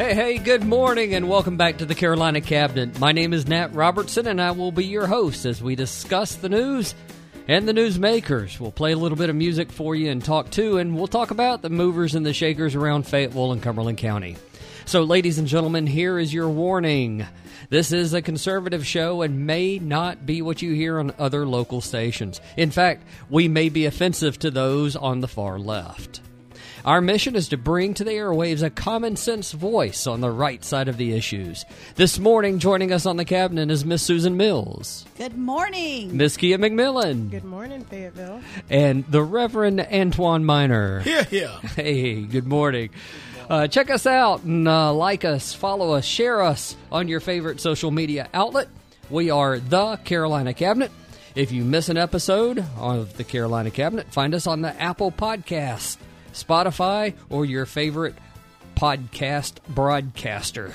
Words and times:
Hey, 0.00 0.14
hey, 0.14 0.38
good 0.38 0.64
morning, 0.64 1.14
and 1.14 1.28
welcome 1.28 1.58
back 1.58 1.76
to 1.76 1.84
the 1.84 1.94
Carolina 1.94 2.40
Cabinet. 2.40 2.98
My 2.98 3.12
name 3.12 3.34
is 3.34 3.46
Nat 3.46 3.74
Robertson, 3.74 4.26
and 4.26 4.40
I 4.40 4.52
will 4.52 4.72
be 4.72 4.86
your 4.86 5.06
host 5.06 5.44
as 5.44 5.62
we 5.62 5.74
discuss 5.74 6.36
the 6.36 6.48
news 6.48 6.94
and 7.46 7.68
the 7.68 7.74
newsmakers. 7.74 8.58
We'll 8.58 8.72
play 8.72 8.92
a 8.92 8.96
little 8.96 9.18
bit 9.18 9.28
of 9.28 9.36
music 9.36 9.70
for 9.70 9.94
you 9.94 10.10
and 10.10 10.24
talk 10.24 10.48
too, 10.48 10.78
and 10.78 10.96
we'll 10.96 11.06
talk 11.06 11.30
about 11.30 11.60
the 11.60 11.68
movers 11.68 12.14
and 12.14 12.24
the 12.24 12.32
shakers 12.32 12.74
around 12.74 13.06
Fayetteville 13.06 13.52
and 13.52 13.62
Cumberland 13.62 13.98
County. 13.98 14.38
So, 14.86 15.02
ladies 15.02 15.38
and 15.38 15.46
gentlemen, 15.46 15.86
here 15.86 16.18
is 16.18 16.32
your 16.32 16.48
warning. 16.48 17.26
This 17.68 17.92
is 17.92 18.14
a 18.14 18.22
conservative 18.22 18.86
show 18.86 19.20
and 19.20 19.46
may 19.46 19.78
not 19.78 20.24
be 20.24 20.40
what 20.40 20.62
you 20.62 20.72
hear 20.72 20.98
on 20.98 21.12
other 21.18 21.44
local 21.44 21.82
stations. 21.82 22.40
In 22.56 22.70
fact, 22.70 23.04
we 23.28 23.48
may 23.48 23.68
be 23.68 23.84
offensive 23.84 24.38
to 24.38 24.50
those 24.50 24.96
on 24.96 25.20
the 25.20 25.28
far 25.28 25.58
left. 25.58 26.22
Our 26.84 27.00
mission 27.00 27.36
is 27.36 27.48
to 27.48 27.56
bring 27.58 27.94
to 27.94 28.04
the 28.04 28.12
airwaves 28.12 28.62
a 28.62 28.70
common 28.70 29.16
sense 29.16 29.52
voice 29.52 30.06
on 30.06 30.20
the 30.20 30.30
right 30.30 30.64
side 30.64 30.88
of 30.88 30.96
the 30.96 31.12
issues. 31.12 31.64
This 31.96 32.18
morning, 32.18 32.58
joining 32.58 32.90
us 32.92 33.04
on 33.06 33.16
the 33.18 33.24
cabinet 33.24 33.70
is 33.70 33.84
Miss 33.84 34.02
Susan 34.02 34.36
Mills, 34.36 35.04
Good 35.18 35.36
morning. 35.36 36.16
Miss 36.16 36.36
Kia 36.38 36.56
McMillan, 36.58 37.30
Good 37.30 37.44
morning, 37.44 37.84
Fayetteville. 37.84 38.40
and 38.70 39.04
the 39.08 39.22
Reverend 39.22 39.80
Antoine 39.80 40.44
Miner. 40.44 41.02
Yeah, 41.04 41.24
yeah. 41.30 41.60
Hey, 41.60 42.22
good 42.22 42.46
morning. 42.46 42.90
Uh, 43.48 43.66
check 43.66 43.90
us 43.90 44.06
out 44.06 44.44
and 44.44 44.66
uh, 44.68 44.92
like 44.94 45.24
us, 45.24 45.52
follow 45.52 45.92
us, 45.94 46.04
share 46.04 46.40
us 46.40 46.76
on 46.90 47.08
your 47.08 47.20
favorite 47.20 47.60
social 47.60 47.90
media 47.90 48.28
outlet. 48.32 48.68
We 49.10 49.28
are 49.30 49.58
the 49.58 49.96
Carolina 50.04 50.54
Cabinet. 50.54 50.92
If 51.34 51.52
you 51.52 51.64
miss 51.64 51.88
an 51.88 51.96
episode 51.96 52.64
of 52.78 53.16
the 53.16 53.24
Carolina 53.24 53.70
Cabinet, 53.70 54.06
find 54.12 54.34
us 54.34 54.46
on 54.46 54.62
the 54.62 54.80
Apple 54.80 55.10
Podcast, 55.12 55.96
Spotify, 56.32 57.14
or 57.28 57.44
your 57.44 57.66
favorite 57.66 58.14
podcast 58.76 59.54
broadcaster. 59.68 60.72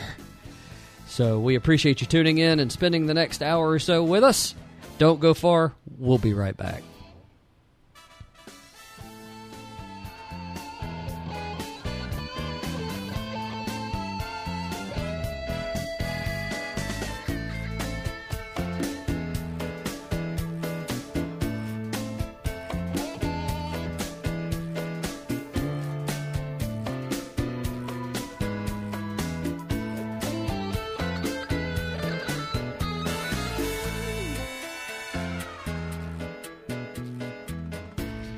So 1.07 1.39
we 1.39 1.55
appreciate 1.55 2.01
you 2.01 2.07
tuning 2.07 2.37
in 2.37 2.59
and 2.59 2.71
spending 2.71 3.05
the 3.05 3.13
next 3.13 3.41
hour 3.41 3.69
or 3.69 3.79
so 3.79 4.03
with 4.03 4.23
us. 4.23 4.53
Don't 4.97 5.19
go 5.19 5.33
far. 5.33 5.73
We'll 5.97 6.17
be 6.17 6.33
right 6.33 6.55
back. 6.55 6.83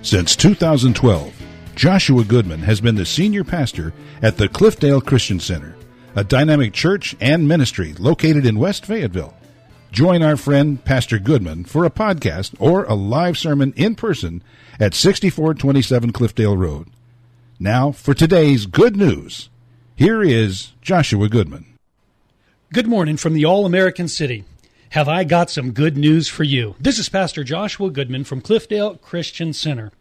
Since 0.07 0.37
2012, 0.37 1.33
Joshua 1.75 2.23
Goodman 2.23 2.61
has 2.61 2.79
been 2.79 2.95
the 2.95 3.05
senior 3.05 3.43
pastor 3.43 3.91
at 4.21 4.37
the 4.37 4.47
Cliffdale 4.47 5.05
Christian 5.05 5.37
Center, 5.37 5.75
a 6.15 6.23
dynamic 6.23 6.71
church 6.71 7.13
and 7.19 7.45
ministry 7.45 7.93
located 7.99 8.45
in 8.45 8.57
West 8.57 8.85
Fayetteville. 8.85 9.33
Join 9.91 10.23
our 10.23 10.37
friend 10.37 10.81
Pastor 10.85 11.19
Goodman 11.19 11.65
for 11.65 11.83
a 11.83 11.89
podcast 11.89 12.55
or 12.57 12.85
a 12.85 12.93
live 12.93 13.37
sermon 13.37 13.73
in 13.75 13.95
person 13.95 14.41
at 14.79 14.93
6427 14.93 16.13
Cliffdale 16.13 16.57
Road. 16.57 16.87
Now 17.59 17.91
for 17.91 18.13
today's 18.13 18.65
good 18.65 18.95
news. 18.95 19.49
Here 19.97 20.23
is 20.23 20.71
Joshua 20.81 21.27
Goodman. 21.27 21.65
Good 22.71 22.87
morning 22.87 23.17
from 23.17 23.33
the 23.33 23.43
All 23.43 23.65
American 23.65 24.07
City. 24.07 24.45
Have 24.91 25.09
I 25.09 25.25
got 25.25 25.49
some 25.49 25.73
good 25.73 25.97
news 25.97 26.29
for 26.29 26.45
you? 26.45 26.75
This 26.79 26.97
is 26.97 27.09
Pastor 27.09 27.43
Joshua 27.43 27.89
Goodman 27.89 28.23
from 28.23 28.41
Cliffdale 28.41 29.01
Christian 29.01 29.51
Center. 29.51 29.91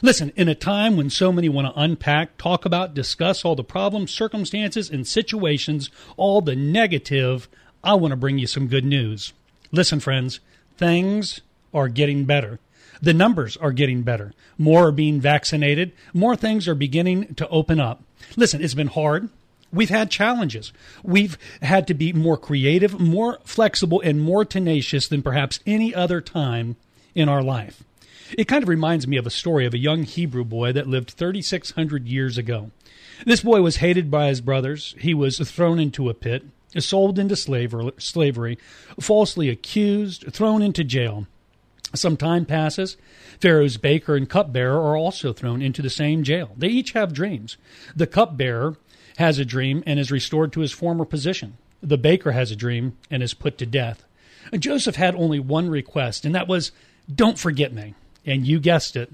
Listen, 0.00 0.32
in 0.36 0.48
a 0.48 0.54
time 0.54 0.96
when 0.96 1.10
so 1.10 1.32
many 1.32 1.48
want 1.48 1.66
to 1.66 1.80
unpack, 1.80 2.36
talk 2.38 2.64
about, 2.64 2.94
discuss 2.94 3.44
all 3.44 3.56
the 3.56 3.64
problems, 3.64 4.12
circumstances, 4.12 4.88
and 4.90 5.06
situations, 5.06 5.90
all 6.16 6.40
the 6.40 6.54
negative, 6.54 7.48
I 7.82 7.94
want 7.94 8.12
to 8.12 8.16
bring 8.16 8.38
you 8.38 8.46
some 8.46 8.68
good 8.68 8.84
news. 8.84 9.32
Listen, 9.72 9.98
friends, 9.98 10.40
things 10.76 11.40
are 11.74 11.88
getting 11.88 12.24
better. 12.24 12.60
The 13.02 13.14
numbers 13.14 13.56
are 13.56 13.72
getting 13.72 14.02
better. 14.02 14.32
More 14.56 14.88
are 14.88 14.92
being 14.92 15.20
vaccinated. 15.20 15.92
More 16.12 16.36
things 16.36 16.66
are 16.68 16.74
beginning 16.74 17.34
to 17.34 17.48
open 17.48 17.80
up. 17.80 18.02
Listen, 18.36 18.62
it's 18.62 18.74
been 18.74 18.88
hard. 18.88 19.28
We've 19.72 19.90
had 19.90 20.10
challenges. 20.10 20.72
We've 21.02 21.36
had 21.60 21.86
to 21.88 21.94
be 21.94 22.12
more 22.12 22.36
creative, 22.38 22.98
more 22.98 23.38
flexible, 23.44 24.00
and 24.00 24.20
more 24.20 24.44
tenacious 24.44 25.06
than 25.06 25.22
perhaps 25.22 25.60
any 25.66 25.94
other 25.94 26.20
time 26.20 26.76
in 27.14 27.28
our 27.28 27.42
life. 27.42 27.84
It 28.36 28.48
kind 28.48 28.62
of 28.62 28.68
reminds 28.68 29.06
me 29.06 29.16
of 29.16 29.26
a 29.26 29.30
story 29.30 29.64
of 29.64 29.74
a 29.74 29.78
young 29.78 30.02
Hebrew 30.02 30.44
boy 30.44 30.72
that 30.72 30.86
lived 30.86 31.10
3,600 31.10 32.06
years 32.06 32.36
ago. 32.36 32.70
This 33.24 33.40
boy 33.40 33.62
was 33.62 33.76
hated 33.76 34.10
by 34.10 34.28
his 34.28 34.40
brothers. 34.40 34.94
He 34.98 35.14
was 35.14 35.38
thrown 35.38 35.78
into 35.78 36.08
a 36.08 36.14
pit, 36.14 36.44
sold 36.78 37.18
into 37.18 37.36
slavery, 37.36 38.58
falsely 39.00 39.48
accused, 39.48 40.32
thrown 40.32 40.62
into 40.62 40.84
jail. 40.84 41.26
Some 41.94 42.16
time 42.16 42.44
passes. 42.44 42.96
Pharaoh's 43.40 43.78
baker 43.78 44.14
and 44.14 44.28
cupbearer 44.28 44.78
are 44.78 44.96
also 44.96 45.32
thrown 45.32 45.62
into 45.62 45.80
the 45.80 45.88
same 45.88 46.22
jail. 46.22 46.50
They 46.56 46.68
each 46.68 46.92
have 46.92 47.14
dreams. 47.14 47.56
The 47.96 48.06
cupbearer 48.06 48.76
has 49.16 49.38
a 49.38 49.44
dream 49.44 49.82
and 49.86 49.98
is 49.98 50.10
restored 50.10 50.52
to 50.52 50.60
his 50.60 50.72
former 50.72 51.06
position. 51.06 51.56
The 51.82 51.98
baker 51.98 52.32
has 52.32 52.50
a 52.50 52.56
dream 52.56 52.98
and 53.10 53.22
is 53.22 53.34
put 53.34 53.56
to 53.58 53.66
death. 53.66 54.04
Joseph 54.58 54.96
had 54.96 55.14
only 55.14 55.38
one 55.40 55.70
request, 55.70 56.24
and 56.24 56.34
that 56.34 56.48
was, 56.48 56.72
Don't 57.12 57.38
forget 57.38 57.72
me. 57.72 57.94
And 58.28 58.46
you 58.46 58.60
guessed 58.60 58.94
it, 58.94 59.10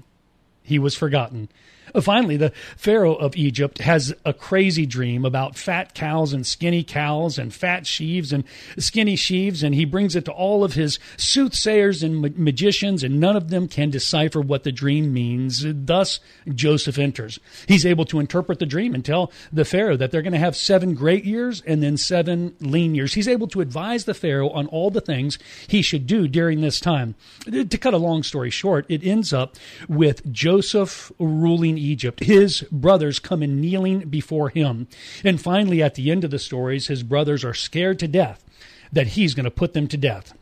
he 0.61 0.77
was 0.77 0.93
forgotten. 0.93 1.47
Uh, 1.95 2.01
Finally, 2.01 2.37
the 2.37 2.51
Pharaoh 2.75 3.15
of 3.15 3.35
Egypt 3.35 3.79
has 3.79 4.13
a 4.25 4.33
crazy 4.33 4.85
dream 4.85 5.25
about 5.25 5.57
fat 5.57 5.95
cows 5.95 6.33
and 6.33 6.45
skinny 6.45 6.83
cows 6.83 7.39
and 7.39 7.53
fat 7.53 7.87
sheaves 7.87 8.31
and 8.33 8.43
skinny 8.77 9.15
sheaves, 9.15 9.63
and 9.63 9.73
he 9.73 9.85
brings 9.85 10.15
it 10.15 10.25
to 10.25 10.31
all 10.31 10.63
of 10.63 10.73
his 10.73 10.99
soothsayers 11.17 12.03
and 12.03 12.17
ma- 12.17 12.27
magicians, 12.35 13.03
and 13.03 13.19
none 13.19 13.35
of 13.35 13.49
them 13.49 13.67
can 13.67 13.89
decipher 13.89 14.41
what 14.41 14.63
the 14.63 14.71
dream 14.71 15.13
means. 15.13 15.63
Thus, 15.65 16.19
Joseph 16.53 16.99
enters. 16.99 17.39
He's 17.67 17.85
able 17.85 18.05
to 18.05 18.19
interpret 18.19 18.59
the 18.59 18.65
dream 18.65 18.93
and 18.93 19.03
tell 19.03 19.31
the 19.51 19.65
Pharaoh 19.65 19.97
that 19.97 20.11
they're 20.11 20.21
going 20.21 20.33
to 20.33 20.39
have 20.39 20.55
seven 20.55 20.93
great 20.93 21.23
years 21.25 21.61
and 21.65 21.81
then 21.81 21.97
seven 21.97 22.55
lean 22.59 22.93
years. 22.93 23.13
He's 23.13 23.27
able 23.27 23.47
to 23.47 23.61
advise 23.61 24.05
the 24.05 24.13
Pharaoh 24.13 24.49
on 24.49 24.67
all 24.67 24.91
the 24.91 25.01
things 25.01 25.39
he 25.67 25.81
should 25.81 26.05
do 26.05 26.27
during 26.27 26.61
this 26.61 26.79
time. 26.79 27.15
To 27.45 27.77
cut 27.77 27.93
a 27.93 27.97
long 27.97 28.23
story 28.23 28.49
short, 28.49 28.85
it 28.89 29.03
ends 29.03 29.31
up 29.31 29.55
with 29.87 30.31
Joseph 30.31 31.11
ruling 31.19 31.77
Egypt. 31.85 32.23
His 32.23 32.61
brothers 32.71 33.19
come 33.19 33.43
in 33.43 33.61
kneeling 33.61 34.09
before 34.09 34.49
him. 34.49 34.87
And 35.23 35.41
finally, 35.41 35.81
at 35.81 35.95
the 35.95 36.11
end 36.11 36.23
of 36.23 36.31
the 36.31 36.39
stories, 36.39 36.87
his 36.87 37.03
brothers 37.03 37.43
are 37.43 37.53
scared 37.53 37.99
to 37.99 38.07
death 38.07 38.43
that 38.91 39.07
he's 39.07 39.33
going 39.33 39.45
to 39.45 39.51
put 39.51 39.73
them 39.73 39.87
to 39.87 39.97
death. 39.97 40.33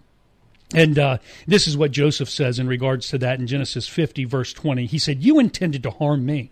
And 0.74 0.98
uh, 0.98 1.18
this 1.46 1.68
is 1.68 1.78
what 1.78 1.92
Joseph 1.92 2.30
says 2.30 2.58
in 2.58 2.68
regards 2.68 3.08
to 3.10 3.18
that 3.20 3.40
in 3.40 3.48
Genesis 3.48 3.88
50, 3.88 4.26
verse 4.26 4.54
20. 4.54 4.86
He 4.86 4.98
said, 4.98 5.24
You 5.24 5.40
intended 5.40 5.84
to 5.84 5.92
harm 5.92 6.26
me, 6.26 6.52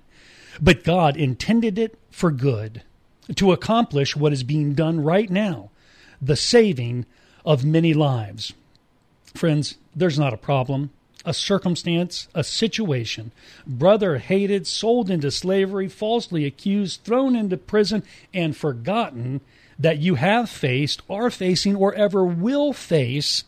but 0.62 0.84
God 0.84 1.18
intended 1.18 1.80
it 1.80 1.98
for 2.12 2.32
good, 2.32 2.84
to 3.36 3.52
accomplish 3.52 4.16
what 4.16 4.34
is 4.34 4.44
being 4.44 4.74
done 4.74 5.04
right 5.04 5.30
now 5.30 5.70
the 6.22 6.36
saving 6.36 7.06
of 7.44 7.66
many 7.66 7.94
lives. 7.94 8.54
Friends, 9.34 9.78
there's 9.96 10.20
not 10.20 10.34
a 10.34 10.38
problem, 10.38 10.92
a 11.26 11.34
circumstance, 11.34 12.28
a 12.34 12.44
situation. 12.44 13.32
Brother 13.66 14.18
hated, 14.18 14.68
sold 14.68 15.10
into 15.10 15.32
slavery, 15.32 15.88
falsely 15.88 16.46
accused, 16.46 17.04
thrown 17.04 17.36
into 17.36 17.58
prison, 17.58 18.04
and 18.34 18.56
forgotten 18.56 19.42
that 19.78 20.00
you 20.00 20.16
have 20.16 20.50
faced, 20.50 21.02
are 21.10 21.30
facing, 21.30 21.76
or 21.76 21.94
ever 21.96 22.24
will 22.24 22.74
face 22.74 23.44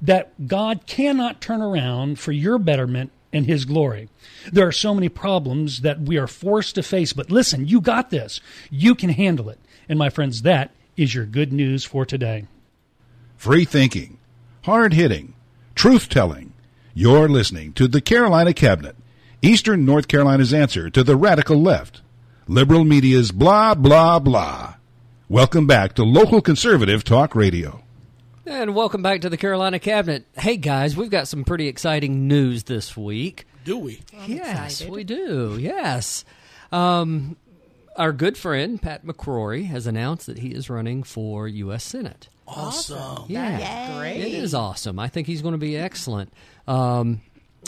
that 0.00 0.46
God 0.46 0.86
cannot 0.86 1.40
turn 1.40 1.62
around 1.62 2.18
for 2.18 2.32
your 2.32 2.58
betterment 2.58 3.10
and 3.32 3.46
His 3.46 3.64
glory. 3.64 4.08
There 4.50 4.66
are 4.66 4.72
so 4.72 4.94
many 4.94 5.08
problems 5.08 5.80
that 5.80 6.00
we 6.00 6.16
are 6.16 6.26
forced 6.26 6.74
to 6.76 6.82
face, 6.82 7.12
but 7.12 7.30
listen, 7.30 7.66
you 7.66 7.80
got 7.80 8.10
this. 8.10 8.40
You 8.70 8.94
can 8.94 9.10
handle 9.10 9.50
it. 9.50 9.58
And 9.88 9.98
my 9.98 10.10
friends, 10.10 10.42
that 10.42 10.70
is 10.96 11.14
your 11.14 11.26
good 11.26 11.52
news 11.52 11.84
for 11.84 12.04
today. 12.04 12.46
Free 13.36 13.64
thinking, 13.64 14.18
hard 14.64 14.94
hitting, 14.94 15.34
truth 15.74 16.08
telling. 16.08 16.45
You're 16.98 17.28
listening 17.28 17.74
to 17.74 17.88
the 17.88 18.00
Carolina 18.00 18.54
Cabinet, 18.54 18.96
Eastern 19.42 19.84
North 19.84 20.08
Carolina's 20.08 20.54
answer 20.54 20.88
to 20.88 21.04
the 21.04 21.14
radical 21.14 21.60
left. 21.60 22.00
Liberal 22.48 22.84
media's 22.84 23.32
blah, 23.32 23.74
blah, 23.74 24.18
blah. 24.18 24.76
Welcome 25.28 25.66
back 25.66 25.92
to 25.96 26.04
local 26.04 26.40
conservative 26.40 27.04
talk 27.04 27.34
radio. 27.34 27.82
And 28.46 28.74
welcome 28.74 29.02
back 29.02 29.20
to 29.20 29.28
the 29.28 29.36
Carolina 29.36 29.78
Cabinet. 29.78 30.24
Hey 30.38 30.56
guys, 30.56 30.96
we've 30.96 31.10
got 31.10 31.28
some 31.28 31.44
pretty 31.44 31.68
exciting 31.68 32.28
news 32.28 32.62
this 32.62 32.96
week. 32.96 33.46
Do 33.66 33.76
we? 33.76 34.00
yes, 34.26 34.80
excited. 34.80 34.90
we 34.90 35.04
do. 35.04 35.58
Yes. 35.60 36.24
Um, 36.72 37.36
our 37.96 38.14
good 38.14 38.38
friend 38.38 38.80
Pat 38.80 39.04
McCrory 39.04 39.66
has 39.66 39.86
announced 39.86 40.28
that 40.28 40.38
he 40.38 40.48
is 40.48 40.70
running 40.70 41.02
for 41.02 41.46
U.S. 41.46 41.84
Senate. 41.84 42.30
Awesome. 42.48 43.24
Yeah, 43.28 43.58
That's 43.58 43.98
great. 43.98 44.20
it 44.20 44.34
is 44.34 44.54
awesome. 44.54 44.98
I 44.98 45.08
think 45.08 45.26
he's 45.26 45.42
going 45.42 45.52
to 45.54 45.58
be 45.58 45.76
excellent. 45.76 46.32
Um, 46.66 47.20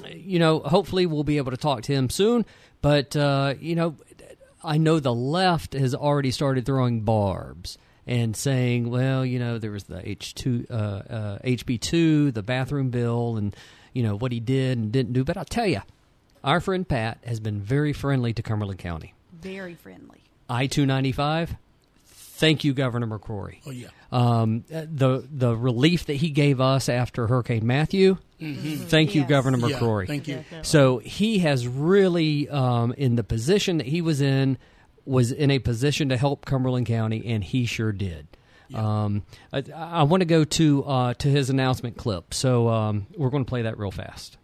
you 0.09 0.39
know, 0.39 0.61
hopefully 0.61 1.07
we'll 1.07 1.25
be 1.25 1.39
able 1.39 1.51
to 1.51 1.57
talk 1.57 1.83
to 1.83 1.93
him 1.93 2.11
soon. 2.11 2.47
But 2.81 3.17
uh, 3.17 3.55
you 3.61 3.75
know, 3.75 3.97
I 4.63 4.79
know 4.79 5.01
the 5.01 5.15
left 5.15 5.73
has 5.73 5.95
already 5.95 6.31
started 6.31 6.65
throwing 6.67 7.01
barbs 7.01 7.79
and 8.07 8.37
saying, 8.37 8.89
well, 8.89 9.25
you 9.25 9.39
know, 9.39 9.59
there 9.59 9.71
was 9.71 9.85
the 9.85 10.07
H 10.09 10.35
two, 10.35 10.67
uh, 10.71 10.75
uh, 10.75 11.39
HB 11.41 11.81
two, 11.81 12.31
the 12.31 12.43
bathroom 12.43 12.91
bill, 12.91 13.37
and 13.37 13.55
you 13.93 14.03
know 14.03 14.17
what 14.17 14.33
he 14.33 14.41
did 14.41 14.79
and 14.79 14.93
didn't 14.93 15.13
do. 15.13 15.25
But 15.25 15.37
I'll 15.37 15.45
tell 15.45 15.67
you, 15.67 15.83
our 16.45 16.61
friend 16.61 16.89
Pat 16.89 17.19
has 17.25 17.41
been 17.41 17.61
very 17.61 17.93
friendly 17.93 18.33
to 18.35 18.43
Cumberland 18.43 18.79
County. 18.79 19.15
Very 19.41 19.75
friendly. 19.75 20.23
I 20.49 20.67
two 20.69 20.87
ninety 20.87 21.13
five. 21.13 21.57
Thank 22.39 22.63
you, 22.63 22.73
Governor 22.73 23.07
McCrory. 23.09 23.59
Oh 23.67 23.71
yeah. 23.71 23.89
Um, 24.13 24.65
the 24.69 25.27
the 25.29 25.57
relief 25.57 26.07
that 26.07 26.15
he 26.15 26.31
gave 26.31 26.61
us 26.61 26.89
after 26.89 27.27
Hurricane 27.27 27.67
Matthew. 27.67 28.17
Thank 28.39 29.15
you, 29.17 29.23
Yes. 29.23 29.29
Governor 29.29 29.59
Mm-hmm. 29.59 29.67
Yeah, 29.67 30.07
thank 30.07 30.29
you. 30.29 30.45
So 30.63 30.99
he 30.99 31.41
has 31.41 31.67
really, 31.67 32.49
um, 32.49 32.93
in 32.93 33.17
the 33.17 33.25
position 33.25 33.79
that 33.79 33.89
he 33.89 34.01
was 34.01 34.21
in, 34.21 34.57
was 35.05 35.33
in 35.33 35.51
a 35.51 35.59
position 35.59 36.11
to 36.11 36.17
help 36.17 36.45
Cumberland 36.47 36.87
County, 36.87 37.27
and 37.27 37.43
he 37.43 37.67
sure 37.67 37.91
did. 37.91 38.29
Um, 38.73 39.25
I, 39.53 39.65
I 39.75 40.03
want 40.05 40.21
to 40.21 40.27
go 40.27 40.45
to 40.45 40.85
uh, 40.85 41.15
to 41.15 41.29
his 41.29 41.51
announcement 41.51 41.97
clip, 41.97 42.33
so 42.33 42.69
um, 42.69 43.07
we're 43.17 43.31
going 43.31 43.45
to 43.45 43.49
play 43.49 43.63
that 43.63 43.79
real 43.79 43.91
fast. 43.91 44.37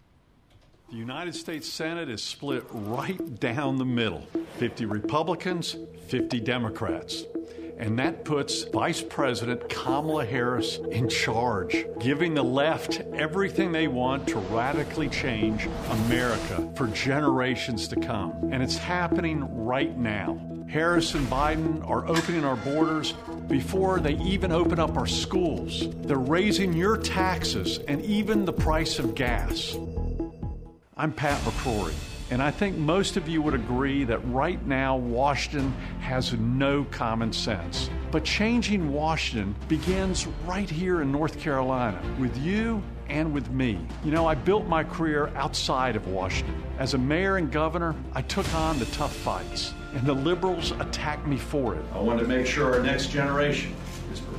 The 0.91 0.97
United 0.97 1.35
States 1.35 1.69
Senate 1.69 2.09
is 2.09 2.23
split 2.23 2.65
right 2.71 3.39
down 3.41 3.77
the 3.79 3.85
middle 3.85 4.27
50 4.59 4.87
Republicans, 4.87 5.77
50 6.09 6.41
Democrats. 6.41 7.25
And 7.79 7.99
that 7.99 8.25
puts 8.25 8.63
Vice 8.65 9.03
President 9.03 9.69
Kamala 9.69 10.25
Harris 10.25 10.79
in 10.91 11.09
charge, 11.09 11.87
giving 11.99 12.35
the 12.35 12.45
left 12.45 13.01
everything 13.15 13.73
they 13.73 13.89
want 13.89 14.29
to 14.29 14.39
radically 14.39 15.09
change 15.09 15.69
America 15.91 16.73
for 16.77 16.87
generations 16.89 17.89
to 17.89 17.97
come. 17.97 18.33
And 18.53 18.63
it's 18.63 18.77
happening 18.77 19.65
right 19.65 19.97
now. 19.97 20.41
Harris 20.69 21.15
and 21.15 21.27
Biden 21.27 21.87
are 21.89 22.07
opening 22.09 22.45
our 22.45 22.57
borders 22.57 23.13
before 23.49 24.01
they 24.01 24.15
even 24.19 24.51
open 24.51 24.79
up 24.79 24.97
our 24.97 25.07
schools. 25.07 25.85
They're 26.03 26.17
raising 26.17 26.73
your 26.73 26.97
taxes 26.97 27.79
and 27.87 28.05
even 28.05 28.45
the 28.45 28.53
price 28.53 28.99
of 28.99 29.15
gas. 29.15 29.77
I'm 30.97 31.13
Pat 31.13 31.41
McCrory, 31.43 31.95
and 32.35 32.43
I 32.43 32.51
think 32.51 32.77
most 32.77 33.17
of 33.17 33.29
you 33.29 33.41
would 33.43 33.55
agree 33.55 34.03
that 34.03 34.19
right 34.27 34.61
now 34.67 34.97
Washington 34.97 35.73
has 36.01 36.33
no 36.33 36.83
common 36.91 37.33
sense. 37.33 37.89
But 38.11 38.25
changing 38.25 38.93
Washington 38.93 39.55
begins 39.69 40.27
right 40.45 40.69
here 40.69 41.01
in 41.01 41.13
North 41.13 41.39
Carolina 41.39 42.03
with 42.19 42.37
you 42.37 42.83
and 43.09 43.33
with 43.33 43.51
me. 43.51 43.79
You 44.03 44.11
know, 44.11 44.27
I 44.27 44.35
built 44.35 44.67
my 44.67 44.83
career 44.83 45.29
outside 45.37 45.95
of 45.95 46.09
Washington. 46.09 46.61
As 46.81 46.95
a 46.95 46.99
mayor 46.99 47.37
and 47.37 47.53
governor, 47.53 47.95
I 48.15 48.23
took 48.23 48.53
on 48.53 48.81
the 48.81 48.87
tough 48.87 49.15
fights, 49.15 49.73
and 49.95 50.05
the 50.05 50.15
liberals 50.15 50.73
attacked 50.81 51.29
me 51.29 51.37
for 51.37 51.77
it. 51.77 51.85
I 51.93 52.01
want 52.01 52.19
to 52.19 52.27
make 52.27 52.47
sure 52.47 52.75
our 52.75 52.83
next 52.83 53.11
generation 53.13 53.77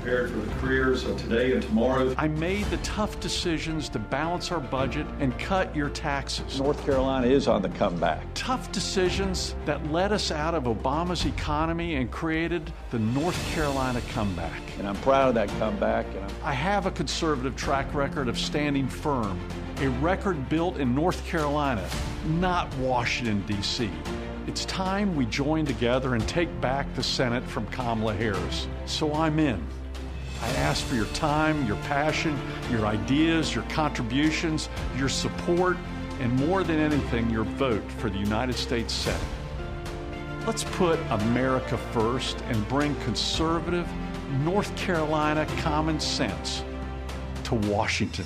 prepared 0.05 0.29
for 0.29 0.37
the 0.37 0.53
careers 0.59 1.03
of 1.03 1.19
today 1.19 1.53
and 1.53 1.63
tomorrow. 1.63 2.13
I 2.15 2.27
made 2.27 2.65
the 2.65 2.77
tough 2.77 3.19
decisions 3.19 3.89
to 3.89 3.97
balance 3.97 4.51
our 4.51 4.59
budget 4.59 5.07
and 5.19 5.35
cut 5.39 5.75
your 5.75 5.89
taxes. 5.89 6.59
North 6.61 6.85
Carolina 6.85 7.25
is 7.25 7.47
on 7.47 7.63
the 7.63 7.69
comeback. 7.69 8.23
tough 8.35 8.71
decisions 8.71 9.55
that 9.65 9.83
led 9.91 10.11
us 10.11 10.29
out 10.29 10.53
of 10.53 10.65
Obama's 10.65 11.25
economy 11.25 11.95
and 11.95 12.11
created 12.11 12.71
the 12.91 12.99
North 12.99 13.51
Carolina 13.55 13.99
comeback. 14.09 14.61
And 14.77 14.87
I'm 14.87 14.95
proud 14.97 15.29
of 15.29 15.33
that 15.35 15.47
comeback. 15.57 16.05
And 16.05 16.19
I'm 16.19 16.31
I 16.43 16.53
have 16.53 16.85
a 16.85 16.91
conservative 16.91 17.55
track 17.55 17.91
record 17.95 18.27
of 18.27 18.37
standing 18.37 18.87
firm, 18.87 19.41
a 19.79 19.89
record 19.89 20.49
built 20.49 20.77
in 20.77 20.93
North 20.93 21.25
Carolina, 21.25 21.83
not 22.27 22.71
Washington, 22.77 23.43
D.C. 23.47 23.89
It's 24.45 24.65
time 24.65 25.15
we 25.15 25.25
join 25.25 25.65
together 25.65 26.13
and 26.13 26.27
take 26.27 26.61
back 26.61 26.93
the 26.93 27.01
Senate 27.01 27.43
from 27.43 27.65
Kamala 27.67 28.13
Harris. 28.13 28.67
So 28.85 29.11
I'm 29.11 29.39
in. 29.39 29.65
I 30.41 30.49
ask 30.57 30.85
for 30.85 30.95
your 30.95 31.05
time, 31.07 31.65
your 31.65 31.77
passion, 31.83 32.39
your 32.69 32.85
ideas, 32.85 33.53
your 33.53 33.63
contributions, 33.65 34.69
your 34.97 35.09
support, 35.09 35.77
and 36.19 36.33
more 36.33 36.63
than 36.63 36.79
anything, 36.79 37.29
your 37.29 37.43
vote 37.43 37.83
for 37.93 38.09
the 38.09 38.17
United 38.17 38.53
States 38.53 38.93
Senate. 38.93 39.21
Let's 40.45 40.63
put 40.63 40.99
America 41.09 41.77
first 41.77 42.39
and 42.49 42.67
bring 42.67 42.95
conservative 43.01 43.87
North 44.43 44.75
Carolina 44.75 45.47
common 45.57 45.99
sense 45.99 46.63
to 47.45 47.55
Washington. 47.55 48.25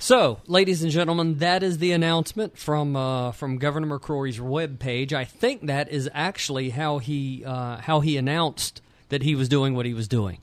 So, 0.00 0.40
ladies 0.46 0.82
and 0.82 0.92
gentlemen, 0.92 1.38
that 1.38 1.62
is 1.62 1.78
the 1.78 1.92
announcement 1.92 2.56
from 2.56 2.94
uh, 2.94 3.32
from 3.32 3.58
Governor 3.58 3.98
McCrory's 3.98 4.38
webpage. 4.38 5.12
I 5.12 5.24
think 5.24 5.66
that 5.66 5.90
is 5.90 6.08
actually 6.14 6.70
how 6.70 6.98
he 6.98 7.44
uh, 7.44 7.78
how 7.78 8.00
he 8.00 8.16
announced 8.16 8.80
that 9.08 9.22
he 9.22 9.34
was 9.34 9.48
doing 9.48 9.74
what 9.74 9.86
he 9.86 9.94
was 9.94 10.08
doing. 10.08 10.38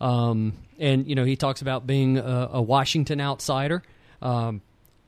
Um, 0.00 0.54
and 0.78 1.06
you 1.06 1.14
know, 1.14 1.24
he 1.24 1.36
talks 1.36 1.60
about 1.62 1.86
being 1.86 2.18
a, 2.18 2.48
a 2.54 2.62
Washington 2.62 3.20
outsider. 3.20 3.82
Um, 4.22 4.62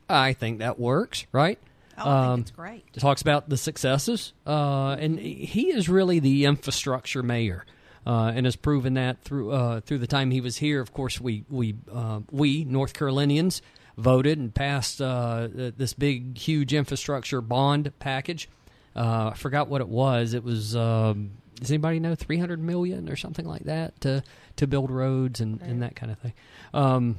I 0.08 0.34
think 0.34 0.58
that 0.58 0.78
works, 0.78 1.26
right? 1.32 1.58
Oh, 1.98 2.08
I 2.08 2.26
Um, 2.26 2.36
think 2.36 2.46
it's 2.48 2.56
great. 2.56 2.92
Talks 2.94 3.22
about 3.22 3.48
the 3.48 3.56
successes, 3.56 4.32
uh, 4.46 4.96
and 4.98 5.18
he 5.18 5.70
is 5.72 5.88
really 5.88 6.18
the 6.18 6.44
infrastructure 6.46 7.22
mayor, 7.22 7.64
uh, 8.06 8.32
and 8.34 8.44
has 8.46 8.56
proven 8.56 8.94
that 8.94 9.22
through 9.22 9.52
uh, 9.52 9.80
through 9.80 9.98
the 9.98 10.06
time 10.06 10.30
he 10.30 10.40
was 10.40 10.56
here. 10.58 10.80
Of 10.80 10.92
course, 10.92 11.20
we 11.20 11.44
we 11.48 11.74
uh, 11.92 12.20
we 12.30 12.64
North 12.64 12.92
Carolinians 12.94 13.62
voted 13.96 14.38
and 14.38 14.54
passed 14.54 15.00
uh, 15.02 15.48
this 15.52 15.92
big, 15.92 16.36
huge 16.38 16.72
infrastructure 16.74 17.40
bond 17.42 17.92
package. 17.98 18.48
Uh, 18.96 19.30
I 19.32 19.36
forgot 19.36 19.68
what 19.68 19.80
it 19.80 19.88
was. 19.88 20.34
It 20.34 20.44
was. 20.44 20.74
Um, 20.76 21.32
does 21.62 21.70
anybody 21.70 21.98
know 22.00 22.14
three 22.14 22.38
hundred 22.38 22.60
million 22.60 23.08
or 23.08 23.16
something 23.16 23.46
like 23.46 23.62
that 23.64 23.98
to 24.02 24.22
to 24.56 24.66
build 24.66 24.90
roads 24.90 25.40
and, 25.40 25.60
and 25.62 25.82
that 25.82 25.96
kind 25.96 26.12
of 26.12 26.18
thing? 26.18 26.32
Um, 26.74 27.16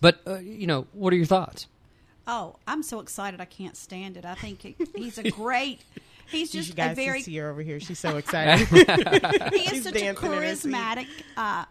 but 0.00 0.20
uh, 0.26 0.38
you 0.38 0.66
know, 0.66 0.86
what 0.92 1.12
are 1.12 1.16
your 1.16 1.26
thoughts? 1.26 1.66
Oh, 2.26 2.56
I'm 2.66 2.82
so 2.82 3.00
excited! 3.00 3.40
I 3.40 3.44
can't 3.44 3.76
stand 3.76 4.16
it. 4.16 4.24
I 4.24 4.34
think 4.34 4.62
he- 4.62 4.76
he's 4.96 5.18
a 5.18 5.30
great. 5.30 5.80
He's 6.28 6.54
You 6.54 6.60
just 6.62 6.76
guys 6.76 6.92
a 6.92 6.94
very. 6.94 7.22
see 7.22 7.36
her 7.38 7.50
over 7.50 7.60
here. 7.60 7.80
She's 7.80 7.98
so 7.98 8.16
excited. 8.22 8.68
He 9.52 9.60
is 9.62 9.68
She's 9.70 9.82
such 9.84 9.96
a 9.96 9.98
dancing 9.98 10.32
in 10.32 10.38
her 10.42 10.54
seat. 10.54 10.68
charismatic 10.70 11.06
uh, 11.36 11.64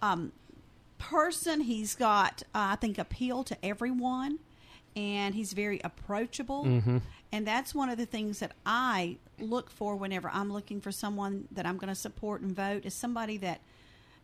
um, 0.00 0.30
person. 0.98 1.60
He's 1.62 1.96
got, 1.96 2.42
uh, 2.54 2.70
I 2.72 2.76
think, 2.76 2.98
appeal 2.98 3.42
to 3.44 3.56
everyone, 3.64 4.38
and 4.96 5.34
he's 5.34 5.52
very 5.52 5.80
approachable. 5.84 6.64
Mm-hmm. 6.64 6.98
And 7.32 7.46
that's 7.46 7.74
one 7.74 7.88
of 7.90 7.98
the 7.98 8.06
things 8.06 8.38
that 8.40 8.52
I 8.64 9.18
look 9.38 9.68
for 9.70 9.94
whenever 9.96 10.30
I'm 10.32 10.52
looking 10.52 10.80
for 10.80 10.90
someone 10.90 11.46
that 11.52 11.66
I'm 11.66 11.76
going 11.76 11.88
to 11.88 11.94
support 11.94 12.40
and 12.40 12.56
vote 12.56 12.84
is 12.86 12.94
somebody 12.94 13.36
that 13.38 13.60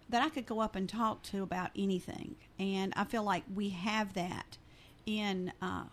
that 0.08 0.22
I 0.22 0.28
could 0.28 0.46
go 0.46 0.60
up 0.60 0.74
and 0.76 0.88
talk 0.88 1.22
to 1.24 1.42
about 1.42 1.70
anything. 1.76 2.34
And 2.58 2.92
I 2.96 3.04
feel 3.04 3.22
like 3.22 3.44
we 3.54 3.70
have 3.70 4.12
that 4.14 4.58
in 5.06 5.52
uh, 5.62 5.84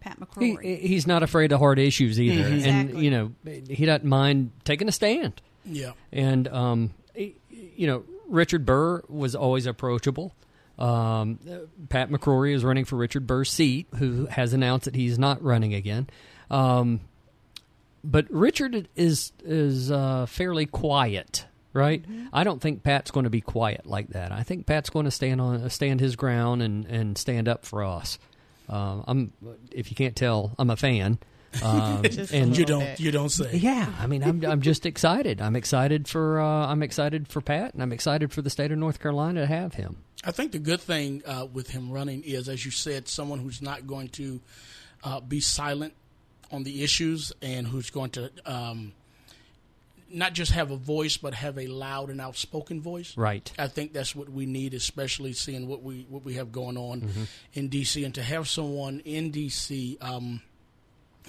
Pat 0.00 0.18
He, 0.38 0.52
McCrory. 0.56 0.78
he's 0.80 1.06
not 1.06 1.22
afraid 1.22 1.52
of 1.52 1.58
hard 1.60 1.78
issues 1.78 2.20
either, 2.20 2.44
and 2.44 2.54
Exactly. 2.54 3.04
you 3.04 3.10
know 3.10 3.32
he 3.44 3.86
doesn't 3.86 4.04
mind 4.08 4.50
taking 4.64 4.88
a 4.88 4.92
stand. 4.92 5.40
Yeah. 5.64 5.92
And 6.12 6.48
um, 6.48 6.90
he- 7.14 7.36
you 7.50 7.86
know 7.86 8.04
Richard 8.28 8.64
Burr 8.66 9.02
was 9.08 9.34
always 9.34 9.66
approachable. 9.66 10.32
Um, 10.82 11.38
Pat 11.90 12.10
McCrory 12.10 12.54
is 12.54 12.64
running 12.64 12.84
for 12.84 12.96
Richard 12.96 13.24
Burr's 13.24 13.50
seat, 13.52 13.86
who 13.98 14.26
has 14.26 14.52
announced 14.52 14.86
that 14.86 14.96
he's 14.96 15.16
not 15.16 15.40
running 15.40 15.74
again. 15.74 16.08
Um, 16.50 17.02
but 18.02 18.26
Richard 18.30 18.88
is 18.96 19.30
is 19.44 19.92
uh, 19.92 20.26
fairly 20.26 20.66
quiet, 20.66 21.46
right? 21.72 22.04
I 22.32 22.42
don't 22.42 22.60
think 22.60 22.82
Pat's 22.82 23.12
going 23.12 23.24
to 23.24 23.30
be 23.30 23.40
quiet 23.40 23.86
like 23.86 24.08
that. 24.08 24.32
I 24.32 24.42
think 24.42 24.66
Pat's 24.66 24.90
going 24.90 25.04
to 25.04 25.12
stand 25.12 25.40
on 25.40 25.70
stand 25.70 26.00
his 26.00 26.16
ground 26.16 26.62
and, 26.62 26.84
and 26.86 27.16
stand 27.16 27.48
up 27.48 27.64
for 27.64 27.84
us. 27.84 28.18
Uh, 28.68 29.02
I'm, 29.06 29.32
if 29.70 29.90
you 29.90 29.96
can't 29.96 30.16
tell, 30.16 30.52
I'm 30.58 30.70
a 30.70 30.76
fan. 30.76 31.18
Um, 31.62 32.02
and 32.32 32.56
You 32.56 32.64
don't. 32.64 32.80
bit. 32.80 33.00
You 33.00 33.10
don't 33.10 33.28
say. 33.30 33.56
yeah, 33.56 33.92
I 34.00 34.06
mean, 34.06 34.22
I'm 34.22 34.44
I'm 34.44 34.60
just 34.62 34.86
excited. 34.86 35.40
I'm 35.40 35.56
excited 35.56 36.08
for 36.08 36.40
uh, 36.40 36.66
I'm 36.66 36.82
excited 36.82 37.28
for 37.28 37.40
Pat, 37.40 37.74
and 37.74 37.82
I'm 37.82 37.92
excited 37.92 38.32
for 38.32 38.40
the 38.42 38.50
state 38.50 38.72
of 38.72 38.78
North 38.78 39.00
Carolina 39.00 39.40
to 39.42 39.46
have 39.46 39.74
him. 39.74 39.98
I 40.24 40.30
think 40.30 40.52
the 40.52 40.58
good 40.60 40.80
thing 40.80 41.22
uh, 41.26 41.46
with 41.52 41.70
him 41.70 41.90
running 41.90 42.22
is, 42.22 42.48
as 42.48 42.64
you 42.64 42.70
said, 42.70 43.08
someone 43.08 43.38
who's 43.40 43.60
not 43.60 43.86
going 43.86 44.08
to 44.10 44.40
uh, 45.04 45.20
be 45.20 45.40
silent 45.40 45.94
on 46.52 46.62
the 46.62 46.82
issues 46.84 47.32
and 47.42 47.66
who's 47.66 47.90
going 47.90 48.10
to 48.10 48.30
um, 48.46 48.92
not 50.10 50.32
just 50.34 50.52
have 50.52 50.70
a 50.70 50.76
voice, 50.76 51.16
but 51.16 51.34
have 51.34 51.58
a 51.58 51.66
loud 51.66 52.10
and 52.10 52.20
outspoken 52.20 52.80
voice. 52.80 53.16
Right. 53.16 53.50
I 53.58 53.66
think 53.68 53.92
that's 53.94 54.14
what 54.14 54.28
we 54.28 54.46
need, 54.46 54.74
especially 54.74 55.32
seeing 55.32 55.66
what 55.66 55.82
we 55.82 56.06
what 56.08 56.24
we 56.24 56.34
have 56.34 56.52
going 56.52 56.76
on 56.76 57.00
Mm-hmm. 57.02 57.24
in 57.54 57.68
DC, 57.70 58.04
and 58.04 58.14
to 58.14 58.22
have 58.22 58.48
someone 58.48 59.00
in 59.00 59.32
DC 59.32 59.96
um, 60.02 60.40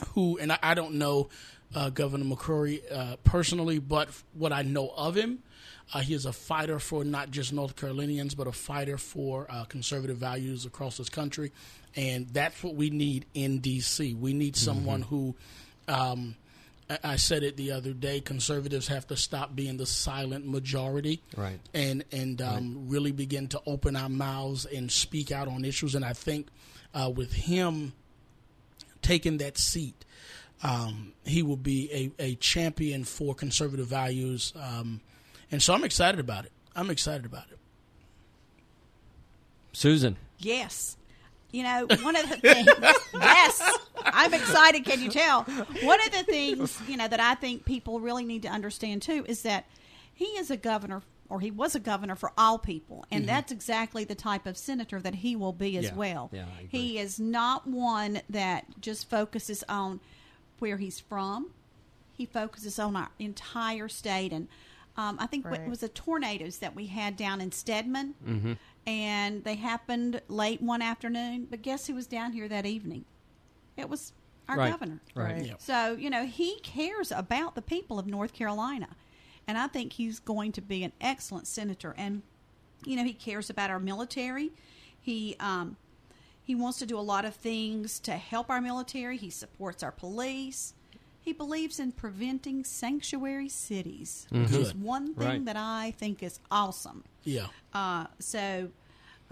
who, 0.09 0.37
and 0.37 0.51
I, 0.51 0.59
I 0.61 0.73
don't 0.73 0.95
know 0.95 1.29
uh, 1.75 1.89
Governor 1.89 2.25
McCrory 2.25 2.81
uh, 2.91 3.15
personally, 3.23 3.79
but 3.79 4.09
what 4.33 4.51
I 4.53 4.61
know 4.61 4.89
of 4.95 5.15
him, 5.15 5.39
uh, 5.93 5.99
he 5.99 6.13
is 6.13 6.25
a 6.25 6.33
fighter 6.33 6.79
for 6.79 7.03
not 7.03 7.31
just 7.31 7.51
North 7.53 7.75
Carolinians, 7.75 8.35
but 8.35 8.47
a 8.47 8.51
fighter 8.51 8.97
for 8.97 9.47
uh, 9.49 9.65
conservative 9.65 10.17
values 10.17 10.65
across 10.65 10.97
this 10.97 11.09
country. 11.09 11.51
And 11.95 12.27
that's 12.29 12.63
what 12.63 12.75
we 12.75 12.89
need 12.89 13.25
in 13.33 13.59
D.C. 13.59 14.13
We 14.15 14.33
need 14.33 14.55
someone 14.55 15.01
who, 15.03 15.35
um, 15.87 16.35
I, 16.89 16.97
I 17.03 17.15
said 17.17 17.43
it 17.43 17.55
the 17.57 17.71
other 17.71 17.93
day, 17.93 18.19
conservatives 18.21 18.87
have 18.87 19.05
to 19.07 19.15
stop 19.17 19.55
being 19.55 19.77
the 19.77 19.85
silent 19.85 20.47
majority 20.47 21.21
Right. 21.37 21.59
and 21.73 22.03
and 22.11 22.41
um, 22.41 22.85
really 22.89 23.11
begin 23.11 23.47
to 23.49 23.61
open 23.67 23.95
our 23.95 24.09
mouths 24.09 24.65
and 24.65 24.91
speak 24.91 25.31
out 25.31 25.47
on 25.47 25.65
issues. 25.65 25.93
And 25.95 26.03
I 26.05 26.13
think 26.13 26.47
uh, 26.95 27.11
with 27.15 27.33
him 27.33 27.93
taking 29.03 29.37
that 29.37 29.57
seat, 29.57 30.05
um, 30.63 31.13
he 31.25 31.43
will 31.43 31.57
be 31.57 32.11
a, 32.19 32.23
a 32.23 32.35
champion 32.35 33.03
for 33.03 33.35
conservative 33.35 33.87
values. 33.87 34.53
Um, 34.59 35.01
and 35.51 35.61
so 35.61 35.73
I'm 35.73 35.83
excited 35.83 36.19
about 36.19 36.45
it. 36.45 36.51
I'm 36.75 36.89
excited 36.89 37.25
about 37.25 37.45
it. 37.51 37.59
Susan. 39.73 40.17
Yes. 40.39 40.97
You 41.51 41.63
know, 41.63 41.85
one 42.01 42.15
of 42.15 42.27
the 42.29 42.37
things, 42.37 42.67
yes, 43.13 43.77
I'm 44.05 44.33
excited. 44.33 44.85
Can 44.85 45.01
you 45.01 45.09
tell? 45.09 45.43
One 45.43 45.99
of 46.03 46.11
the 46.11 46.23
things, 46.23 46.79
you 46.87 46.97
know, 46.97 47.07
that 47.07 47.19
I 47.19 47.35
think 47.35 47.65
people 47.65 47.99
really 47.99 48.25
need 48.25 48.41
to 48.41 48.47
understand 48.47 49.03
too 49.03 49.23
is 49.27 49.43
that 49.43 49.65
he 50.13 50.25
is 50.25 50.49
a 50.49 50.57
governor, 50.57 51.03
or 51.29 51.39
he 51.39 51.49
was 51.51 51.73
a 51.75 51.79
governor 51.79 52.15
for 52.15 52.31
all 52.37 52.57
people. 52.59 53.05
And 53.11 53.27
that's 53.27 53.51
exactly 53.51 54.03
the 54.03 54.15
type 54.15 54.45
of 54.45 54.57
senator 54.57 54.99
that 55.01 55.15
he 55.15 55.35
will 55.35 55.53
be 55.53 55.77
as 55.77 55.85
Yeah. 55.85 55.95
well. 55.95 56.29
Yeah, 56.33 56.45
I 56.57 56.61
agree. 56.63 56.67
he 56.79 56.97
is 56.99 57.19
not 57.19 57.65
one 57.67 58.21
that 58.29 58.65
just 58.81 59.09
focuses 59.09 59.63
on 59.69 59.99
where 60.59 60.77
he's 60.77 60.99
from, 60.99 61.51
he 62.15 62.25
focuses 62.25 62.77
on 62.77 62.95
our 62.95 63.09
entire 63.19 63.87
state. 63.89 64.31
And 64.31 64.47
um, 64.95 65.17
I 65.19 65.25
think 65.25 65.45
what 65.45 65.61
Right. 65.61 65.69
was 65.69 65.79
the 65.79 65.89
tornadoes 65.89 66.59
that 66.59 66.75
we 66.75 66.85
had 66.87 67.17
down 67.17 67.41
in 67.41 67.51
Stedman 67.51 68.13
Mm-hmm. 68.23 68.53
and 68.85 69.43
they 69.43 69.55
happened 69.55 70.21
late 70.27 70.61
one 70.61 70.81
afternoon. 70.83 71.47
But 71.49 71.61
guess 71.63 71.87
who 71.87 71.95
was 71.95 72.05
down 72.05 72.33
here 72.33 72.47
that 72.47 72.65
evening? 72.67 73.05
It 73.75 73.89
was 73.89 74.13
our 74.47 74.57
Right. 74.57 74.69
governor. 74.71 75.01
Right. 75.15 75.33
Right. 75.37 75.45
Yep. 75.47 75.61
So 75.61 75.93
you 75.93 76.09
know 76.11 76.25
he 76.27 76.59
cares 76.59 77.11
about 77.11 77.55
the 77.55 77.61
people 77.63 77.97
of 77.97 78.05
North 78.05 78.33
Carolina, 78.33 78.89
and 79.47 79.57
I 79.57 79.67
think 79.67 79.93
he's 79.93 80.19
going 80.19 80.51
to 80.53 80.61
be 80.61 80.83
an 80.83 80.91
excellent 81.01 81.47
senator. 81.47 81.93
And 81.97 82.21
you 82.85 82.95
know 82.95 83.03
he 83.03 83.13
cares 83.13 83.49
about 83.49 83.69
our 83.69 83.79
military. 83.79 84.51
He 85.01 85.35
um, 85.39 85.77
he 86.43 86.55
wants 86.55 86.79
to 86.79 86.85
do 86.85 86.97
a 86.97 87.01
lot 87.01 87.23
of 87.25 87.35
things 87.35 87.99
to 88.01 88.13
help 88.13 88.49
our 88.49 88.59
military. 88.61 89.17
He 89.17 89.29
supports 89.29 89.81
our 89.83 89.91
police. 89.91 90.73
He 91.21 91.31
believes 91.31 91.79
in 91.79 91.93
preventing 91.93 92.65
sanctuary 92.65 93.47
cities, 93.47 94.27
which 94.29 94.51
is 94.51 94.75
one 94.75 95.13
thing 95.13 95.25
Right. 95.27 95.45
that 95.45 95.55
I 95.55 95.93
think 95.97 96.21
is 96.21 96.39
awesome. 96.51 97.05
Yeah. 97.23 97.47
Uh, 97.73 98.07
so, 98.19 98.67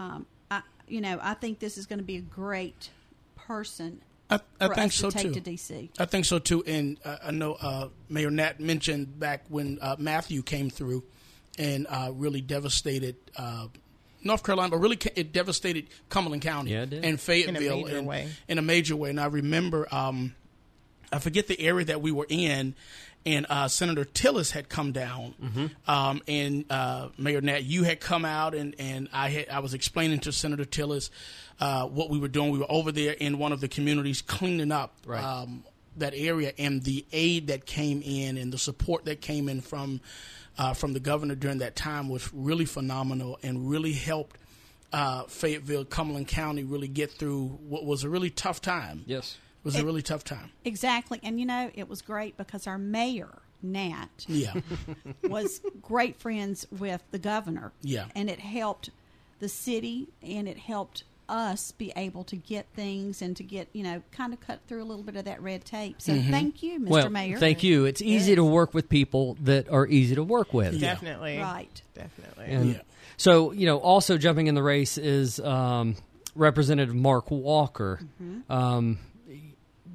um, 0.00 0.24
I, 0.50 0.62
you 0.88 1.02
know, 1.02 1.18
I 1.20 1.34
think 1.34 1.58
this 1.58 1.76
is 1.76 1.84
going 1.84 1.98
to 1.98 2.04
be 2.04 2.16
a 2.16 2.22
great 2.22 2.88
person 3.36 4.00
I, 4.34 4.64
I 4.64 4.68
for 4.68 4.74
think 4.74 4.86
us 4.88 4.94
so 4.96 5.10
to 5.10 5.16
take 5.16 5.32
too. 5.34 5.40
to 5.40 5.50
DC. 5.50 5.90
I 5.98 6.04
think 6.04 6.24
so 6.24 6.38
too. 6.38 6.62
And 6.66 6.98
uh, 7.04 7.16
I 7.24 7.30
know 7.30 7.54
uh, 7.54 7.88
Mayor 8.08 8.30
Nat 8.30 8.60
mentioned 8.60 9.18
back 9.18 9.44
when 9.48 9.78
uh, 9.80 9.96
Matthew 9.98 10.42
came 10.42 10.70
through 10.70 11.04
and 11.58 11.86
uh, 11.88 12.10
really 12.14 12.40
devastated 12.40 13.16
uh, 13.36 13.66
North 14.24 14.42
Carolina, 14.44 14.70
but 14.70 14.78
really 14.78 14.96
ca- 14.96 15.10
it 15.16 15.32
devastated 15.32 15.88
Cumberland 16.08 16.42
County 16.42 16.70
Yeah, 16.72 16.82
it 16.82 16.90
did. 16.90 17.04
and 17.04 17.20
Fayetteville 17.20 17.82
major 17.84 17.98
in, 17.98 18.04
way. 18.06 18.28
in 18.48 18.58
a 18.58 18.62
major 18.62 18.94
way. 18.96 19.10
And 19.10 19.20
I 19.20 19.26
remember, 19.26 19.92
um, 19.94 20.34
I 21.12 21.18
forget 21.18 21.46
the 21.46 21.60
area 21.60 21.84
that 21.86 22.00
we 22.02 22.10
were 22.12 22.26
in. 22.28 22.74
And 23.24 23.46
uh, 23.48 23.68
Senator 23.68 24.04
Tillis 24.04 24.50
had 24.50 24.68
come 24.68 24.90
down, 24.90 25.34
Mm-hmm. 25.40 25.66
um, 25.88 26.22
and 26.26 26.64
uh, 26.68 27.10
Mayor 27.16 27.40
Nat, 27.40 27.62
you 27.62 27.84
had 27.84 28.00
come 28.00 28.24
out, 28.24 28.52
and, 28.52 28.74
and 28.80 29.08
I 29.12 29.28
had 29.28 29.48
I 29.48 29.60
was 29.60 29.74
explaining 29.74 30.18
to 30.20 30.32
Senator 30.32 30.64
Tillis 30.64 31.08
uh, 31.60 31.86
what 31.86 32.10
we 32.10 32.18
were 32.18 32.26
doing. 32.26 32.50
We 32.50 32.58
were 32.58 32.66
over 32.68 32.90
there 32.90 33.12
in 33.12 33.38
one 33.38 33.52
of 33.52 33.60
the 33.60 33.68
communities 33.68 34.22
cleaning 34.22 34.72
up 34.72 34.96
Right. 35.06 35.22
um, 35.22 35.62
that 35.98 36.14
area, 36.16 36.52
and 36.58 36.82
the 36.82 37.06
aid 37.12 37.46
that 37.46 37.64
came 37.64 38.02
in 38.04 38.36
and 38.38 38.52
the 38.52 38.58
support 38.58 39.04
that 39.04 39.20
came 39.20 39.48
in 39.48 39.60
from 39.60 40.00
uh, 40.58 40.74
from 40.74 40.92
the 40.92 40.98
governor 41.00 41.36
during 41.36 41.58
that 41.58 41.76
time 41.76 42.08
was 42.08 42.28
really 42.34 42.64
phenomenal 42.64 43.38
and 43.44 43.70
really 43.70 43.92
helped 43.92 44.36
uh, 44.92 45.22
Fayetteville, 45.28 45.84
Cumberland 45.84 46.26
County 46.26 46.64
really 46.64 46.88
get 46.88 47.12
through 47.12 47.46
what 47.68 47.84
was 47.84 48.02
a 48.02 48.08
really 48.08 48.30
tough 48.30 48.60
time. 48.60 49.04
Yes. 49.06 49.38
It 49.62 49.64
was 49.64 49.76
a 49.76 49.84
really 49.84 50.02
tough 50.02 50.24
time. 50.24 50.50
Exactly, 50.64 51.20
and 51.22 51.38
you 51.38 51.46
know, 51.46 51.70
it 51.74 51.88
was 51.88 52.02
great 52.02 52.36
because 52.36 52.66
our 52.66 52.78
mayor 52.78 53.28
Nat 53.62 54.08
Yeah. 54.26 54.54
was 55.22 55.60
great 55.80 56.16
friends 56.18 56.66
with 56.76 57.02
the 57.12 57.18
governor. 57.18 57.72
Yeah. 57.80 58.06
and 58.14 58.28
it 58.28 58.40
helped 58.40 58.90
the 59.38 59.48
city, 59.48 60.08
and 60.22 60.48
it 60.48 60.58
helped 60.58 61.04
us 61.28 61.70
be 61.72 61.92
able 61.96 62.24
to 62.24 62.36
get 62.36 62.66
things 62.74 63.22
and 63.22 63.36
to 63.36 63.42
get 63.44 63.66
you 63.72 63.82
know 63.82 64.02
kind 64.10 64.32
of 64.34 64.40
cut 64.40 64.58
through 64.66 64.82
a 64.82 64.84
little 64.84 65.04
bit 65.04 65.14
of 65.16 65.24
that 65.26 65.40
red 65.40 65.64
tape. 65.64 66.02
So 66.02 66.12
thank 66.14 66.62
you, 66.62 66.80
Mr. 66.80 66.88
Well, 66.88 67.10
Mayor. 67.10 67.38
thank 67.38 67.62
you. 67.62 67.84
It's 67.84 68.02
easy 68.02 68.34
to 68.34 68.44
work 68.44 68.74
with 68.74 68.88
people 68.88 69.36
that 69.42 69.68
are 69.70 69.86
easy 69.86 70.16
to 70.16 70.24
work 70.24 70.52
with. 70.52 70.74
Yeah. 70.74 70.94
Definitely. 70.94 71.38
Right. 71.38 71.82
Definitely. 71.94 72.44
And 72.46 72.70
Yeah. 72.74 72.80
so, 73.16 73.52
you 73.52 73.66
know, 73.66 73.78
also 73.78 74.18
jumping 74.18 74.48
in 74.48 74.54
the 74.56 74.62
race 74.62 74.98
is 74.98 75.38
um, 75.40 75.94
Representative 76.34 76.94
Mark 76.94 77.30
Walker. 77.30 78.00
Mm-hmm. 78.22 78.52
Um, 78.52 78.98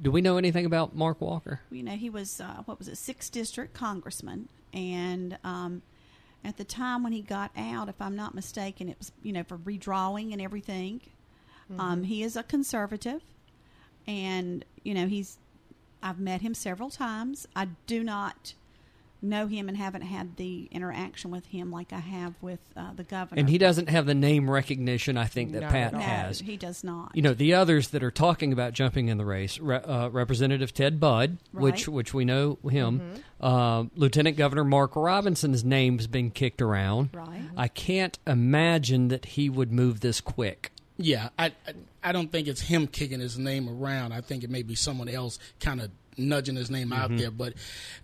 do 0.00 0.10
we 0.10 0.20
know 0.20 0.36
anything 0.36 0.66
about 0.66 0.94
Mark 0.94 1.20
Walker? 1.20 1.60
you 1.70 1.82
know, 1.82 1.92
he 1.92 2.10
was 2.10 2.40
uh, 2.40 2.62
what 2.64 2.78
was 2.78 2.88
it, 2.88 2.96
sixth 2.96 3.32
district 3.32 3.74
congressman, 3.74 4.48
and 4.72 5.38
um, 5.44 5.82
at 6.44 6.56
the 6.56 6.64
time 6.64 7.02
when 7.02 7.12
he 7.12 7.22
got 7.22 7.50
out, 7.56 7.88
if 7.88 8.00
I'm 8.00 8.16
not 8.16 8.34
mistaken, 8.34 8.88
it 8.88 8.98
was 8.98 9.12
you 9.22 9.32
know 9.32 9.42
for 9.42 9.58
redrawing 9.58 10.32
and 10.32 10.40
everything. 10.40 11.00
Um, 11.78 12.04
he 12.04 12.22
is 12.22 12.34
a 12.34 12.42
conservative, 12.42 13.22
and 14.06 14.64
you 14.84 14.94
know 14.94 15.06
he's. 15.06 15.38
I've 16.00 16.20
met 16.20 16.42
him 16.42 16.54
several 16.54 16.90
times. 16.90 17.46
I 17.56 17.68
do 17.86 18.04
not 18.04 18.54
know 19.20 19.46
him 19.46 19.68
and 19.68 19.76
haven't 19.76 20.02
had 20.02 20.36
the 20.36 20.68
interaction 20.70 21.30
with 21.30 21.46
him 21.46 21.70
like 21.70 21.92
I 21.92 21.98
have 21.98 22.34
with 22.40 22.60
uh, 22.76 22.92
the 22.94 23.02
governor. 23.04 23.40
And 23.40 23.48
he 23.50 23.58
doesn't 23.58 23.88
have 23.88 24.06
the 24.06 24.14
name 24.14 24.48
recognition, 24.50 25.16
I 25.16 25.24
think, 25.24 25.52
that 25.52 25.62
Not 25.62 25.70
Pat 25.70 25.92
no, 25.92 25.98
has. 25.98 26.38
he 26.40 26.56
does 26.56 26.84
not. 26.84 27.10
You 27.14 27.22
know, 27.22 27.34
the 27.34 27.54
others 27.54 27.88
that 27.88 28.02
are 28.04 28.10
talking 28.10 28.52
about 28.52 28.72
jumping 28.74 29.08
in 29.08 29.18
the 29.18 29.24
race, 29.24 29.58
Re- 29.58 29.76
uh, 29.76 30.08
Representative 30.10 30.72
Ted 30.72 31.00
Budd, 31.00 31.38
which 31.52 31.88
Right. 31.88 31.94
which 31.94 32.14
we 32.14 32.24
know 32.24 32.58
him, 32.70 33.02
uh, 33.40 33.84
Lieutenant 33.96 34.36
Governor 34.36 34.64
Mark 34.64 34.94
Robinson's 34.94 35.64
name's 35.64 36.06
been 36.06 36.30
kicked 36.30 36.62
around. 36.62 37.10
Right. 37.12 37.42
I 37.56 37.68
can't 37.68 38.18
imagine 38.26 39.08
that 39.08 39.24
he 39.24 39.48
would 39.50 39.72
move 39.72 40.00
this 40.00 40.20
quick. 40.20 40.72
Yeah, 40.96 41.28
I, 41.38 41.46
I 41.66 41.72
I 42.02 42.12
don't 42.12 42.30
think 42.30 42.46
it's 42.48 42.60
him 42.62 42.86
kicking 42.86 43.20
his 43.20 43.38
name 43.38 43.68
around. 43.68 44.12
I 44.12 44.20
think 44.20 44.42
it 44.44 44.50
may 44.50 44.62
be 44.62 44.74
someone 44.76 45.08
else 45.08 45.38
kind 45.60 45.80
of 45.80 45.90
nudging 46.18 46.56
his 46.56 46.70
name 46.70 46.92
out 46.92 47.16
there. 47.16 47.30
But 47.30 47.54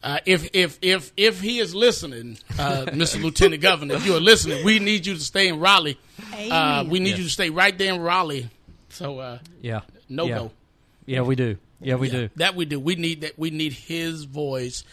uh, 0.03 0.19
if 0.27 0.49
if 0.53 0.79
if 0.83 1.13
if 1.17 1.41
he 1.41 1.59
is 1.59 1.75
listening, 1.75 2.39
uh, 2.59 2.85
Mr. 2.89 3.23
Lieutenant 3.23 3.61
Governor, 3.63 3.95
if 3.95 4.07
you 4.07 4.17
are 4.17 4.21
listening, 4.21 4.65
we 4.65 4.79
need 4.79 5.07
you 5.07 5.15
to 5.15 5.21
stay 5.21 5.49
in 5.49 5.61
Raleigh. 5.61 5.99
Uh, 6.33 6.85
we 6.89 7.01
need 7.01 7.11
Yes. 7.11 7.19
you 7.19 7.25
to 7.25 7.31
stay 7.31 7.51
right 7.51 7.77
there 7.77 7.95
in 7.95 8.01
Raleigh. 8.01 8.49
So 8.91 9.19
uh, 9.19 9.39
Yeah. 9.61 9.81
no 10.09 10.27
yeah. 10.27 10.39
go. 10.39 10.51
Yeah, 11.07 11.21
we 11.23 11.35
do. 11.37 11.59
Yeah, 11.81 11.97
we 11.97 12.07
Yeah, 12.09 12.13
do. 12.13 12.31
That 12.37 12.55
we 12.55 12.65
do. 12.65 12.81
We 12.81 12.95
need 12.95 13.23
that. 13.23 13.39
We 13.39 13.51
need 13.51 13.73
his 13.73 14.25
voice. 14.25 14.85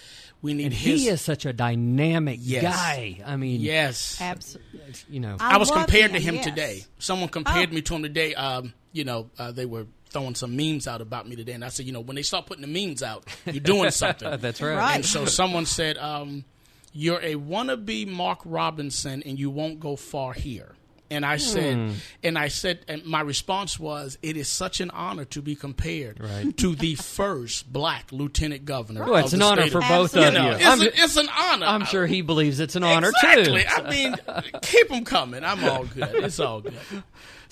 We 0.42 0.54
need 0.56 0.66
And 0.66 0.74
his. 0.74 1.02
he 1.04 1.08
is 1.10 1.22
such 1.22 1.46
a 1.46 1.54
dynamic 1.54 2.40
Yes. 2.42 2.64
guy. 2.64 3.20
I 3.26 3.36
mean, 3.38 3.62
Yes. 3.62 4.18
Absolutely. 4.20 4.80
you 5.10 5.20
know. 5.20 5.38
I, 5.40 5.58
was 5.58 5.70
love 5.70 5.86
compared 5.86 6.14
to 6.14 6.20
him 6.20 6.36
yes. 6.36 6.46
today. 6.46 6.84
Someone 6.98 7.30
compared 7.30 7.70
Oh. 7.70 7.74
me 7.74 7.82
to 7.84 7.96
him 7.96 8.02
today. 8.04 8.34
Um, 8.34 8.74
you 8.92 9.04
know, 9.06 9.30
uh, 9.38 9.52
they 9.52 9.66
were 9.68 9.86
throwing 10.12 10.36
some 10.36 10.56
memes 10.56 10.88
out 10.88 11.02
about 11.02 11.28
me 11.28 11.36
today, 11.36 11.54
and 11.54 11.64
I 11.66 11.70
said, 11.70 11.86
you 11.86 11.92
know, 11.94 12.02
when 12.02 12.16
they 12.16 12.22
start 12.22 12.46
putting 12.46 12.62
the 12.62 12.68
memes 12.88 13.02
out, 13.02 13.26
you're 13.46 13.60
doing 13.60 13.92
something. 13.92 14.38
That's 14.40 14.62
right. 14.62 14.76
Right. 14.76 14.96
And 14.96 15.06
so 15.06 15.26
someone 15.40 15.66
said, 15.66 15.98
um, 15.98 16.46
"You're 16.94 17.20
a 17.22 17.36
wannabe 17.36 18.08
Mark 18.08 18.40
Robinson, 18.46 19.24
and 19.26 19.40
you 19.40 19.50
won't 19.50 19.80
go 19.80 19.96
far 19.96 20.34
here." 20.34 20.74
And 21.10 21.26
I 21.26 21.36
said, 21.36 21.76
Hmm. 21.76 21.92
and 22.24 22.38
I 22.38 22.48
said, 22.48 22.86
and 22.88 23.06
my 23.06 23.20
response 23.20 23.78
was, 23.78 24.18
"It 24.22 24.38
is 24.38 24.48
such 24.48 24.80
an 24.80 24.92
honor 24.92 25.26
to 25.26 25.42
be 25.42 25.56
compared 25.56 26.22
Right. 26.22 26.56
to 26.60 26.74
the 26.74 26.96
first 26.96 27.72
black 27.74 28.14
lieutenant 28.14 28.64
governor." 28.64 29.04
Well, 29.06 29.18
it's 29.18 29.34
of 29.34 29.34
an 29.34 29.40
the 29.40 29.46
honor 29.46 29.62
state 29.64 29.72
for 29.74 29.80
of- 29.80 29.90
both 29.90 30.16
Absolutely. 30.16 30.28
of 30.28 30.34
You 30.34 30.40
you. 30.40 30.50
know, 30.52 30.56
it's, 30.56 30.66
I'm, 30.66 30.82
a- 30.82 31.04
it's 31.04 31.18
an 31.18 31.30
honor. 31.38 31.66
I'm 31.66 31.84
sure 31.86 32.08
he 32.08 32.22
believes 32.22 32.62
it's 32.62 32.78
an 32.78 32.84
honor 32.86 33.10
exactly. 33.10 33.62
too. 33.64 33.68
I 33.70 33.90
mean, 33.90 34.16
keep 34.62 34.88
them 34.88 35.04
coming. 35.04 35.44
I'm 35.44 35.62
all 35.66 35.84
good. 35.84 36.16
It's 36.16 36.40
all 36.40 36.62
good. 36.62 36.76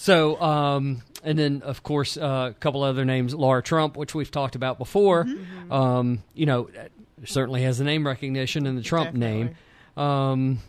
So, 0.01 0.39
um, 0.41 1.01
and 1.25 1.37
then 1.37 1.61
of 1.61 1.83
course 1.83 2.15
uh, 2.15 2.51
a 2.51 2.53
couple 2.57 2.83
other 2.83 3.03
names, 3.03 3.33
Laura 3.35 3.61
Trump, 3.61 3.97
which 3.97 4.15
we've 4.15 4.31
talked 4.31 4.55
about 4.55 4.77
before. 4.79 5.25
Mm-hmm. 5.25 5.71
Um, 5.73 6.23
you 6.33 6.45
know, 6.45 6.69
certainly 7.25 7.63
has 7.63 7.79
the 7.79 7.83
name 7.83 8.07
recognition 8.07 8.65
in 8.65 8.77
the 8.77 8.81
Trump 8.81 9.13
name. 9.13 9.55
Um, 9.97 10.59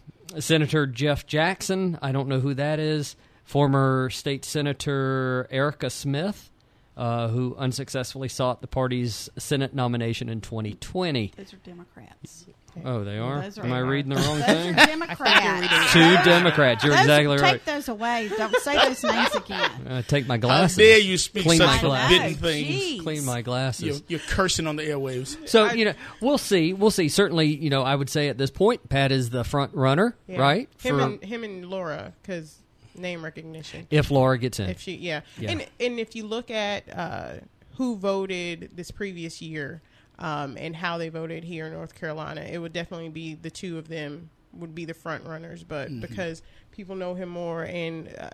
Senator 0.41 0.85
Jeff 0.89 1.29
Jackson, 1.29 1.97
I 2.03 2.11
don't 2.11 2.27
know 2.29 2.41
who 2.41 2.55
that 2.55 2.81
is. 2.81 3.15
Former 3.45 4.11
state 4.11 4.45
senator 4.45 5.47
Erica 5.51 5.91
Smith. 5.91 6.51
uh, 6.97 7.29
who 7.29 7.57
unsuccessfully 7.57 8.29
sought 8.29 8.61
the 8.61 8.67
party's 8.67 9.31
Senate 9.39 9.75
nomination 9.75 10.29
in 10.29 10.41
2020. 10.41 11.33
Those 11.37 11.55
are 11.55 11.57
Democrats. 11.59 12.47
Oh, 12.85 13.05
they 13.05 13.19
are? 13.19 13.43
Those 13.43 13.59
are- 13.59 13.65
Am 13.65 13.73
I 13.73 13.79
reading 13.81 14.11
the 14.15 14.21
wrong 14.21 14.39
Those 14.39 14.47
thing? 14.47 14.75
are 14.79 14.87
Democrats. 14.87 15.93
Two 15.93 16.17
Democrats. 16.31 16.85
You're 16.85 16.93
Those- 16.93 17.01
exactly 17.03 17.37
right. 17.39 17.53
take 17.53 17.65
those 17.65 17.89
away. 17.89 18.31
Don't 18.37 18.57
say 18.57 18.77
those 18.89 19.03
names 19.05 19.35
again. 19.35 19.71
Uh, 19.91 20.03
take 20.03 20.27
my 20.27 20.35
How 20.35 20.39
glasses. 20.41 20.77
dare 20.77 20.99
you 20.99 21.19
speak 21.19 21.43
Clean 21.45 21.59
my 21.59 21.67
such 21.73 21.81
glasses. 21.81 22.17
forbidden 22.19 22.37
things? 22.37 22.69
Jeez. 22.69 23.03
Clean 23.03 23.25
my 23.25 23.43
glasses. 23.43 23.83
You're, 23.85 23.97
you're 24.09 24.21
cursing 24.29 24.67
on 24.67 24.77
the 24.77 24.83
airwaves. 24.85 25.49
So 25.49 25.73
you 25.73 25.85
know, 25.87 25.95
we'll 26.21 26.39
see. 26.39 26.73
We'll 26.73 26.91
see. 26.93 27.09
Certainly, 27.09 27.47
you 27.57 27.71
know, 27.71 27.83
I 27.83 27.95
would 27.97 28.09
say 28.11 28.29
at 28.29 28.39
this 28.39 28.51
point, 28.51 28.89
Pat 28.89 29.11
is 29.11 29.31
the 29.31 29.43
front 29.43 29.75
runner, 29.75 30.17
Yeah. 30.29 30.39
right? 30.41 30.69
Him 30.81 30.99
For- 30.99 31.03
and 31.05 31.25
him 31.25 31.43
and 31.45 31.67
Laura, 31.67 32.13
because 32.23 32.57
name 32.95 33.25
recognition. 33.25 33.87
if 33.91 34.11
Laura 34.11 34.39
gets 34.39 34.61
in, 34.61 34.69
If 34.71 34.81
she, 34.81 34.95
yeah, 34.97 35.23
Yeah. 35.39 35.51
and 35.53 35.67
and 35.81 35.99
if 35.99 36.15
you 36.15 36.25
look 36.27 36.51
at 36.51 36.85
uh, 36.97 37.33
who 37.77 37.97
voted 37.97 38.71
this 38.75 38.91
previous 38.91 39.41
year 39.43 39.81
um, 40.21 40.57
and 40.59 40.77
how 40.77 40.99
they 40.99 41.09
voted 41.09 41.43
here 41.45 41.67
in 41.67 41.73
North 41.73 41.95
Carolina, 41.95 42.43
it 42.43 42.59
would 42.59 42.73
definitely 42.73 43.09
be 43.09 43.35
the 43.35 43.51
two 43.51 43.79
of 43.79 43.89
them 43.89 44.31
would 44.53 44.75
be 44.75 44.85
the 44.85 44.95
front 44.95 45.25
runners. 45.27 45.65
But 45.65 45.89
Mm-hmm. 45.89 46.01
because 46.01 46.43
people 46.73 46.95
know 46.97 47.15
him 47.15 47.29
more 47.29 47.65
and 47.65 48.15
uh, 48.19 48.31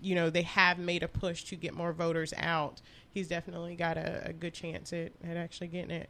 you 0.00 0.14
know 0.14 0.30
they 0.30 0.42
have 0.42 0.78
made 0.78 1.02
a 1.02 1.08
push 1.08 1.44
to 1.44 1.56
get 1.56 1.74
more 1.74 1.92
voters 1.92 2.32
out, 2.36 2.80
he's 3.12 3.28
definitely 3.28 3.76
got 3.76 3.96
a, 3.96 4.28
a 4.28 4.32
good 4.32 4.54
chance 4.54 4.92
at, 4.92 5.12
at 5.24 5.36
actually 5.36 5.68
getting 5.68 5.90
it. 5.90 6.08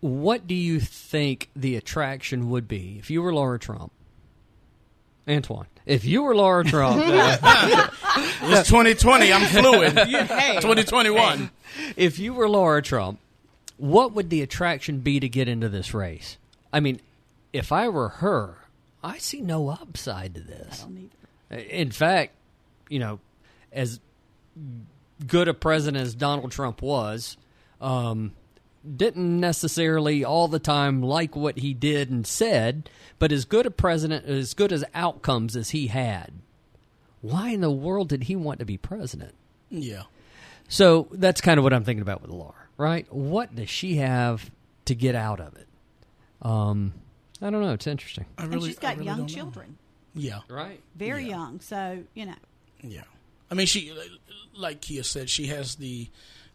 what 0.00 0.46
do 0.46 0.54
you 0.54 0.80
think 0.80 1.50
the 1.54 1.76
attraction 1.76 2.48
would 2.50 2.66
be 2.66 2.96
if 2.98 3.10
you 3.10 3.20
were 3.22 3.32
Laura 3.34 3.58
Trump? 3.58 3.92
Antoine, 5.28 5.66
if 5.86 6.04
you 6.04 6.22
were 6.22 6.34
Laura 6.34 6.64
Trump, 6.64 7.00
uh, 7.04 7.88
It's 8.42 8.68
2020. 8.68 9.32
I'm 9.32 9.46
fluid. 9.46 9.92
Hey, 9.98 10.54
2021. 10.60 11.50
if 11.96 12.18
you 12.18 12.32
were 12.34 12.48
Laura 12.48 12.80
Trump, 12.82 13.20
what 13.80 14.12
would 14.12 14.30
the 14.30 14.42
attraction 14.42 15.00
be 15.00 15.20
to 15.20 15.28
get 15.28 15.48
into 15.48 15.68
this 15.68 15.94
race? 15.94 16.36
I 16.72 16.80
mean, 16.80 17.00
if 17.52 17.72
I 17.72 17.88
were 17.88 18.08
her, 18.08 18.58
I 19.02 19.18
see 19.18 19.40
no 19.40 19.70
upside 19.70 20.34
to 20.34 20.40
this. 20.40 20.82
I 20.82 20.84
don't 20.84 21.10
either. 21.50 21.62
In 21.68 21.90
fact, 21.90 22.34
you 22.88 22.98
know, 22.98 23.18
as 23.72 24.00
good 25.26 25.48
a 25.48 25.54
president 25.54 26.02
as 26.02 26.14
Donald 26.14 26.52
Trump 26.52 26.82
was, 26.82 27.36
um, 27.80 28.32
didn't 28.96 29.40
necessarily 29.40 30.24
all 30.24 30.48
the 30.48 30.58
time 30.58 31.02
like 31.02 31.34
what 31.36 31.58
he 31.58 31.74
did 31.74 32.10
and 32.10 32.26
said, 32.26 32.88
but 33.18 33.32
as 33.32 33.44
good 33.44 33.66
a 33.66 33.70
president, 33.70 34.26
as 34.26 34.54
good 34.54 34.72
as 34.72 34.84
outcomes 34.94 35.56
as 35.56 35.70
he 35.70 35.88
had, 35.88 36.32
why 37.20 37.50
in 37.50 37.60
the 37.60 37.70
world 37.70 38.08
did 38.08 38.24
he 38.24 38.36
want 38.36 38.58
to 38.60 38.64
be 38.64 38.76
president? 38.76 39.34
Yeah. 39.68 40.04
So 40.68 41.08
that's 41.12 41.40
kind 41.40 41.58
of 41.58 41.64
what 41.64 41.72
I'm 41.72 41.84
thinking 41.84 42.02
about 42.02 42.22
with 42.22 42.30
Laura, 42.30 42.54
right? 42.80 43.06
What 43.12 43.54
does 43.54 43.68
she 43.70 43.96
have 43.96 44.50
to 44.86 44.94
get 44.94 45.14
out 45.14 45.38
of 45.40 45.54
it? 45.56 45.68
Um, 46.42 46.94
I 47.42 47.50
don't 47.50 47.60
know. 47.62 47.72
It's 47.74 47.86
interesting, 47.86 48.24
I 48.38 48.44
And 48.44 48.54
really, 48.54 48.70
she's 48.70 48.78
I 48.78 48.82
got 48.82 48.94
really 48.94 49.06
young 49.06 49.18
don't 49.18 49.26
know. 49.30 49.34
children, 49.34 49.78
Yeah. 50.14 50.40
right? 50.48 50.80
very 50.96 51.22
Yeah. 51.24 51.28
young. 51.36 51.60
So 51.60 52.04
you 52.14 52.26
know, 52.26 52.34
Yeah, 52.82 53.02
I 53.50 53.54
mean, 53.54 53.66
she 53.66 53.92
like 54.54 54.80
Kia 54.80 55.02
said, 55.04 55.28
she 55.30 55.46
has 55.46 55.76
the 55.76 56.08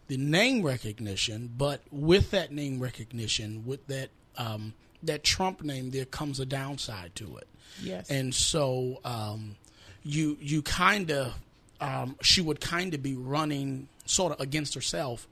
the 0.08 0.16
name 0.16 0.62
recognition, 0.62 1.50
but 1.56 1.80
with 1.90 2.30
that 2.32 2.52
name 2.52 2.78
recognition, 2.80 3.64
with 3.64 3.86
that 3.86 4.10
um, 4.36 4.74
that 5.02 5.22
Trump 5.24 5.62
name, 5.62 5.90
there 5.90 6.04
comes 6.04 6.38
a 6.40 6.46
downside 6.46 7.14
to 7.16 7.36
it, 7.38 7.48
yes, 7.82 8.10
and 8.10 8.34
so 8.34 9.00
um, 9.04 9.56
you 10.02 10.36
you 10.40 10.62
kind 10.62 11.10
of 11.10 11.34
um, 11.80 12.16
she 12.22 12.40
would 12.40 12.60
kind 12.60 12.94
of 12.94 13.02
be 13.02 13.14
running 13.14 13.88
sort 14.06 14.32
of 14.32 14.40
against 14.40 14.74
herself, 14.74 15.26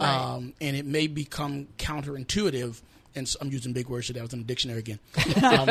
um, 0.00 0.52
and 0.60 0.76
it 0.76 0.86
may 0.86 1.06
become 1.06 1.66
counterintuitive. 1.78 2.80
And 3.16 3.28
so 3.28 3.38
I'm 3.40 3.48
using 3.50 3.72
big 3.72 3.88
words 3.88 4.08
today. 4.08 4.18
I 4.18 4.22
was 4.24 4.32
in 4.32 4.40
the 4.40 4.44
dictionary 4.44 4.80
again. 4.80 4.98
Um, 5.44 5.68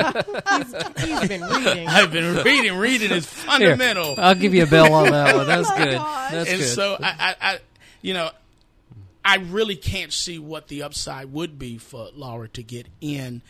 he's 0.97 1.27
been 1.27 1.41
reading. 1.49 1.87
I've 1.89 2.11
been 2.11 2.37
reading. 2.43 2.77
Reading 2.77 3.11
is 3.11 3.29
Here, 3.43 3.51
fundamental. 3.75 4.15
I'll 4.17 4.35
give 4.35 4.53
you 4.53 4.63
a 4.63 4.67
bell 4.67 4.93
on 4.93 5.11
that 5.11 5.35
one. 5.35 5.47
That's 5.47 5.69
good. 5.71 5.93
That's 5.97 6.49
and 6.49 6.59
good. 6.59 6.67
so 6.69 6.97
I, 7.01 7.07
I, 7.19 7.35
I, 7.41 7.59
you 8.01 8.13
know, 8.13 8.29
I 9.25 9.37
really 9.37 9.75
can't 9.75 10.13
see 10.13 10.39
what 10.39 10.67
the 10.67 10.83
upside 10.83 11.33
would 11.33 11.57
be 11.59 11.77
for 11.77 12.09
Laura 12.15 12.47
to 12.49 12.63
get 12.63 12.87
in. 13.01 13.41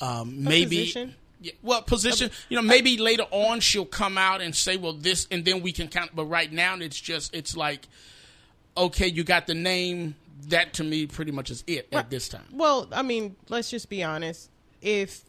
Um, 0.00 0.44
maybe, 0.44 0.78
position? 0.78 1.14
Yeah, 1.42 1.52
well, 1.62 1.82
position. 1.82 2.30
You 2.48 2.56
know, 2.56 2.62
maybe 2.62 2.96
later 2.96 3.24
on 3.30 3.60
she'll 3.60 3.84
come 3.84 4.16
out 4.16 4.40
and 4.40 4.54
say, 4.54 4.76
"Well, 4.76 4.92
this," 4.92 5.26
and 5.30 5.44
then 5.44 5.60
we 5.60 5.72
can 5.72 5.88
count. 5.88 6.14
But 6.14 6.26
right 6.26 6.52
now, 6.52 6.76
it's 6.76 7.00
just 7.00 7.34
it's 7.34 7.56
like, 7.56 7.88
okay, 8.76 9.08
you 9.08 9.24
got 9.24 9.46
the 9.46 9.54
name. 9.54 10.14
That 10.48 10.72
to 10.74 10.84
me, 10.84 11.06
pretty 11.06 11.30
much 11.30 11.50
is 11.50 11.62
it 11.66 11.88
at 11.92 12.10
this 12.10 12.28
time. 12.28 12.46
Well, 12.52 12.88
I 12.92 13.02
mean, 13.02 13.36
let's 13.48 13.70
just 13.70 13.88
be 13.88 14.02
honest. 14.02 14.50
If 14.80 15.22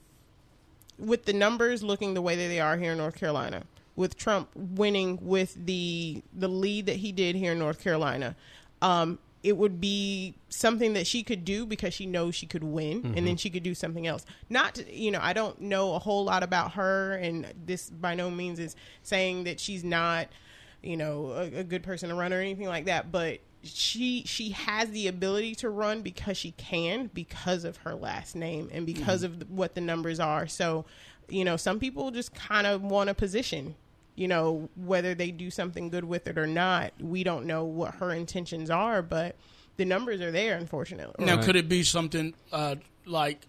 with 0.98 1.26
the 1.26 1.34
numbers 1.34 1.84
looking 1.84 2.14
the 2.14 2.22
way 2.22 2.36
that 2.36 2.48
they 2.48 2.60
are 2.60 2.78
here 2.78 2.94
in 2.94 2.98
North 2.98 3.16
Carolina, 3.16 3.64
with 3.96 4.18
Trump 4.18 4.50
winning 4.56 5.20
with 5.22 5.56
the 5.66 6.22
the 6.34 6.48
lead 6.48 6.88
that 6.88 6.98
he 6.98 7.12
did 7.12 7.36
here 7.36 7.52
in 7.52 7.60
North 7.60 7.84
Carolina, 7.84 8.36
um, 8.82 9.20
it 9.44 9.58
would 9.58 9.82
be 9.82 10.36
something 10.48 10.94
that 10.94 11.06
she 11.06 11.22
could 11.22 11.44
do 11.44 11.66
because 11.66 11.94
she 11.94 12.06
knows 12.06 12.34
she 12.34 12.46
could 12.46 12.64
win, 12.64 13.04
and 13.06 13.16
then 13.16 13.24
mm-hmm. 13.24 13.36
she 13.36 13.50
could 13.50 13.62
do 13.64 13.76
something 13.76 14.08
else. 14.08 14.26
Not, 14.50 14.76
to, 14.76 14.94
you 14.96 15.12
know, 15.12 15.20
I 15.22 15.34
don't 15.34 15.60
know 15.60 15.94
a 15.96 16.00
whole 16.00 16.24
lot 16.24 16.44
about 16.44 16.74
her, 16.74 17.16
and 17.16 17.54
this 17.66 17.90
by 17.90 18.16
no 18.16 18.32
means 18.32 18.58
is 18.58 18.76
saying 19.04 19.44
that 19.44 19.60
she's 19.60 19.84
not, 19.84 20.30
you 20.82 20.96
know, 20.96 21.32
a, 21.32 21.60
a 21.60 21.64
good 21.64 21.84
person 21.84 22.08
to 22.10 22.16
run 22.16 22.32
or 22.32 22.40
anything 22.40 22.68
like 22.68 22.86
that, 22.86 23.12
but 23.12 23.42
she 23.64 24.24
she 24.26 24.50
has 24.50 24.90
the 24.92 25.08
ability 25.08 25.56
to 25.56 25.70
run 25.70 26.02
because 26.02 26.38
she 26.38 26.52
can 26.52 27.10
because 27.14 27.64
of 27.64 27.78
her 27.78 27.96
last 27.96 28.36
name 28.36 28.70
and 28.74 28.86
because 28.86 29.24
mm-hmm. 29.24 29.34
of 29.34 29.40
the, 29.40 29.46
what 29.46 29.76
the 29.76 29.82
numbers 29.82 30.20
are. 30.20 30.48
So 30.48 30.86
you 31.30 31.46
know 31.46 31.56
some 31.56 31.80
people 31.80 32.12
just 32.12 32.36
kind 32.36 32.68
of 32.68 32.82
want 32.82 33.10
a 33.10 33.14
position 33.14 33.76
you 34.16 34.28
know 34.28 34.70
whether 34.76 35.16
they 35.16 35.32
do 35.32 35.50
something 35.50 35.90
good 35.90 36.04
with 36.06 36.28
it 36.28 36.38
or 36.38 36.48
not 36.48 36.92
we 37.00 37.24
don't 37.24 37.46
know 37.46 37.64
what 37.64 37.96
her 37.96 38.12
intentions 38.12 38.70
are 38.70 39.02
but 39.02 39.36
the 39.78 39.86
numbers 39.86 40.22
are 40.22 40.32
there 40.32 40.56
unfortunately 40.58 41.16
Now, 41.26 41.36
Right. 41.38 41.46
could 41.46 41.56
it 41.56 41.68
be 41.68 41.84
something 41.84 42.34
uh, 42.52 42.76
like 43.06 43.48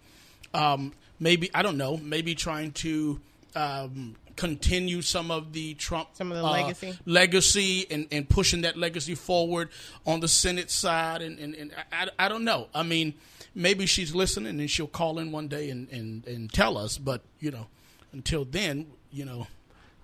um, 0.54 0.92
maybe 1.20 1.50
I 1.54 1.62
don't 1.62 1.76
know, 1.76 1.96
maybe 1.98 2.34
trying 2.34 2.72
to 2.72 3.20
um, 3.56 4.14
continue 4.36 5.02
some 5.02 5.30
of 5.30 5.52
the 5.52 5.74
Trump 5.74 6.08
Some 6.14 6.30
of 6.32 6.38
the 6.38 6.44
uh, 6.44 6.50
legacy? 6.50 6.98
legacy, 7.06 7.86
and, 7.90 8.06
and 8.10 8.28
pushing 8.28 8.62
that 8.62 8.76
legacy 8.76 9.14
forward 9.14 9.68
on 10.06 10.20
the 10.20 10.28
Senate 10.28 10.70
side, 10.70 11.22
and, 11.22 11.38
and, 11.38 11.54
and 11.54 11.72
I, 11.92 12.08
I 12.18 12.28
don't 12.28 12.44
know. 12.44 12.68
I 12.74 12.82
mean, 12.84 13.14
maybe 13.54 13.86
she's 13.86 14.14
listening 14.14 14.58
and 14.60 14.70
she'll 14.70 14.86
call 14.86 15.18
in 15.18 15.30
one 15.32 15.48
day 15.48 15.70
and, 15.70 15.88
and, 15.90 16.26
and 16.26 16.52
tell 16.52 16.78
us. 16.78 16.98
But 16.98 17.22
you 17.40 17.50
know, 17.50 17.66
until 18.12 18.44
then, 18.44 18.86
you 19.12 19.24
know, 19.24 19.46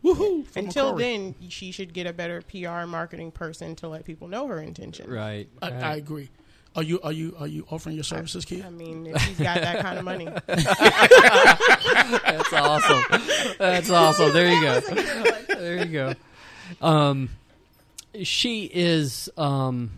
woohoo! 0.05 0.45
until 0.57 0.95
McCrory. 0.95 0.99
then 0.99 1.35
she 1.49 1.73
should 1.73 1.93
get 1.93 2.07
a 2.07 2.13
better 2.13 2.43
pr 2.43 2.87
marketing 2.87 3.31
person 3.31 3.75
to 3.77 3.89
let 3.89 4.05
people 4.05 4.29
know 4.29 4.47
her 4.47 4.61
intention 4.61 5.11
right. 5.11 5.49
I, 5.63 5.71
right. 5.71 5.83
I 5.83 5.97
agree. 5.97 6.29
Are 6.77 6.85
you 6.85 7.01
are 7.03 7.13
you 7.13 7.35
are 7.39 7.49
you 7.49 7.67
offering 7.71 7.97
your 7.97 8.05
services, 8.05 8.45
Kia? 8.45 8.65
i 8.65 8.71
mean 8.71 9.07
if 9.07 9.21
he's 9.23 9.39
got 9.39 9.61
that 9.61 9.81
kind 9.81 9.99
of 9.99 10.05
money 10.05 10.27
That's 10.47 10.67
awesome. 12.53 13.03
That's 13.59 13.91
awesome. 13.91 14.33
There 14.33 14.53
you 14.53 14.63
go. 14.63 14.81
There 15.49 15.85
you 15.85 15.87
go. 15.87 16.15
Um, 16.81 17.31
she 18.23 18.71
is. 18.73 19.29
Um, 19.37 19.91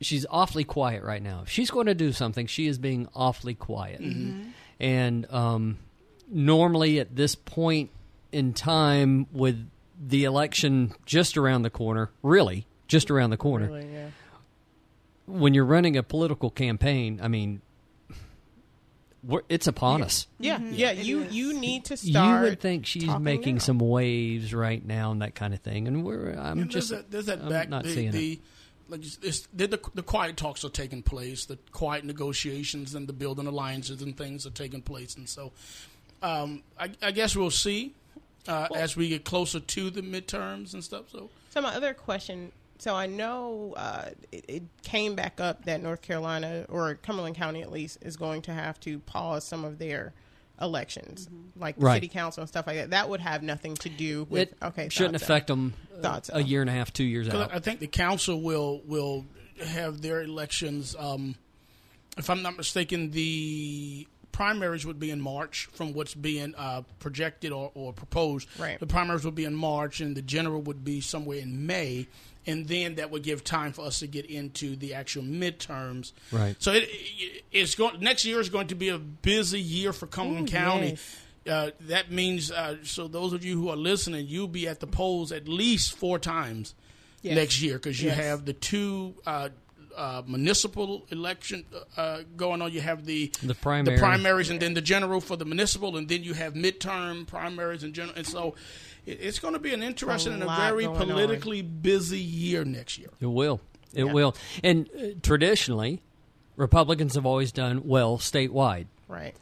she's 0.00 0.26
awfully 0.28 0.64
quiet 0.64 1.04
right 1.04 1.22
now. 1.22 1.42
If 1.42 1.50
she's 1.50 1.70
going 1.70 1.86
to 1.86 1.94
do 1.94 2.12
something, 2.12 2.46
she 2.46 2.66
is 2.66 2.78
being 2.78 3.08
awfully 3.14 3.54
quiet. 3.54 4.00
And 4.80 5.30
um, 5.30 5.78
normally 6.28 7.00
at 7.00 7.14
this 7.14 7.34
point 7.34 7.90
in 8.32 8.52
time, 8.52 9.26
with 9.32 9.68
the 10.02 10.24
election 10.24 10.94
just 11.06 11.36
around 11.36 11.62
the 11.62 11.70
corner, 11.70 12.10
really 12.22 12.66
just 12.88 13.10
around 13.10 13.30
the 13.30 13.36
corner, 13.36 13.66
Really, 13.66 13.92
yeah. 13.92 14.08
when 15.26 15.54
you're 15.54 15.64
running 15.64 15.96
a 15.96 16.02
political 16.02 16.50
campaign, 16.50 17.20
I 17.22 17.28
mean, 17.28 17.60
we're, 19.22 19.42
it's 19.50 19.66
upon 19.66 20.02
us. 20.02 20.26
Yeah, 20.38 20.58
yeah. 20.60 20.92
You 20.92 21.26
you 21.30 21.52
need 21.52 21.84
to 21.86 21.96
start. 21.96 22.44
You 22.44 22.50
would 22.50 22.60
think 22.60 22.86
she's 22.86 23.18
making 23.18 23.56
now. 23.56 23.60
some 23.60 23.78
waves 23.78 24.54
right 24.54 24.84
now 24.84 25.12
and 25.12 25.20
that 25.20 25.34
kind 25.34 25.52
of 25.52 25.60
thing, 25.60 25.86
and 25.86 26.04
we're 26.04 26.32
I'm 26.38 26.60
Yeah, 26.60 26.64
just 26.64 26.88
there's 26.88 27.02
that, 27.02 27.10
there's 27.10 27.26
that 27.26 27.40
I'm 27.42 27.48
back 27.50 27.68
not 27.68 27.84
the, 27.84 27.90
seeing 27.94 28.10
the, 28.12 28.32
it. 28.32 28.38
like 28.88 29.00
it's, 29.02 29.18
it's, 29.22 29.48
the, 29.52 29.66
the 29.68 29.80
the 29.94 30.02
quiet 30.02 30.38
talks 30.38 30.64
are 30.64 30.70
taking 30.70 31.02
place, 31.02 31.44
the 31.44 31.58
quiet 31.70 32.04
negotiations 32.06 32.94
and 32.94 33.06
the 33.06 33.12
building 33.12 33.46
alliances 33.46 34.00
and 34.00 34.16
things 34.16 34.46
are 34.46 34.50
taking 34.50 34.80
place, 34.80 35.14
and 35.16 35.28
so 35.28 35.52
um, 36.22 36.62
I, 36.78 36.90
I 37.02 37.10
guess 37.10 37.36
we'll 37.36 37.50
see 37.50 37.94
uh, 38.48 38.68
as 38.74 38.96
we 38.96 39.08
get 39.08 39.24
closer 39.24 39.60
to 39.60 39.90
the 39.90 40.02
midterms 40.02 40.72
and 40.74 40.82
stuff. 40.84 41.04
So 41.10 41.30
So 41.50 41.60
my 41.60 41.74
other 41.74 41.94
question. 41.94 42.52
So 42.78 42.94
I 42.94 43.06
know 43.06 43.74
uh, 43.76 44.10
it, 44.32 44.44
it 44.48 44.62
came 44.82 45.14
back 45.14 45.38
up 45.40 45.66
that 45.66 45.82
North 45.82 46.00
Carolina 46.00 46.64
or 46.70 46.94
Cumberland 46.94 47.36
County 47.36 47.60
at 47.62 47.70
least 47.70 47.98
is 48.00 48.16
going 48.16 48.42
to 48.42 48.54
have 48.54 48.80
to 48.80 48.98
pause 49.00 49.44
some 49.46 49.64
of 49.64 49.78
their 49.78 50.14
elections, 50.60 51.26
Mm-hmm. 51.26 51.60
like 51.60 51.74
Right. 51.78 51.94
city 51.96 52.08
council 52.08 52.40
and 52.42 52.48
stuff 52.48 52.66
like 52.66 52.76
that. 52.76 52.90
That 52.90 53.08
would 53.08 53.20
have 53.20 53.42
nothing 53.42 53.74
to 53.76 53.88
do 53.90 54.26
with. 54.30 54.50
It 54.52 54.56
okay, 54.62 54.88
shouldn't 54.88 55.14
thought 55.14 55.20
so. 55.20 55.24
affect 55.26 55.46
them 55.48 55.74
Thought 56.00 56.26
so. 56.26 56.34
a 56.36 56.40
year 56.40 56.60
and 56.62 56.70
a 56.70 56.72
half, 56.72 56.92
two 56.92 57.04
years 57.04 57.28
out. 57.28 57.54
I 57.54 57.58
think 57.60 57.80
the 57.80 57.86
council 57.86 58.40
will 58.40 58.80
will 58.86 59.26
have 59.62 60.00
their 60.00 60.22
elections. 60.22 60.96
Um, 60.98 61.34
if 62.16 62.28
I'm 62.30 62.42
not 62.42 62.56
mistaken, 62.56 63.10
the 63.10 64.06
primaries 64.32 64.86
would 64.86 64.98
be 65.00 65.10
in 65.10 65.20
March, 65.20 65.68
from 65.72 65.92
what's 65.92 66.14
being 66.14 66.54
uh, 66.56 66.82
projected 66.98 67.52
or, 67.52 67.70
or 67.74 67.92
proposed. 67.92 68.48
Right. 68.58 68.78
The 68.78 68.86
primaries 68.86 69.24
would 69.24 69.34
be 69.34 69.44
in 69.44 69.54
March, 69.54 70.00
and 70.00 70.16
the 70.16 70.22
general 70.22 70.60
would 70.62 70.84
be 70.84 71.00
somewhere 71.00 71.38
in 71.38 71.66
May, 71.66 72.06
and 72.46 72.66
then 72.66 72.94
that 72.96 73.10
would 73.10 73.22
give 73.22 73.44
time 73.44 73.72
for 73.72 73.84
us 73.84 73.98
to 74.00 74.06
get 74.06 74.26
into 74.26 74.76
the 74.76 74.94
actual 74.94 75.22
midterms. 75.22 76.12
Right. 76.32 76.56
So 76.58 76.72
it, 76.72 76.84
it 76.90 77.44
it's 77.52 77.74
going 77.74 78.00
next 78.00 78.24
year 78.24 78.40
is 78.40 78.48
going 78.48 78.68
to 78.68 78.74
be 78.74 78.88
a 78.88 78.98
busy 78.98 79.60
year 79.60 79.92
for 79.92 80.06
Cumberland 80.06 80.48
Ooh, 80.48 80.52
County. 80.52 80.88
yes. 80.90 81.16
Uh, 81.48 81.70
that 81.88 82.10
means 82.10 82.50
uh, 82.52 82.76
so 82.82 83.08
those 83.08 83.32
of 83.32 83.44
you 83.44 83.58
who 83.60 83.70
are 83.70 83.76
listening, 83.76 84.26
you'll 84.28 84.46
be 84.46 84.68
at 84.68 84.78
the 84.80 84.86
polls 84.86 85.32
at 85.32 85.48
least 85.48 85.96
four 85.96 86.18
times 86.18 86.74
Yes. 87.22 87.34
next 87.36 87.60
year 87.62 87.74
because 87.74 88.00
you 88.00 88.08
Yes. 88.08 88.16
have 88.18 88.44
the 88.46 88.52
two 88.54 89.14
uh, 89.26 89.50
uh, 89.96 90.22
municipal 90.26 91.06
election 91.10 91.64
uh, 91.96 92.20
going 92.36 92.62
on. 92.62 92.72
You 92.72 92.80
have 92.80 93.04
the 93.06 93.30
The 93.42 93.54
primary. 93.54 93.96
the 93.96 94.00
primaries, 94.00 94.50
and 94.50 94.60
then 94.60 94.74
the 94.74 94.80
general 94.82 95.20
for 95.20 95.36
the 95.36 95.44
municipal, 95.44 95.96
and 95.96 96.08
then 96.08 96.22
you 96.24 96.34
have 96.34 96.54
midterm 96.54 97.26
primaries 97.26 97.82
and 97.82 97.94
general. 97.94 98.16
And 98.16 98.26
so 98.26 98.54
it, 99.06 99.18
it's 99.20 99.38
going 99.38 99.54
to 99.54 99.60
be 99.60 99.72
an 99.74 99.82
interesting 99.82 100.32
and 100.34 100.42
a 100.42 100.46
very 100.46 100.84
going 100.84 101.00
on. 101.00 101.06
politically 101.08 101.62
busy 101.62 102.18
year 102.20 102.64
next 102.64 102.98
year. 102.98 103.10
It 103.20 103.26
will. 103.26 103.60
It 103.92 104.04
Yeah. 104.04 104.12
will. 104.12 104.34
And 104.62 104.88
uh, 104.96 105.06
traditionally, 105.22 106.00
Republicans 106.56 107.14
have 107.14 107.26
always 107.26 107.52
done 107.52 107.82
well 107.84 108.18
statewide. 108.18 108.86
Right. 109.08 109.34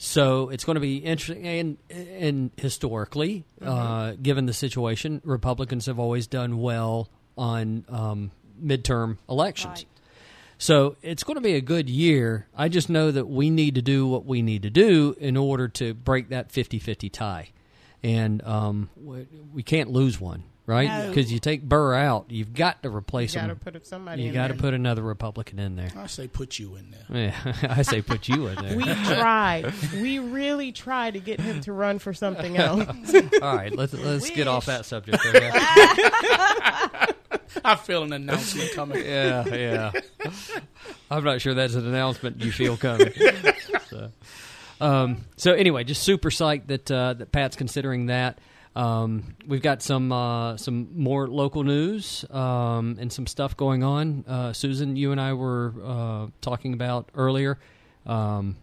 So 0.00 0.50
it's 0.50 0.64
going 0.64 0.76
to 0.76 0.80
be 0.80 0.98
interesting. 0.98 1.44
And, 1.46 1.76
and 1.90 2.50
historically, 2.56 3.44
Mm-hmm. 3.60 3.68
uh, 3.68 4.12
given 4.22 4.46
the 4.46 4.52
situation, 4.52 5.20
Republicans 5.24 5.86
have 5.86 5.98
always 5.98 6.28
done 6.28 6.58
well 6.58 7.08
on 7.36 7.84
um, 7.88 8.30
midterm 8.62 9.18
elections. 9.28 9.80
Right. 9.80 9.86
So 10.60 10.96
it's 11.02 11.22
going 11.22 11.36
to 11.36 11.40
be 11.40 11.54
a 11.54 11.60
good 11.60 11.88
year. 11.88 12.48
I 12.56 12.68
just 12.68 12.90
know 12.90 13.12
that 13.12 13.26
we 13.28 13.48
need 13.48 13.76
to 13.76 13.82
do 13.82 14.08
what 14.08 14.24
we 14.26 14.42
need 14.42 14.62
to 14.62 14.70
do 14.70 15.14
in 15.20 15.36
order 15.36 15.68
to 15.68 15.94
break 15.94 16.30
that 16.30 16.50
50 16.50 16.80
50 16.80 17.08
tie. 17.10 17.50
And 18.02 18.42
um, 18.44 18.90
we, 19.00 19.26
we 19.54 19.62
can't 19.62 19.90
lose 19.90 20.20
one, 20.20 20.42
right? 20.66 20.88
No. 20.88 21.08
Because 21.08 21.32
you 21.32 21.38
take 21.40 21.62
Burr 21.62 21.94
out, 21.94 22.26
you've 22.28 22.54
got 22.54 22.82
to 22.84 22.90
replace 22.90 23.34
You 23.34 23.40
got 23.40 23.46
to 23.48 23.52
him. 23.52 23.58
put 23.58 23.86
somebody. 23.86 24.22
You 24.22 24.28
in 24.28 24.34
got 24.34 24.48
to 24.48 24.54
put 24.54 24.74
another 24.74 25.02
Republican 25.02 25.58
in 25.60 25.74
there. 25.76 25.90
I 25.96 26.06
say 26.06 26.26
put 26.28 26.58
you 26.58 26.74
in 26.76 26.90
there. 26.92 27.34
Yeah, 27.44 27.54
I 27.70 27.82
say 27.82 28.02
put 28.02 28.28
you 28.28 28.46
in 28.48 28.54
there. 28.56 28.76
We 28.76 28.84
tried. 28.84 29.72
we 29.94 30.18
really 30.20 30.70
tried 30.72 31.14
to 31.14 31.20
get 31.20 31.40
him 31.40 31.60
to 31.62 31.72
run 31.72 31.98
for 32.00 32.12
something 32.12 32.56
else. 32.56 32.86
All 33.42 33.54
right, 33.56 33.72
let's 33.74 33.94
let's 33.94 34.30
get 34.30 34.46
off 34.48 34.66
that 34.66 34.86
subject. 34.86 35.18
I 37.64 37.76
feel 37.76 38.02
an 38.02 38.12
announcement 38.12 38.72
coming. 38.72 38.98
yeah, 39.04 39.46
yeah. 39.54 39.92
I'm 41.10 41.24
not 41.24 41.40
sure 41.40 41.54
that's 41.54 41.74
an 41.74 41.86
announcement 41.86 42.42
you 42.42 42.52
feel 42.52 42.76
coming. 42.76 43.12
so, 43.88 44.10
um, 44.80 45.24
so 45.36 45.52
anyway, 45.52 45.84
just 45.84 46.02
super 46.02 46.30
psyched 46.30 46.66
that 46.68 46.90
uh, 46.90 47.14
that 47.14 47.32
Pat's 47.32 47.56
considering 47.56 48.06
that. 48.06 48.38
Um, 48.76 49.34
we've 49.46 49.62
got 49.62 49.82
some 49.82 50.12
uh, 50.12 50.56
some 50.56 50.88
more 50.94 51.26
local 51.26 51.64
news 51.64 52.24
um, 52.30 52.96
and 53.00 53.12
some 53.12 53.26
stuff 53.26 53.56
going 53.56 53.82
on. 53.82 54.24
Uh, 54.26 54.52
Susan, 54.52 54.94
you 54.96 55.10
and 55.10 55.20
I 55.20 55.32
were 55.32 55.74
uh, 55.84 56.26
talking 56.40 56.74
about 56.74 57.10
earlier. 57.14 57.58
Um, 58.06 58.56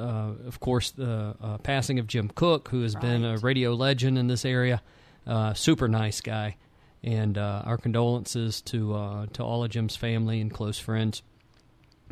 uh, 0.00 0.32
of 0.46 0.60
course, 0.60 0.90
the 0.92 1.36
uh, 1.40 1.58
passing 1.58 1.98
of 1.98 2.06
Jim 2.06 2.30
Cook, 2.34 2.68
who 2.68 2.82
has 2.82 2.94
been 2.94 3.24
a 3.24 3.36
radio 3.38 3.74
legend 3.74 4.18
in 4.18 4.26
this 4.26 4.44
area. 4.44 4.82
Uh, 5.26 5.52
super 5.54 5.88
nice 5.88 6.20
guy, 6.20 6.56
and 7.02 7.38
uh, 7.38 7.62
our 7.64 7.78
condolences 7.78 8.60
to 8.62 8.94
uh, 8.94 9.26
to 9.34 9.42
all 9.42 9.64
of 9.64 9.70
Jim's 9.70 9.96
family 9.96 10.40
and 10.40 10.52
close 10.52 10.78
friends. 10.78 11.22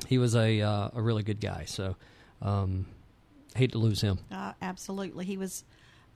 He 0.07 0.19
was 0.19 0.35
a 0.37 0.61
uh, 0.61 0.91
a 0.95 1.03
really 1.03 1.23
good 1.23 1.41
guy, 1.41 1.65
so 1.67 1.97
um, 2.43 2.87
hate 3.55 3.73
to 3.73 3.79
lose 3.79 4.01
him. 4.01 4.19
Uh, 4.31 4.53
absolutely. 4.63 5.25
He 5.25 5.37
was 5.37 5.65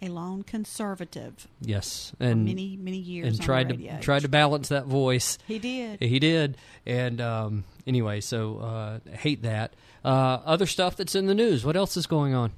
a 0.00 0.08
lone 0.08 0.42
conservative 0.42 1.46
Yes, 1.60 2.12
for 2.18 2.24
and 2.24 2.44
many, 2.44 2.76
many 2.76 2.96
years. 2.96 3.28
and 3.28 3.40
tried 3.40 3.68
to 3.68 4.00
tried 4.00 4.22
to 4.22 4.28
balance 4.28 4.68
that 4.68 4.86
voice. 4.86 5.38
He 5.46 5.58
did. 5.58 6.00
He 6.00 6.18
did, 6.18 6.56
and 6.86 7.20
um, 7.20 7.64
anyway, 7.86 8.20
so 8.20 8.58
uh, 8.58 8.98
hate 9.16 9.42
that. 9.42 9.74
Uh, 10.04 10.40
other 10.44 10.66
stuff 10.66 10.96
that's 10.96 11.14
in 11.14 11.26
the 11.26 11.34
news. 11.34 11.64
What 11.64 11.76
else 11.76 11.96
is 11.96 12.06
going 12.06 12.34
on? 12.34 12.52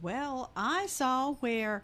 Well, 0.00 0.50
I 0.56 0.86
saw 0.86 1.32
where 1.34 1.82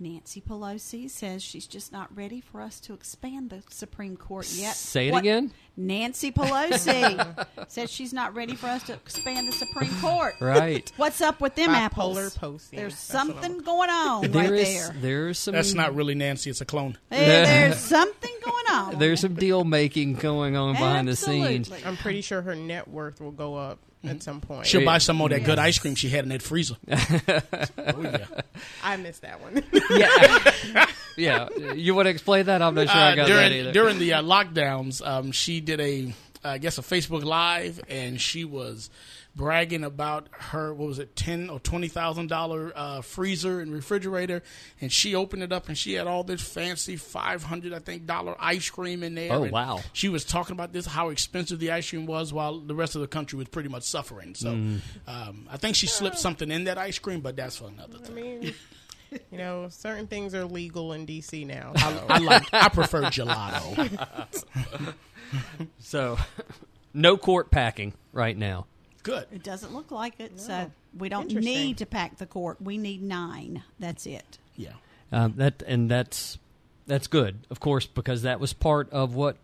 Nancy 0.00 0.40
Pelosi 0.40 1.10
says 1.10 1.42
she's 1.42 1.66
just 1.66 1.92
not 1.92 2.14
ready 2.16 2.40
for 2.40 2.62
us 2.62 2.80
to 2.80 2.94
expand 2.94 3.50
the 3.50 3.62
Supreme 3.68 4.16
Court 4.16 4.50
yet. 4.54 4.74
Say 4.74 5.08
it 5.08 5.12
What- 5.12 5.18
again. 5.20 5.52
Nancy 5.76 6.32
Pelosi 6.32 7.46
says 7.68 7.90
she's 7.90 8.12
not 8.12 8.34
ready 8.34 8.54
for 8.54 8.66
us 8.66 8.82
to 8.84 8.94
expand 8.94 9.46
the 9.48 9.52
Supreme 9.52 9.94
Court. 10.00 10.34
Right. 10.40 10.90
What's 10.96 11.20
up 11.20 11.40
with 11.40 11.54
them 11.54 11.70
Bipolar 11.70 11.76
apples? 11.76 12.36
posting. 12.36 12.78
There's 12.78 12.92
That's 12.94 13.02
something 13.02 13.58
going 13.58 13.88
on 13.90 14.30
There 14.30 14.42
right 14.50 14.52
is 14.52 14.88
there. 14.90 14.96
there's 15.00 15.38
some 15.38 15.54
That's 15.54 15.72
not 15.74 15.94
really 15.94 16.14
Nancy; 16.14 16.50
it's 16.50 16.60
a 16.60 16.64
clone. 16.66 16.98
Hey, 17.10 17.26
there's 17.26 17.78
something 17.78 18.32
going 18.44 18.64
on. 18.70 18.98
there's 18.98 19.20
some 19.20 19.34
deal 19.34 19.64
making 19.64 20.14
going 20.14 20.56
on 20.56 20.74
behind 20.74 21.08
the 21.08 21.16
scenes. 21.16 21.70
I'm 21.84 21.96
pretty 21.96 22.20
sure 22.22 22.40
her 22.42 22.54
net 22.54 22.88
worth 22.88 23.20
will 23.20 23.30
go 23.32 23.54
up 23.54 23.78
at 24.04 24.22
some 24.22 24.40
point. 24.40 24.66
She'll 24.66 24.84
buy 24.84 24.98
some 24.98 25.16
more 25.16 25.26
of 25.26 25.32
that 25.32 25.44
good 25.44 25.58
ice 25.58 25.78
cream 25.78 25.94
she 25.94 26.08
had 26.08 26.24
in 26.24 26.30
that 26.30 26.42
freezer. 26.42 26.76
oh 26.90 26.92
yeah. 28.02 28.24
I 28.82 28.96
missed 28.96 29.22
that 29.22 29.40
one. 29.40 29.62
Yeah, 29.90 30.86
yeah. 31.16 31.72
You 31.74 31.94
want 31.94 32.06
to 32.06 32.10
explain 32.10 32.46
that? 32.46 32.62
I'm 32.62 32.74
not 32.74 32.88
sure 32.88 32.96
I 32.96 33.12
Uh, 33.12 33.16
got 33.16 33.26
during 33.26 33.42
that 33.42 33.52
either. 33.52 33.72
during 33.72 33.98
the 33.98 34.14
uh, 34.14 34.22
lockdowns, 34.22 35.06
um, 35.06 35.32
she 35.32 35.60
did 35.60 35.80
a, 35.80 36.12
I 36.44 36.58
guess, 36.58 36.78
a 36.78 36.82
Facebook 36.82 37.24
Live, 37.24 37.80
and 37.88 38.20
she 38.20 38.44
was 38.44 38.90
bragging 39.36 39.84
about 39.84 40.26
her 40.32 40.74
what 40.74 40.88
was 40.88 40.98
it, 40.98 41.14
ten 41.16 41.48
or 41.50 41.60
twenty 41.60 41.88
thousand 41.88 42.26
dollar 42.28 42.72
uh, 42.74 43.00
freezer 43.00 43.60
and 43.60 43.72
refrigerator, 43.72 44.42
and 44.80 44.92
she 44.92 45.14
opened 45.14 45.42
it 45.42 45.52
up, 45.52 45.68
and 45.68 45.78
she 45.78 45.94
had 45.94 46.06
all 46.06 46.24
this 46.24 46.40
fancy 46.42 46.96
five 46.96 47.42
hundred, 47.44 47.72
I 47.72 47.78
think, 47.78 48.06
dollar 48.06 48.34
ice 48.38 48.68
cream 48.70 49.02
in 49.02 49.14
there. 49.14 49.32
Oh, 49.32 49.42
and 49.44 49.52
wow. 49.52 49.80
She 49.92 50.08
was 50.08 50.24
talking 50.24 50.52
about 50.54 50.72
this 50.72 50.86
how 50.86 51.08
expensive 51.10 51.58
the 51.60 51.70
ice 51.72 51.88
cream 51.88 52.06
was, 52.06 52.32
while 52.32 52.58
the 52.60 52.74
rest 52.74 52.94
of 52.94 53.00
the 53.00 53.06
country 53.08 53.36
was 53.38 53.48
pretty 53.48 53.68
much 53.68 53.84
suffering. 53.84 54.34
So, 54.34 54.50
Mm. 54.50 54.80
um, 55.06 55.48
I 55.50 55.56
think 55.56 55.76
she 55.76 55.86
slipped 55.86 56.18
something 56.18 56.50
in 56.50 56.64
that 56.64 56.76
ice 56.78 56.98
cream, 56.98 57.20
but 57.20 57.36
that's 57.36 57.56
for 57.56 57.68
another 57.68 57.98
I 58.04 58.10
mean, 58.10 58.54
you 59.30 59.38
know, 59.38 59.68
certain 59.70 60.06
things 60.06 60.34
are 60.34 60.44
legal 60.44 60.92
in 60.92 61.06
DC 61.06 61.46
now. 61.46 61.72
I. 61.76 62.02
I 62.08 62.18
like, 62.18 62.46
I 62.52 62.68
prefer 62.68 63.02
gelato. 63.04 64.94
So, 65.78 66.18
no 66.92 67.16
court 67.16 67.50
packing 67.52 67.92
right 68.12 68.36
now. 68.36 68.66
Good. 69.02 69.26
It 69.32 69.42
doesn't 69.42 69.74
look 69.74 69.90
like 69.90 70.20
it, 70.20 70.40
so 70.40 70.70
we 70.96 71.08
don't 71.08 71.32
need 71.32 71.78
to 71.78 71.86
pack 71.86 72.18
the 72.18 72.26
court. 72.26 72.60
We 72.60 72.78
need 72.78 73.02
nine. 73.02 73.62
That's 73.78 74.06
it. 74.06 74.38
Yeah. 74.56 74.72
Um, 75.12 75.34
that 75.36 75.62
and 75.66 75.90
that's 75.90 76.38
that's 76.86 77.06
good, 77.06 77.38
of 77.50 77.60
course, 77.60 77.86
because 77.86 78.22
that 78.22 78.40
was 78.40 78.52
part 78.52 78.90
of 78.90 79.14
what 79.14 79.36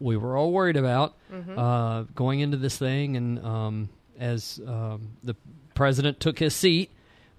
we 0.00 0.16
were 0.16 0.36
all 0.36 0.52
worried 0.52 0.76
about 0.76 1.14
uh, 1.56 2.04
going 2.14 2.40
into 2.40 2.56
this 2.56 2.76
thing. 2.76 3.16
And 3.16 3.38
um, 3.44 3.88
as 4.18 4.60
um, 4.66 5.10
the 5.22 5.34
president 5.74 6.20
took 6.20 6.38
his 6.38 6.54
seat, 6.54 6.90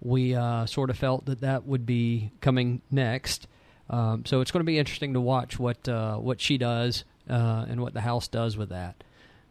we 0.02 0.36
uh, 0.36 0.66
sort 0.66 0.90
of 0.90 0.98
felt 0.98 1.26
that 1.26 1.42
that 1.42 1.66
would 1.66 1.86
be 1.86 2.32
coming 2.42 2.82
next. 2.92 3.48
Um, 3.90 4.26
so 4.26 4.42
it's 4.42 4.52
going 4.52 4.62
to 4.62 4.66
be 4.66 4.80
interesting 4.80 5.14
to 5.14 5.22
watch 5.22 5.60
what 5.60 5.88
uh, 5.88 6.18
what 6.18 6.40
she 6.40 6.58
does 6.58 7.04
uh, 7.30 7.66
and 7.68 7.82
what 7.82 7.94
the 7.94 8.02
House 8.02 8.28
does 8.28 8.58
with 8.58 8.70
that. 8.70 9.04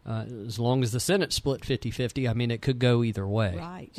Uh, 0.05 0.25
as 0.45 0.59
long 0.59 0.83
as 0.83 0.91
the 0.91 0.99
Senate 0.99 1.31
split 1.31 1.61
50-50, 1.61 2.29
I 2.29 2.33
mean, 2.33 2.51
it 2.51 2.61
could 2.61 2.77
go 2.79 3.03
either 3.03 3.25
way. 3.25 3.55
Right. 3.57 3.89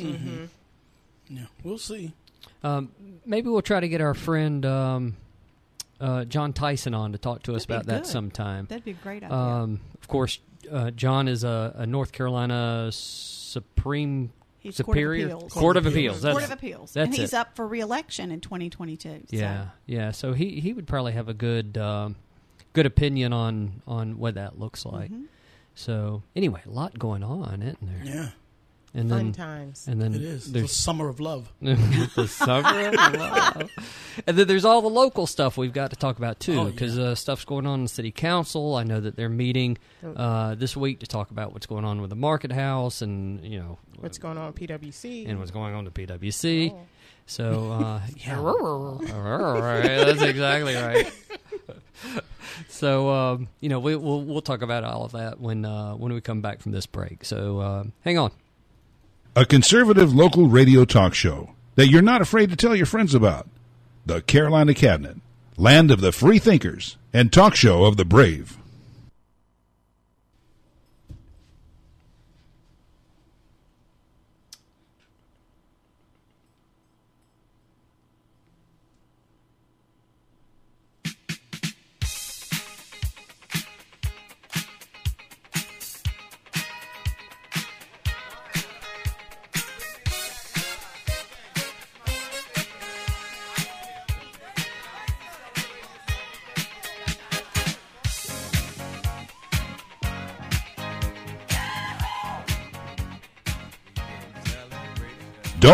Yeah. 1.29 1.45
We'll 1.63 1.77
see. 1.79 2.13
Um, 2.63 2.91
maybe 3.25 3.49
we'll 3.49 3.61
try 3.63 3.79
to 3.79 3.87
get 3.87 4.01
our 4.01 4.13
friend 4.13 4.65
um, 4.65 5.17
uh, 5.99 6.25
John 6.25 6.53
Tyson 6.53 6.93
on 6.93 7.11
to 7.13 7.17
talk 7.17 7.43
to 7.43 7.55
us 7.55 7.65
That'd 7.65 7.85
be 7.87 7.91
about 7.91 8.03
that 8.03 8.07
sometime. 8.07 8.67
That'd 8.69 8.85
be 8.85 8.91
a 8.91 8.95
great 8.95 9.23
idea. 9.23 9.35
Um, 9.35 9.81
of 9.99 10.07
course, 10.07 10.39
uh, 10.71 10.91
John 10.91 11.27
is 11.27 11.43
a, 11.43 11.73
a 11.77 11.85
North 11.85 12.11
Carolina 12.11 12.89
Supreme 12.91 14.31
He's 14.59 14.75
Superior 14.75 15.29
Court 15.29 15.37
of 15.37 15.47
Appeals. 15.47 15.53
Court 15.53 15.77
of 15.77 15.85
Appeals. 15.85 16.21
That's, 16.21 16.33
Court 16.33 16.43
of 16.43 16.51
Appeals. 16.51 16.93
that's 16.93 17.05
and 17.05 17.15
he's 17.15 17.33
it. 17.33 17.37
up 17.37 17.55
for 17.55 17.67
reelection 17.67 18.31
in 18.31 18.41
2022. 18.41 19.09
so- 19.09 19.19
Yeah, 19.29 19.67
yeah. 19.85 20.11
So 20.11 20.33
he, 20.33 20.59
he 20.59 20.73
would 20.73 20.87
probably 20.87 21.13
have 21.13 21.29
a 21.29 21.35
good 21.35 21.77
um, 21.77 22.15
good 22.73 22.85
opinion 22.87 23.31
on 23.31 23.81
on 23.87 24.17
what 24.17 24.35
that 24.35 24.59
looks 24.59 24.85
like. 24.85 25.11
Mhm. 25.11 25.25
So 25.75 26.23
anyway, 26.35 26.61
a 26.65 26.69
lot 26.69 26.97
going 26.97 27.23
on, 27.23 27.61
isn't 27.61 27.77
there? 27.85 28.01
Yeah. 28.15 28.29
and 28.93 29.09
Fun 29.09 29.17
then 29.17 29.31
times. 29.33 29.87
and 29.87 30.01
then 30.01 30.15
It 30.15 30.21
is. 30.21 30.55
It's 30.55 30.71
a 30.71 30.75
summer 30.75 31.09
of 31.09 31.19
love. 31.19 31.51
the 31.61 32.27
summer 32.29 32.87
of 32.87 32.93
love. 33.13 33.69
And 34.25 34.37
then 34.37 34.47
there's 34.47 34.63
all 34.63 34.81
the 34.81 34.87
local 34.89 35.27
stuff 35.27 35.57
we've 35.57 35.73
got 35.73 35.89
to 35.89 35.97
talk 35.97 36.17
about 36.17 36.39
too, 36.39 36.59
Oh, 36.61 36.65
because 36.71 36.97
uh, 36.97 37.13
stuff's 37.15 37.43
going 37.43 37.67
on 37.67 37.79
in 37.79 37.83
the 37.83 37.89
city 37.89 38.11
council. 38.11 38.75
I 38.75 38.83
know 38.83 39.01
that 39.01 39.17
they're 39.17 39.27
meeting 39.29 39.77
uh, 40.15 40.55
this 40.55 40.77
week 40.77 40.99
to 41.01 41.07
talk 41.07 41.29
about 41.31 41.51
what's 41.51 41.65
going 41.65 41.83
on 41.83 41.99
with 41.99 42.09
the 42.09 42.15
market 42.15 42.53
house 42.53 43.01
and 43.01 43.43
you 43.45 43.59
know 43.59 43.77
What's 43.99 44.17
going 44.17 44.37
on 44.37 44.49
at 44.49 44.55
PWC? 44.55 45.27
and 45.29 45.39
what's 45.39 45.51
going 45.51 45.73
on 45.75 45.83
to 45.85 45.91
PWC. 45.91 46.71
Oh. 46.73 46.79
So 47.27 47.71
uh, 47.71 48.01
yeah, 48.15 48.39
that's 50.05 50.21
exactly 50.21 50.75
right. 50.75 51.11
so 52.69 53.09
um, 53.09 53.47
you 53.59 53.69
know 53.69 53.79
we, 53.79 53.95
we'll 53.95 54.21
we'll 54.21 54.41
talk 54.41 54.61
about 54.61 54.83
all 54.83 55.05
of 55.05 55.11
that 55.13 55.39
when 55.39 55.65
uh, 55.65 55.93
when 55.95 56.13
we 56.13 56.21
come 56.21 56.41
back 56.41 56.61
from 56.61 56.71
this 56.71 56.85
break. 56.85 57.25
So 57.25 57.59
uh, 57.59 57.83
hang 58.01 58.17
on. 58.17 58.31
A 59.35 59.45
conservative 59.45 60.13
local 60.13 60.47
radio 60.47 60.85
talk 60.85 61.13
show 61.13 61.51
that 61.75 61.87
you're 61.87 62.01
not 62.01 62.21
afraid 62.21 62.49
to 62.51 62.55
tell 62.55 62.75
your 62.75 62.85
friends 62.85 63.13
about. 63.13 63.47
The 64.05 64.21
Carolina 64.21 64.73
Cabinet, 64.73 65.17
land 65.57 65.91
of 65.91 65.99
the 65.99 66.11
free 66.11 66.39
thinkers 66.39 66.97
and 67.11 67.33
talk 67.33 67.55
show 67.55 67.85
of 67.85 67.97
the 67.97 68.05
brave. 68.05 68.57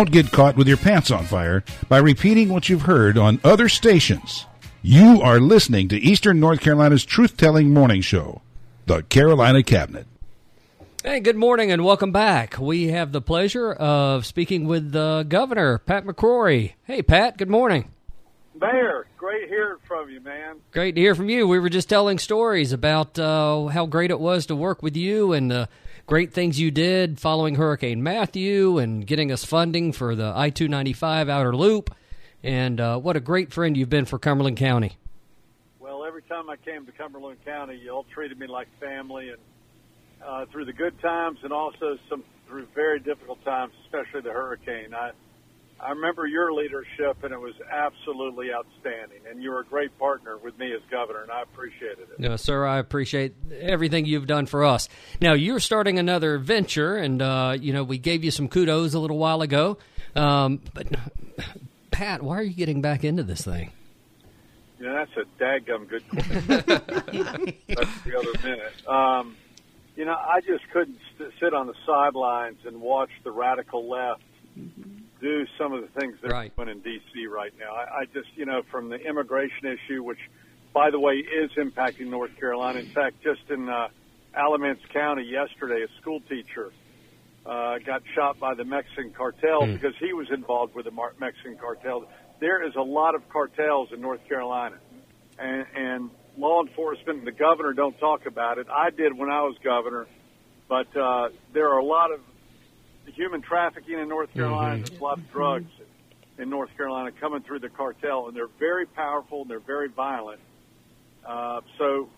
Don't 0.01 0.11
get 0.11 0.31
caught 0.31 0.55
with 0.55 0.67
your 0.67 0.77
pants 0.77 1.11
on 1.11 1.25
fire 1.25 1.63
by 1.87 1.99
repeating 1.99 2.49
what 2.49 2.69
you've 2.69 2.81
heard 2.81 3.19
on 3.19 3.39
other 3.43 3.69
stations. 3.69 4.47
You 4.81 5.21
are 5.21 5.39
listening 5.39 5.89
to 5.89 5.99
Eastern 5.99 6.39
North 6.39 6.59
Carolina's 6.59 7.05
truth 7.05 7.37
telling 7.37 7.71
morning 7.71 8.01
show, 8.01 8.41
The 8.87 9.03
Carolina 9.03 9.61
Cabinet. 9.61 10.07
Hey, 11.03 11.19
good 11.19 11.35
morning 11.35 11.71
and 11.71 11.85
welcome 11.85 12.11
back. 12.11 12.57
We 12.57 12.87
have 12.87 13.11
the 13.11 13.21
pleasure 13.21 13.73
of 13.73 14.25
speaking 14.25 14.65
with 14.65 14.91
the 14.91 15.23
governor, 15.29 15.77
Pat 15.77 16.03
McCrory. 16.03 16.73
Hey, 16.85 17.03
Pat, 17.03 17.37
good 17.37 17.51
morning. 17.51 17.91
Mayor, 18.59 19.05
great 19.17 19.49
hearing 19.49 19.77
from 19.87 20.09
you, 20.09 20.19
man. 20.19 20.61
Great 20.71 20.95
to 20.95 21.01
hear 21.01 21.13
from 21.13 21.29
you. 21.29 21.47
We 21.47 21.59
were 21.59 21.69
just 21.69 21.89
telling 21.89 22.17
stories 22.17 22.73
about 22.73 23.19
uh, 23.19 23.67
how 23.67 23.85
great 23.85 24.09
it 24.09 24.19
was 24.19 24.47
to 24.47 24.55
work 24.55 24.81
with 24.81 24.97
you 24.97 25.33
and 25.33 25.51
the 25.51 25.69
great 26.11 26.33
things 26.33 26.59
you 26.59 26.71
did 26.71 27.21
following 27.21 27.55
Hurricane 27.55 28.03
Matthew 28.03 28.79
and 28.79 29.07
getting 29.07 29.31
us 29.31 29.45
funding 29.45 29.93
for 29.93 30.13
the 30.13 30.33
I 30.35 30.49
295 30.49 31.29
outer 31.29 31.55
loop. 31.55 31.95
And 32.43 32.81
uh, 32.81 32.99
what 32.99 33.15
a 33.15 33.21
great 33.21 33.53
friend 33.53 33.77
you've 33.77 33.89
been 33.89 34.03
for 34.03 34.19
Cumberland 34.19 34.57
County. 34.57 34.97
Well, 35.79 36.03
every 36.03 36.23
time 36.23 36.49
I 36.49 36.57
came 36.57 36.85
to 36.85 36.91
Cumberland 36.91 37.37
County, 37.45 37.77
you 37.77 37.91
all 37.91 38.05
treated 38.13 38.37
me 38.37 38.47
like 38.47 38.67
family, 38.77 39.29
and 39.29 39.37
uh, 40.21 40.47
through 40.51 40.65
the 40.65 40.73
good 40.73 40.99
times 40.99 41.39
and 41.43 41.53
also 41.53 41.97
some 42.09 42.25
through 42.45 42.67
very 42.75 42.99
difficult 42.99 43.41
times, 43.45 43.71
especially 43.85 44.19
the 44.19 44.33
hurricane. 44.33 44.93
I 44.93 45.11
I 45.83 45.89
remember 45.91 46.27
your 46.27 46.53
leadership, 46.53 47.23
and 47.23 47.33
it 47.33 47.39
was 47.39 47.55
absolutely 47.71 48.53
outstanding. 48.53 49.21
And 49.29 49.41
you 49.41 49.49
were 49.49 49.61
a 49.61 49.65
great 49.65 49.97
partner 49.97 50.37
with 50.37 50.57
me 50.59 50.73
as 50.73 50.81
governor, 50.91 51.21
and 51.23 51.31
I 51.31 51.41
appreciated 51.41 52.07
it. 52.11 52.19
No, 52.19 52.35
sir, 52.35 52.65
I 52.65 52.77
appreciate 52.77 53.33
everything 53.59 54.05
you've 54.05 54.27
done 54.27 54.45
for 54.45 54.63
us. 54.63 54.89
Now, 55.19 55.33
you're 55.33 55.59
starting 55.59 55.97
another 55.97 56.37
venture, 56.37 56.97
and, 56.97 57.21
uh, 57.21 57.57
you 57.59 57.73
know, 57.73 57.83
we 57.83 57.97
gave 57.97 58.23
you 58.23 58.29
some 58.31 58.47
kudos 58.47 58.93
a 58.93 58.99
little 58.99 59.17
while 59.17 59.41
ago. 59.41 59.77
Um, 60.15 60.61
but, 60.73 60.87
Pat, 61.89 62.21
why 62.21 62.37
are 62.37 62.43
you 62.43 62.53
getting 62.53 62.81
back 62.81 63.03
into 63.03 63.23
this 63.23 63.43
thing? 63.43 63.71
You 64.79 64.87
know, 64.87 64.93
that's 64.93 65.11
a 65.17 65.43
daggum 65.43 65.87
good 65.87 66.07
question. 66.09 66.47
that's 67.67 68.01
the 68.03 68.17
other 68.17 68.47
minute. 68.47 68.87
Um, 68.87 69.35
you 69.95 70.05
know, 70.05 70.13
I 70.15 70.41
just 70.41 70.67
couldn't 70.71 70.97
st- 71.17 71.31
sit 71.39 71.53
on 71.53 71.67
the 71.67 71.75
sidelines 71.85 72.59
and 72.65 72.81
watch 72.81 73.09
the 73.23 73.31
radical 73.31 73.89
left 73.89 74.21
do 75.21 75.45
some 75.57 75.71
of 75.73 75.81
the 75.81 75.99
things 75.99 76.17
they're 76.21 76.31
Right. 76.31 76.55
doing 76.55 76.69
in 76.69 76.79
D.C. 76.79 77.27
right 77.27 77.53
now. 77.59 77.73
I, 77.73 78.01
I 78.01 78.05
just, 78.05 78.29
you 78.35 78.45
know, 78.45 78.61
from 78.71 78.89
the 78.89 78.97
immigration 78.97 79.67
issue, 79.67 80.03
which, 80.03 80.19
by 80.73 80.89
the 80.89 80.99
way, 80.99 81.13
is 81.13 81.51
impacting 81.57 82.07
North 82.07 82.35
Carolina. 82.39 82.79
In 82.79 82.87
fact, 82.87 83.21
just 83.23 83.41
in 83.49 83.69
uh, 83.69 83.87
Alamance 84.35 84.79
County 84.91 85.23
yesterday, 85.23 85.83
a 85.83 86.01
school 86.01 86.21
teacher 86.21 86.71
uh, 87.45 87.77
got 87.85 88.01
shot 88.15 88.39
by 88.39 88.55
the 88.55 88.65
Mexican 88.65 89.11
cartel 89.11 89.65
because 89.65 89.93
he 89.99 90.13
was 90.13 90.27
involved 90.31 90.75
with 90.75 90.85
the 90.85 90.91
Mar- 90.91 91.13
Mexican 91.19 91.57
cartel. 91.57 92.05
There 92.39 92.65
is 92.67 92.75
a 92.75 92.81
lot 92.81 93.15
of 93.15 93.27
cartels 93.29 93.89
in 93.93 94.01
North 94.01 94.27
Carolina, 94.27 94.77
and, 95.37 95.65
and 95.75 96.09
law 96.37 96.63
enforcement 96.63 97.19
and 97.19 97.27
the 97.27 97.31
governor 97.31 97.73
don't 97.73 97.97
talk 97.99 98.25
about 98.25 98.57
it. 98.57 98.67
I 98.69 98.89
did 98.89 99.15
when 99.17 99.29
I 99.29 99.41
was 99.41 99.55
governor, 99.63 100.07
but 100.67 100.95
uh, 100.95 101.29
there 101.53 101.69
are 101.69 101.77
a 101.77 101.85
lot 101.85 102.11
of 102.11 102.21
human 103.07 103.41
trafficking 103.41 103.99
in 103.99 104.07
North 104.07 104.33
Carolina. 104.33 104.77
There's 104.83 104.99
a 104.99 105.03
lot 105.03 105.17
of 105.17 105.31
drugs 105.31 105.71
in 106.37 106.49
North 106.49 106.75
Carolina 106.77 107.11
coming 107.11 107.41
through 107.41 107.59
the 107.59 107.69
cartel, 107.69 108.27
and 108.27 108.35
they're 108.35 108.47
very 108.59 108.85
powerful 108.85 109.41
and 109.41 109.49
they're 109.49 109.59
very 109.59 109.87
violent. 109.89 110.39
Uh, 111.25 111.61
so, 111.77 112.09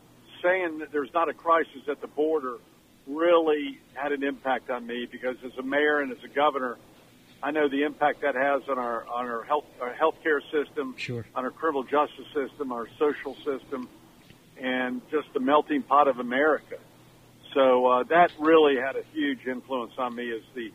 saying 0.42 0.80
that 0.80 0.92
there's 0.92 1.14
not 1.14 1.30
a 1.30 1.34
crisis 1.34 1.88
at 1.90 2.02
the 2.02 2.08
border 2.08 2.58
really 3.08 3.80
had 3.94 4.12
an 4.12 4.24
impact 4.24 4.70
on 4.70 4.86
me 4.86 5.08
because, 5.12 5.36
as 5.46 5.52
a 5.58 5.62
mayor 5.64 6.00
and 6.00 6.12
as 6.12 6.24
a 6.24 6.28
governor, 6.28 6.78
I 7.42 7.52
know 7.52 7.68
the 7.68 7.84
impact 7.84 8.22
that 8.22 8.36
has 8.36 8.62
on 8.70 8.80
our 8.80 9.06
on 9.08 9.28
our 9.30 9.44
health 9.44 9.66
our 9.82 9.94
healthcare 9.94 10.42
system, 10.52 10.96
Sure. 10.98 11.26
on 11.36 11.44
our 11.44 11.52
criminal 11.52 11.84
justice 11.84 12.28
system, 12.34 12.72
our 12.72 12.88
social 12.98 13.36
system, 13.36 13.90
and 14.58 15.02
just 15.12 15.34
the 15.34 15.42
melting 15.42 15.82
pot 15.84 16.08
of 16.08 16.20
America. 16.20 16.78
So 17.54 17.86
uh, 17.88 18.04
that 18.04 18.32
really 18.40 18.76
had 18.76 18.96
a 18.96 19.04
huge 19.14 19.46
influence 19.46 19.94
on 19.98 20.16
me 20.16 20.32
as 20.32 20.42
the 20.56 20.72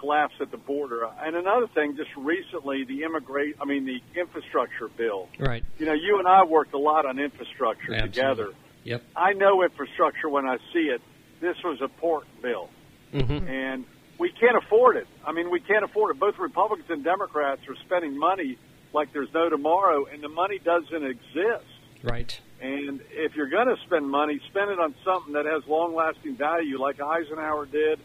collapse 0.00 0.34
at 0.40 0.50
the 0.50 0.56
border. 0.56 1.06
And 1.22 1.36
another 1.36 1.66
thing, 1.68 1.96
just 1.96 2.10
recently, 2.16 2.84
the 2.84 3.02
immigrate, 3.02 3.56
I 3.60 3.64
mean, 3.64 3.86
the 3.86 4.00
infrastructure 4.18 4.88
bill. 4.88 5.28
Right. 5.38 5.64
You 5.78 5.86
know, 5.86 5.94
you 5.94 6.18
and 6.18 6.28
I 6.28 6.44
worked 6.44 6.74
a 6.74 6.78
lot 6.78 7.06
on 7.06 7.18
infrastructure 7.18 7.94
Absolutely. 7.94 8.08
together. 8.10 8.48
Yep. 8.84 9.02
I 9.16 9.32
know 9.32 9.62
infrastructure 9.62 10.28
when 10.28 10.46
I 10.46 10.58
see 10.72 10.90
it. 10.94 11.00
This 11.40 11.56
was 11.64 11.80
a 11.82 11.88
port 11.88 12.26
bill, 12.42 12.70
Mm-hmm. 13.12 13.48
and 13.48 13.84
we 14.18 14.30
can't 14.32 14.56
afford 14.56 14.96
it. 14.96 15.06
I 15.24 15.32
mean, 15.32 15.50
we 15.50 15.60
can't 15.60 15.84
afford 15.84 16.14
it. 16.14 16.20
Both 16.20 16.38
Republicans 16.38 16.88
and 16.90 17.04
Democrats 17.04 17.60
are 17.68 17.76
spending 17.84 18.18
money 18.18 18.58
like 18.92 19.12
there's 19.12 19.32
no 19.34 19.48
tomorrow, 19.48 20.06
and 20.06 20.22
the 20.22 20.28
money 20.28 20.58
doesn't 20.58 21.04
exist. 21.04 21.64
Right. 22.02 22.40
And 22.60 23.02
if 23.10 23.36
you're 23.36 23.50
going 23.50 23.68
to 23.68 23.76
spend 23.84 24.08
money, 24.10 24.40
spend 24.48 24.70
it 24.70 24.78
on 24.80 24.94
something 25.04 25.34
that 25.34 25.44
has 25.44 25.62
long 25.66 25.94
lasting 25.94 26.36
value, 26.36 26.80
like 26.80 27.00
Eisenhower 27.00 27.66
did 27.66 28.00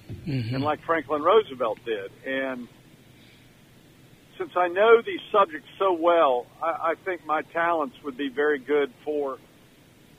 and 0.54 0.64
like 0.64 0.84
Franklin 0.84 1.22
Roosevelt 1.22 1.80
did. 1.86 2.12
And 2.26 2.68
since 4.38 4.52
I 4.56 4.68
know 4.68 5.02
these 5.02 5.22
subjects 5.32 5.68
so 5.80 5.94
well, 5.94 6.48
I, 6.62 6.92
I 6.92 6.94
think 7.06 7.26
my 7.26 7.44
talents 7.54 7.96
would 8.04 8.18
be 8.18 8.30
very 8.30 8.60
good 8.60 8.92
for 9.06 9.38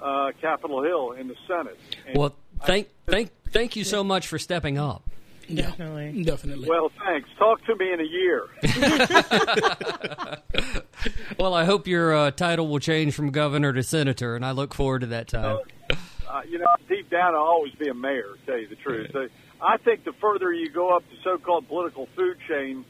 uh, 0.01 0.33
Capitol 0.41 0.83
Hill 0.83 1.13
in 1.13 1.29
the 1.29 1.37
Senate. 1.47 1.79
And 2.07 2.17
Well, 2.17 2.35
thank 2.65 2.89
thank 3.07 3.31
thank 3.51 3.77
you 3.77 3.85
so 3.85 4.03
much 4.03 4.27
for 4.27 4.39
stepping 4.39 4.79
up. 4.79 5.03
Yeah, 5.49 5.71
Definitely. 5.71 6.23
definitely. 6.25 6.69
well, 6.69 6.91
thanks. 7.05 7.29
Talk 7.39 7.65
to 7.67 7.77
me 7.77 7.93
in 7.93 8.01
a 8.01 8.05
year. 8.05 8.49
Well, 11.39 11.55
I 11.55 11.65
hope 11.65 11.89
your 11.89 12.15
uh, 12.15 12.31
title 12.31 12.69
will 12.69 12.79
change 12.79 13.15
from 13.15 13.31
governor 13.31 13.73
to 13.73 13.83
senator, 13.83 14.37
and 14.37 14.45
I 14.45 14.53
look 14.53 14.73
forward 14.75 15.01
to 15.01 15.07
that 15.09 15.27
time. 15.29 15.59
uh, 16.29 16.43
you 16.49 16.59
know, 16.59 16.67
deep 16.89 17.11
down, 17.11 17.35
I'll 17.35 17.41
always 17.41 17.73
be 17.75 17.89
a 17.89 17.95
mayor. 17.95 18.35
To 18.37 18.47
tell 18.47 18.59
you 18.59 18.69
the 18.69 18.77
truth, 18.77 19.11
So, 19.13 19.27
I 19.61 19.79
think 19.79 20.05
the 20.05 20.13
further 20.21 20.53
you 20.53 20.71
go 20.71 20.95
up 20.95 21.03
the 21.11 21.17
so-called 21.25 21.67
political 21.67 22.07
food 22.15 22.37
chain, 22.49 22.85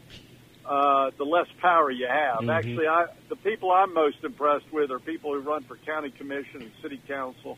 uh, 0.66 1.10
the 1.16 1.24
less 1.24 1.46
power 1.60 1.90
you 1.90 2.06
have. 2.06 2.48
Actually, 2.50 2.86
I, 2.86 3.06
the 3.30 3.36
people 3.36 3.70
I'm 3.70 3.94
most 3.94 4.22
impressed 4.24 4.70
with 4.72 4.90
are 4.90 4.98
people 4.98 5.32
who 5.32 5.40
run 5.40 5.62
for 5.64 5.76
county 5.78 6.10
commission 6.10 6.60
and 6.62 6.70
city 6.82 7.00
council, 7.08 7.56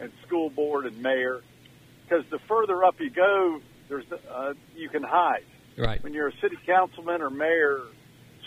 and 0.00 0.12
school 0.26 0.50
board 0.50 0.84
and 0.84 1.00
mayor, 1.00 1.40
because 2.04 2.24
the 2.30 2.38
further 2.40 2.84
up 2.84 3.00
you 3.00 3.08
go, 3.10 3.60
there's 3.88 4.04
uh, 4.12 4.54
you 4.74 4.88
can 4.88 5.02
hide. 5.02 5.44
Right. 5.76 6.02
When 6.02 6.14
you're 6.14 6.28
a 6.28 6.36
city 6.40 6.56
councilman 6.66 7.20
or 7.20 7.30
mayor, 7.30 7.80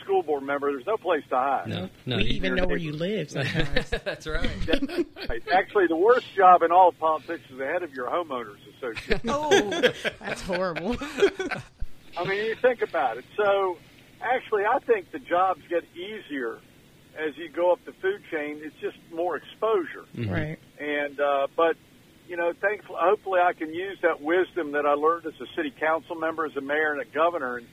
school 0.03 0.23
board 0.23 0.43
member, 0.43 0.71
there's 0.71 0.85
no 0.85 0.97
place 0.97 1.23
to 1.29 1.35
hide. 1.35 1.67
No, 1.67 1.89
no. 2.05 2.17
we 2.17 2.23
even 2.23 2.55
know 2.55 2.65
where 2.65 2.77
you 2.77 2.93
live 2.93 3.29
sometimes. 3.31 3.89
That's 3.89 4.25
right. 4.27 4.49
Right. 5.29 5.43
Actually, 5.51 5.87
the 5.87 5.97
worst 5.97 6.33
job 6.35 6.61
in 6.61 6.71
all 6.71 6.89
of 6.89 6.99
politics 6.99 7.43
is 7.51 7.57
the 7.57 7.65
head 7.65 7.83
of 7.83 7.93
your 7.93 8.07
homeowners 8.07 8.55
Association. 8.77 9.21
Oh, 9.29 9.91
that's 10.19 10.41
horrible. 10.41 10.95
I 12.17 12.23
mean, 12.23 12.45
you 12.45 12.55
think 12.55 12.81
about 12.81 13.17
it. 13.17 13.25
So, 13.35 13.77
actually, 14.21 14.63
I 14.63 14.79
think 14.79 15.11
the 15.11 15.19
jobs 15.19 15.61
get 15.69 15.83
easier 15.93 16.59
as 17.17 17.35
you 17.35 17.49
go 17.49 17.73
up 17.73 17.79
the 17.85 17.91
food 17.93 18.21
chain. 18.31 18.61
It's 18.63 18.75
just 18.79 18.97
more 19.13 19.35
exposure. 19.35 20.05
Right. 20.15 20.57
And 20.79 21.19
uh, 21.19 21.47
but 21.57 21.75
you 22.27 22.35
know, 22.37 22.53
thankfully, 22.61 22.97
hopefully, 23.01 23.39
I 23.43 23.53
can 23.53 23.73
use 23.73 23.97
that 24.01 24.21
wisdom 24.21 24.71
that 24.73 24.85
I 24.85 24.93
learned 24.93 25.25
as 25.25 25.33
a 25.41 25.45
city 25.55 25.73
council 25.79 26.15
member, 26.15 26.45
as 26.45 26.55
a 26.55 26.61
mayor, 26.61 26.91
and 26.93 27.01
a 27.01 27.05
governor, 27.05 27.57
and 27.57 27.67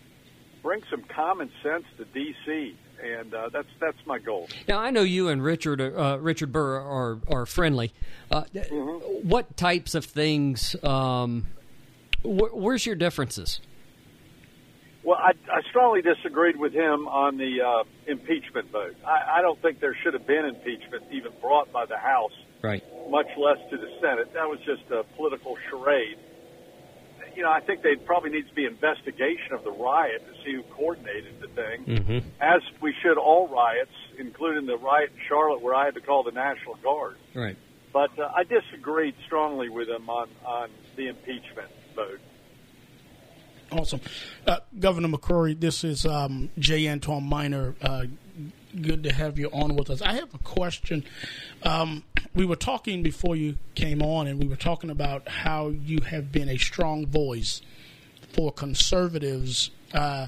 bring 0.63 0.83
some 0.91 1.03
common 1.03 1.51
sense 1.63 1.85
to 1.99 2.05
D.C. 2.07 2.77
And 3.03 3.35
uh, 3.35 3.49
that's 3.53 3.69
that's 3.81 3.99
my 4.07 4.19
goal. 4.19 4.49
Now 4.69 4.79
I 4.79 4.91
know 4.91 5.03
you 5.03 5.29
and 5.29 5.43
Richard 5.43 5.81
uh, 5.81 6.19
Richard 6.21 6.53
Burr 6.53 6.77
are 6.79 7.19
are 7.29 7.45
friendly. 7.47 7.93
Uh, 8.31 8.45
What 9.23 9.57
types 9.57 9.95
of 9.95 10.05
things? 10.05 10.77
Um, 10.85 11.49
wh- 12.23 12.55
where's 12.55 12.87
your 12.87 12.95
differences? 12.95 13.61
Well, 15.05 15.19
I, 15.19 15.33
I 15.53 15.61
strongly 15.69 16.01
disagreed 16.03 16.57
with 16.57 16.73
him 16.73 17.07
on 17.09 17.37
the 17.37 17.61
uh, 17.61 17.85
impeachment 18.07 18.71
vote. 18.71 18.97
I, 19.07 19.39
I 19.39 19.43
don't 19.43 19.61
think 19.61 19.81
there 19.81 19.95
should 20.03 20.15
have 20.15 20.27
been 20.27 20.47
impeachment 20.47 21.05
even 21.13 21.33
brought 21.41 21.71
by 21.73 21.85
the 21.87 21.99
House, 21.99 22.33
Right. 22.63 22.83
much 23.11 23.27
less 23.37 23.59
to 23.71 23.77
the 23.77 23.91
Senate. 24.01 24.33
That 24.33 24.49
was 24.49 24.59
just 24.65 24.91
a 24.91 25.05
political 25.17 25.57
charade. 25.69 26.17
You 27.37 27.43
know, 27.43 27.51
I 27.51 27.61
think 27.61 27.83
there 27.83 27.97
probably 27.99 28.31
needs 28.31 28.49
to 28.49 28.55
be 28.55 28.65
investigation 28.65 29.53
of 29.53 29.65
the 29.65 29.73
riot 29.73 30.23
to 30.27 30.45
see 30.45 30.55
who 30.55 30.63
coordinated 30.75 31.41
the 31.41 31.49
thing, 31.49 31.85
Mm-hmm. 31.85 32.29
as 32.41 32.63
we 32.81 32.95
should 33.03 33.19
all 33.19 33.49
riots, 33.49 33.93
including 34.19 34.67
the 34.67 34.79
riot 34.79 35.11
in 35.13 35.21
Charlotte 35.29 35.61
where 35.61 35.75
I 35.75 35.85
had 35.87 35.95
to 35.95 36.01
call 36.01 36.23
the 36.23 36.31
National 36.33 36.77
Guard. 36.77 37.17
Right. 37.35 37.57
But 37.93 38.19
uh, 38.19 38.31
I 38.35 38.45
disagreed 38.45 39.15
strongly 39.27 39.69
with 39.69 39.89
him 39.89 40.09
on, 40.09 40.29
on 40.47 40.71
the 40.97 41.09
impeachment 41.09 41.69
vote. 41.95 42.21
Awesome. 43.73 44.01
Uh, 44.47 44.59
Governor 44.79 45.09
McCrory, 45.09 45.59
this 45.59 45.85
is 45.85 46.07
um, 46.07 46.51
J. 46.59 46.89
Antoine 46.89 47.25
Minor. 47.25 47.75
Uh, 47.81 48.05
good 48.81 49.03
to 49.05 49.13
have 49.13 49.39
you 49.39 49.49
on 49.51 49.75
with 49.77 49.91
us. 49.91 50.03
I 50.03 50.15
have 50.15 50.33
a 50.35 50.39
question. 50.39 51.05
Um, 51.63 52.05
we 52.35 52.45
were 52.45 52.57
talking 52.57 53.03
before 53.03 53.37
you 53.37 53.57
came 53.75 54.03
on, 54.03 54.27
and 54.27 54.39
we 54.39 54.47
were 54.47 54.57
talking 54.57 54.91
about 54.91 55.29
how 55.29 55.69
you 55.69 56.01
have 56.03 56.31
been 56.31 56.49
a 56.49 56.59
strong 56.59 57.07
voice 57.07 57.63
for 58.33 58.53
conservatives 58.53 59.71
uh, 59.93 60.27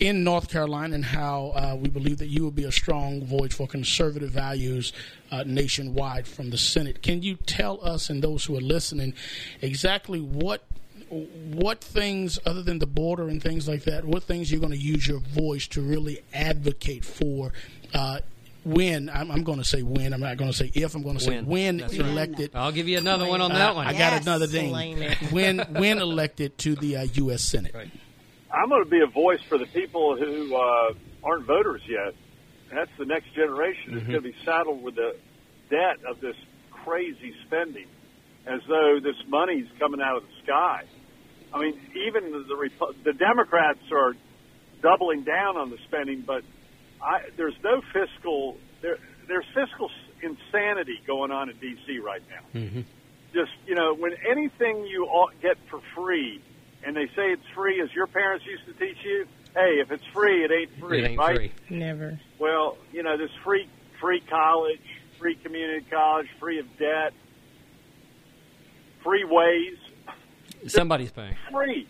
in 0.00 0.24
North 0.24 0.50
Carolina, 0.50 0.96
and 0.96 1.04
how 1.04 1.52
uh, 1.54 1.76
we 1.76 1.88
believe 1.88 2.18
that 2.18 2.26
you 2.26 2.42
will 2.42 2.50
be 2.50 2.64
a 2.64 2.72
strong 2.72 3.24
voice 3.24 3.54
for 3.54 3.68
conservative 3.68 4.30
values 4.30 4.92
uh, 5.30 5.44
nationwide 5.46 6.26
from 6.26 6.50
the 6.50 6.58
Senate. 6.58 7.02
Can 7.02 7.22
you 7.22 7.36
tell 7.36 7.84
us 7.84 8.10
and 8.10 8.22
those 8.22 8.44
who 8.44 8.56
are 8.56 8.60
listening 8.60 9.14
exactly 9.62 10.20
what 10.20 10.64
what 11.10 11.80
things 11.80 12.38
other 12.46 12.62
than 12.62 12.78
the 12.78 12.86
border 12.86 13.28
and 13.28 13.42
things 13.42 13.68
like 13.68 13.84
that 13.84 14.04
what 14.04 14.22
things 14.24 14.50
you're 14.50 14.60
going 14.60 14.72
to 14.72 14.78
use 14.78 15.06
your 15.06 15.20
voice 15.20 15.66
to 15.68 15.80
really 15.80 16.20
advocate 16.34 17.04
for 17.04 17.52
uh, 17.94 18.18
when 18.64 19.08
I'm, 19.08 19.30
I'm 19.30 19.44
going 19.44 19.58
to 19.58 19.64
say 19.64 19.82
when 19.82 20.12
I'm 20.12 20.20
not 20.20 20.36
going 20.36 20.50
to 20.50 20.56
say 20.56 20.70
if 20.74 20.94
I'm 20.96 21.02
going 21.02 21.18
to 21.18 21.22
say 21.22 21.36
When. 21.36 21.46
when, 21.46 21.76
That's 21.78 21.96
right. 21.98 22.08
elected 22.08 22.50
I'll 22.54 22.72
give 22.72 22.88
you 22.88 22.98
another 22.98 23.26
one 23.26 23.40
on 23.40 23.52
uh, 23.52 23.58
that 23.58 23.74
one. 23.76 23.86
I 23.86 23.92
Yes, 23.92 23.98
got 24.10 24.22
another 24.22 24.46
thing 24.48 24.72
when 25.30 25.58
when 25.60 25.98
elected 25.98 26.58
to 26.58 26.74
the 26.74 26.96
uh, 26.96 27.02
U.S. 27.14 27.42
Senate 27.42 27.72
Right. 27.74 27.90
I'm 28.52 28.68
going 28.68 28.82
to 28.84 28.90
be 28.90 29.00
a 29.00 29.06
voice 29.06 29.40
for 29.48 29.58
the 29.58 29.66
people 29.66 30.16
who 30.16 30.54
uh, 30.56 30.94
aren't 31.22 31.44
voters 31.46 31.82
yet. 31.86 32.14
That's 32.72 32.90
the 32.98 33.04
next 33.04 33.32
generation 33.34 33.92
who's 33.92 34.02
going 34.02 34.14
to 34.14 34.20
be 34.22 34.34
saddled 34.44 34.82
with 34.82 34.94
the 34.96 35.14
debt 35.70 35.98
of 36.08 36.20
this 36.20 36.36
crazy 36.70 37.34
spending, 37.46 37.86
as 38.46 38.60
though 38.68 38.98
this 39.02 39.16
money's 39.28 39.66
coming 39.78 40.00
out 40.00 40.16
of 40.16 40.22
the 40.22 40.28
sky. 40.44 40.84
I 41.56 41.60
mean, 41.60 41.80
even 42.06 42.32
the 42.32 42.38
the, 42.40 42.94
the 43.04 43.12
Democrats 43.12 43.80
are 43.92 44.14
doubling 44.82 45.22
down 45.24 45.56
on 45.56 45.70
the 45.70 45.78
spending, 45.86 46.20
but 46.20 46.42
I, 47.02 47.20
there's 47.36 47.56
no 47.64 47.80
fiscal 47.92 48.58
there. 48.82 48.98
There's 49.26 49.46
fiscal 49.54 49.90
insanity 50.22 51.00
going 51.06 51.30
on 51.30 51.50
in 51.50 51.56
D.C. 51.56 51.98
right 51.98 52.22
now. 52.30 52.60
Mm-hmm. 52.60 52.80
Just 53.32 53.52
you 53.66 53.74
know, 53.74 53.94
when 53.94 54.12
anything 54.28 54.86
you 54.86 55.06
all 55.06 55.30
get 55.40 55.56
for 55.70 55.80
free, 55.94 56.40
and 56.84 56.94
they 56.96 57.06
say 57.08 57.32
it's 57.32 57.46
free, 57.54 57.80
as 57.80 57.92
your 57.94 58.06
parents 58.06 58.44
used 58.46 58.64
to 58.66 58.72
teach 58.74 58.98
you, 59.04 59.26
hey, 59.54 59.80
if 59.80 59.90
it's 59.90 60.04
free, 60.12 60.44
it 60.44 60.50
ain't 60.52 60.78
free, 60.78 61.02
It 61.02 61.10
ain't 61.10 61.18
right? 61.18 61.36
free. 61.36 61.52
Never. 61.70 62.20
Well, 62.38 62.76
you 62.92 63.02
know, 63.02 63.16
this 63.16 63.30
free 63.44 63.68
free 64.00 64.20
college, 64.28 64.80
free 65.18 65.36
community 65.36 65.86
college, 65.90 66.28
free 66.38 66.58
of 66.60 66.66
debt, 66.78 67.12
free 69.02 69.24
ways, 69.24 69.78
Somebody's 70.66 71.12
paying. 71.12 71.36
free. 71.50 71.88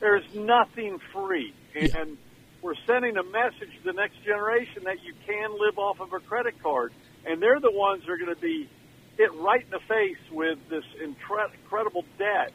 There's 0.00 0.24
nothing 0.34 0.98
free. 1.12 1.54
And 1.74 2.16
we're 2.62 2.74
sending 2.86 3.16
a 3.16 3.22
message 3.22 3.70
to 3.78 3.84
the 3.84 3.92
next 3.92 4.22
generation 4.24 4.84
that 4.84 5.02
you 5.04 5.14
can 5.26 5.52
live 5.58 5.78
off 5.78 6.00
of 6.00 6.12
a 6.12 6.20
credit 6.20 6.62
card. 6.62 6.92
And 7.26 7.42
they're 7.42 7.60
the 7.60 7.70
ones 7.72 8.02
that 8.02 8.10
are 8.10 8.16
going 8.18 8.34
to 8.34 8.40
be 8.40 8.68
hit 9.16 9.32
right 9.34 9.62
in 9.62 9.70
the 9.70 9.80
face 9.88 10.18
with 10.30 10.58
this 10.68 10.84
incre- 11.02 11.52
incredible 11.54 12.04
debt 12.18 12.52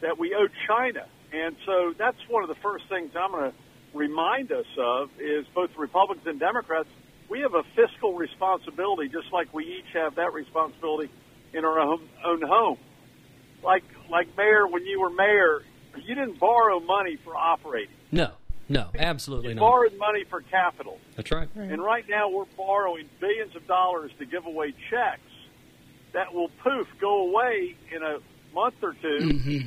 that 0.00 0.18
we 0.18 0.34
owe 0.34 0.48
China. 0.66 1.06
And 1.32 1.56
so 1.64 1.94
that's 1.96 2.18
one 2.28 2.42
of 2.42 2.48
the 2.48 2.54
first 2.56 2.88
things 2.88 3.12
I'm 3.18 3.32
going 3.32 3.50
to 3.50 3.56
remind 3.94 4.52
us 4.52 4.66
of 4.78 5.10
is 5.18 5.46
both 5.54 5.70
Republicans 5.76 6.26
and 6.26 6.38
Democrats, 6.38 6.88
we 7.28 7.40
have 7.40 7.54
a 7.54 7.62
fiscal 7.74 8.14
responsibility 8.14 9.08
just 9.08 9.32
like 9.32 9.52
we 9.52 9.64
each 9.64 9.92
have 9.94 10.16
that 10.16 10.32
responsibility 10.32 11.10
in 11.52 11.64
our 11.64 11.78
own, 11.78 12.08
own 12.24 12.42
home. 12.42 12.78
Like 13.62 13.84
like 14.10 14.28
mayor 14.36 14.66
when 14.66 14.84
you 14.86 15.00
were 15.00 15.10
mayor, 15.10 15.62
you 15.96 16.14
didn't 16.14 16.38
borrow 16.38 16.80
money 16.80 17.16
for 17.24 17.36
operating. 17.36 17.94
No. 18.12 18.30
No. 18.68 18.88
Absolutely 18.98 19.50
You 19.50 19.54
not. 19.56 19.60
borrowed 19.60 19.96
money 19.98 20.24
for 20.28 20.40
capital. 20.42 20.98
That's 21.16 21.30
right. 21.30 21.48
And 21.54 21.82
right 21.82 22.04
now 22.08 22.28
we're 22.28 22.44
borrowing 22.56 23.08
billions 23.20 23.54
of 23.56 23.66
dollars 23.66 24.10
to 24.18 24.26
give 24.26 24.44
away 24.46 24.74
checks 24.90 25.20
that 26.12 26.32
will 26.34 26.48
poof 26.62 26.86
go 27.00 27.28
away 27.28 27.76
in 27.94 28.02
a 28.02 28.18
month 28.54 28.74
or 28.82 28.94
2 29.02 29.62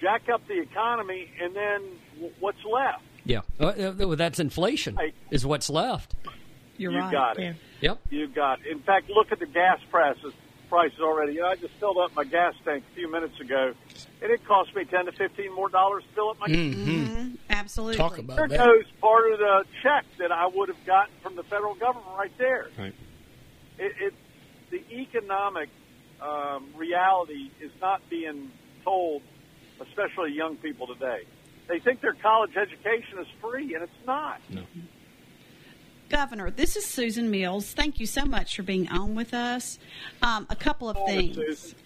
jack 0.00 0.22
up 0.32 0.40
the 0.48 0.58
economy, 0.60 1.30
and 1.42 1.54
then 1.54 1.82
w- 2.14 2.32
what's 2.40 2.64
left? 2.64 3.02
Yeah. 3.24 3.40
Uh, 3.60 3.66
uh, 3.66 4.14
that's 4.14 4.40
inflation. 4.40 4.96
Hey. 4.96 5.12
Is 5.30 5.44
what's 5.44 5.68
left. 5.68 6.14
You're 6.78 6.92
you 6.92 6.98
right. 6.98 7.12
got 7.12 7.38
it. 7.38 7.42
Yeah. 7.42 7.52
Yep. 7.90 8.00
You 8.10 8.28
got 8.28 8.60
it. 8.60 8.68
In 8.68 8.80
fact, 8.80 9.10
look 9.10 9.30
at 9.30 9.38
the 9.38 9.46
gas 9.46 9.78
prices 9.90 10.32
prices 10.70 11.00
already. 11.00 11.34
You 11.34 11.40
know, 11.40 11.48
I 11.48 11.56
just 11.56 11.74
filled 11.74 11.98
up 11.98 12.14
my 12.14 12.24
gas 12.24 12.54
tank 12.64 12.84
a 12.90 12.94
few 12.94 13.10
minutes 13.10 13.38
ago, 13.40 13.74
and 14.22 14.30
it 14.32 14.42
cost 14.46 14.74
me 14.74 14.84
ten 14.84 15.04
to 15.04 15.12
fifteen 15.12 15.52
more 15.54 15.68
dollars 15.68 16.04
to 16.04 16.08
fill 16.14 16.30
up 16.30 16.38
my. 16.40 16.46
Mhm. 16.46 17.36
Absolutely. 17.50 17.96
talk 17.96 18.16
about 18.16 18.36
There 18.36 18.48
that 18.48 18.58
goes 18.58 18.84
part 19.00 19.32
of 19.32 19.38
the 19.40 19.64
check 19.82 20.06
that 20.18 20.32
I 20.32 20.46
would 20.46 20.68
have 20.68 20.86
gotten 20.86 21.12
from 21.22 21.36
the 21.36 21.42
federal 21.42 21.74
government 21.74 22.06
right 22.16 22.32
there. 22.38 22.68
Right. 22.78 22.94
It, 23.78 23.92
it 24.00 24.14
the 24.70 24.82
economic 24.92 25.68
um, 26.22 26.68
reality 26.76 27.50
is 27.60 27.72
not 27.80 28.08
being 28.08 28.50
told, 28.84 29.22
especially 29.80 30.32
young 30.32 30.56
people 30.56 30.86
today. 30.86 31.24
They 31.66 31.80
think 31.80 32.00
their 32.00 32.14
college 32.14 32.56
education 32.56 33.18
is 33.18 33.26
free, 33.40 33.74
and 33.74 33.82
it's 33.82 34.06
not. 34.06 34.40
Governor, 36.10 36.50
this 36.50 36.74
is 36.74 36.84
Susan 36.84 37.30
Mills. 37.30 37.72
Thank 37.72 38.00
you 38.00 38.06
so 38.06 38.24
much 38.24 38.56
for 38.56 38.64
being 38.64 38.88
on 38.88 39.14
with 39.14 39.32
us. 39.32 39.78
Um, 40.20 40.44
a 40.50 40.56
couple 40.56 40.88
of 40.88 40.96
things. 41.06 41.76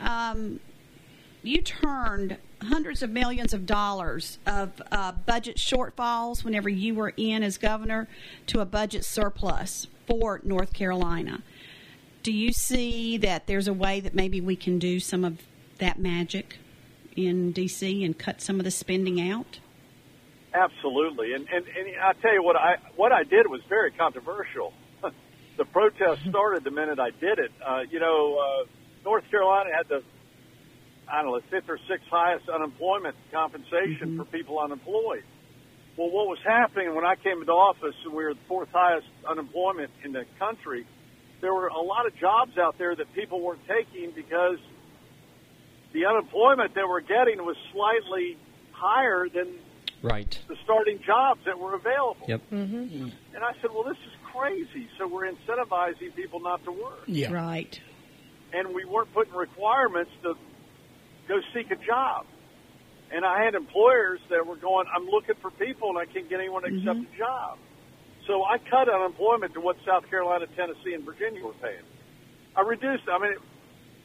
Um, 0.00 0.58
you 1.42 1.60
turned 1.60 2.38
hundreds 2.62 3.02
of 3.02 3.10
millions 3.10 3.52
of 3.52 3.66
dollars 3.66 4.38
of 4.46 4.80
uh, 4.90 5.12
budget 5.12 5.58
shortfalls 5.58 6.44
whenever 6.44 6.70
you 6.70 6.94
were 6.94 7.12
in 7.18 7.42
as 7.42 7.58
governor 7.58 8.08
to 8.46 8.60
a 8.60 8.64
budget 8.64 9.04
surplus 9.04 9.86
for 10.06 10.40
North 10.44 10.72
Carolina. 10.72 11.42
Do 12.22 12.32
you 12.32 12.52
see 12.52 13.18
that 13.18 13.46
there's 13.46 13.68
a 13.68 13.74
way 13.74 14.00
that 14.00 14.14
maybe 14.14 14.40
we 14.40 14.56
can 14.56 14.78
do 14.78 14.98
some 14.98 15.26
of 15.26 15.42
that 15.76 15.98
magic 15.98 16.56
in 17.16 17.52
D.C. 17.52 18.02
and 18.02 18.18
cut 18.18 18.40
some 18.40 18.58
of 18.58 18.64
the 18.64 18.70
spending 18.70 19.20
out? 19.20 19.58
Absolutely, 20.58 21.34
and, 21.34 21.46
and 21.52 21.64
and 21.66 21.86
I 22.02 22.12
tell 22.20 22.34
you 22.34 22.42
what 22.42 22.56
I 22.56 22.76
what 22.96 23.12
I 23.12 23.22
did 23.22 23.46
was 23.46 23.60
very 23.68 23.92
controversial. 23.92 24.72
the 25.56 25.64
protest 25.66 26.22
started 26.28 26.64
the 26.64 26.72
minute 26.72 26.98
I 26.98 27.10
did 27.10 27.38
it. 27.38 27.52
Uh, 27.64 27.82
you 27.88 28.00
know, 28.00 28.38
uh, 28.38 28.64
North 29.04 29.22
Carolina 29.30 29.70
had 29.76 29.88
the 29.88 30.02
I 31.08 31.22
don't 31.22 31.30
know 31.30 31.40
fifth 31.48 31.68
or 31.68 31.78
sixth 31.88 32.08
highest 32.10 32.48
unemployment 32.48 33.14
compensation 33.30 34.16
for 34.16 34.24
people 34.24 34.58
unemployed. 34.58 35.22
Well, 35.96 36.10
what 36.10 36.26
was 36.26 36.38
happening 36.44 36.94
when 36.94 37.04
I 37.04 37.14
came 37.14 37.40
into 37.40 37.52
office 37.52 37.94
and 38.04 38.12
we 38.12 38.24
were 38.24 38.34
the 38.34 38.46
fourth 38.48 38.70
highest 38.72 39.06
unemployment 39.28 39.90
in 40.04 40.12
the 40.12 40.24
country? 40.40 40.86
There 41.40 41.54
were 41.54 41.68
a 41.68 41.80
lot 41.80 42.06
of 42.06 42.16
jobs 42.16 42.58
out 42.58 42.78
there 42.78 42.96
that 42.96 43.14
people 43.14 43.40
weren't 43.40 43.66
taking 43.68 44.10
because 44.10 44.58
the 45.92 46.06
unemployment 46.06 46.74
they 46.74 46.82
were 46.82 47.00
getting 47.00 47.44
was 47.44 47.56
slightly 47.72 48.36
higher 48.72 49.28
than 49.32 49.54
Right. 50.02 50.38
the 50.48 50.56
starting 50.64 51.00
jobs 51.04 51.40
that 51.46 51.58
were 51.58 51.74
available. 51.74 52.26
Yep. 52.28 52.42
Mm-hmm. 52.52 52.76
Mm-hmm. 52.76 53.08
And 53.34 53.44
I 53.44 53.52
said, 53.60 53.70
well, 53.72 53.84
this 53.84 53.96
is 53.96 54.12
crazy. 54.32 54.88
So 54.98 55.08
we're 55.08 55.30
incentivizing 55.30 56.14
people 56.14 56.40
not 56.40 56.64
to 56.64 56.72
work. 56.72 57.02
yeah 57.06 57.32
Right. 57.32 57.78
And 58.52 58.74
we 58.74 58.84
weren't 58.84 59.12
putting 59.12 59.34
requirements 59.34 60.10
to 60.22 60.34
go 61.26 61.40
seek 61.52 61.70
a 61.70 61.76
job. 61.76 62.26
And 63.10 63.24
I 63.24 63.42
had 63.44 63.54
employers 63.54 64.20
that 64.30 64.46
were 64.46 64.56
going, 64.56 64.86
I'm 64.94 65.06
looking 65.06 65.34
for 65.40 65.50
people 65.50 65.88
and 65.90 65.98
I 65.98 66.06
can't 66.06 66.28
get 66.28 66.40
anyone 66.40 66.62
to 66.62 66.68
accept 66.68 66.98
mm-hmm. 66.98 67.14
a 67.14 67.18
job. 67.18 67.58
So 68.26 68.44
I 68.44 68.58
cut 68.58 68.88
unemployment 68.88 69.54
to 69.54 69.60
what 69.60 69.76
South 69.86 70.08
Carolina, 70.10 70.46
Tennessee, 70.54 70.92
and 70.92 71.04
Virginia 71.04 71.44
were 71.44 71.54
paying. 71.54 71.84
I 72.54 72.60
reduced, 72.60 73.04
I 73.10 73.18
mean, 73.18 73.34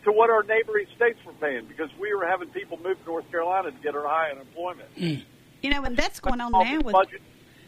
to 0.05 0.11
what 0.11 0.29
our 0.29 0.43
neighboring 0.43 0.87
states 0.95 1.19
were 1.25 1.33
paying 1.33 1.67
because 1.67 1.89
we 1.99 2.13
were 2.13 2.25
having 2.25 2.49
people 2.49 2.79
move 2.81 2.97
to 2.99 3.05
North 3.05 3.29
Carolina 3.29 3.71
to 3.71 3.77
get 3.83 3.95
our 3.95 4.07
high 4.07 4.31
unemployment. 4.31 4.95
Mm. 4.95 5.23
You 5.63 5.69
know, 5.71 5.83
and 5.85 5.95
that's 5.97 6.19
going 6.19 6.41
on 6.41 6.51
now 6.51 6.77
with 6.81 6.91
budget- 6.93 7.21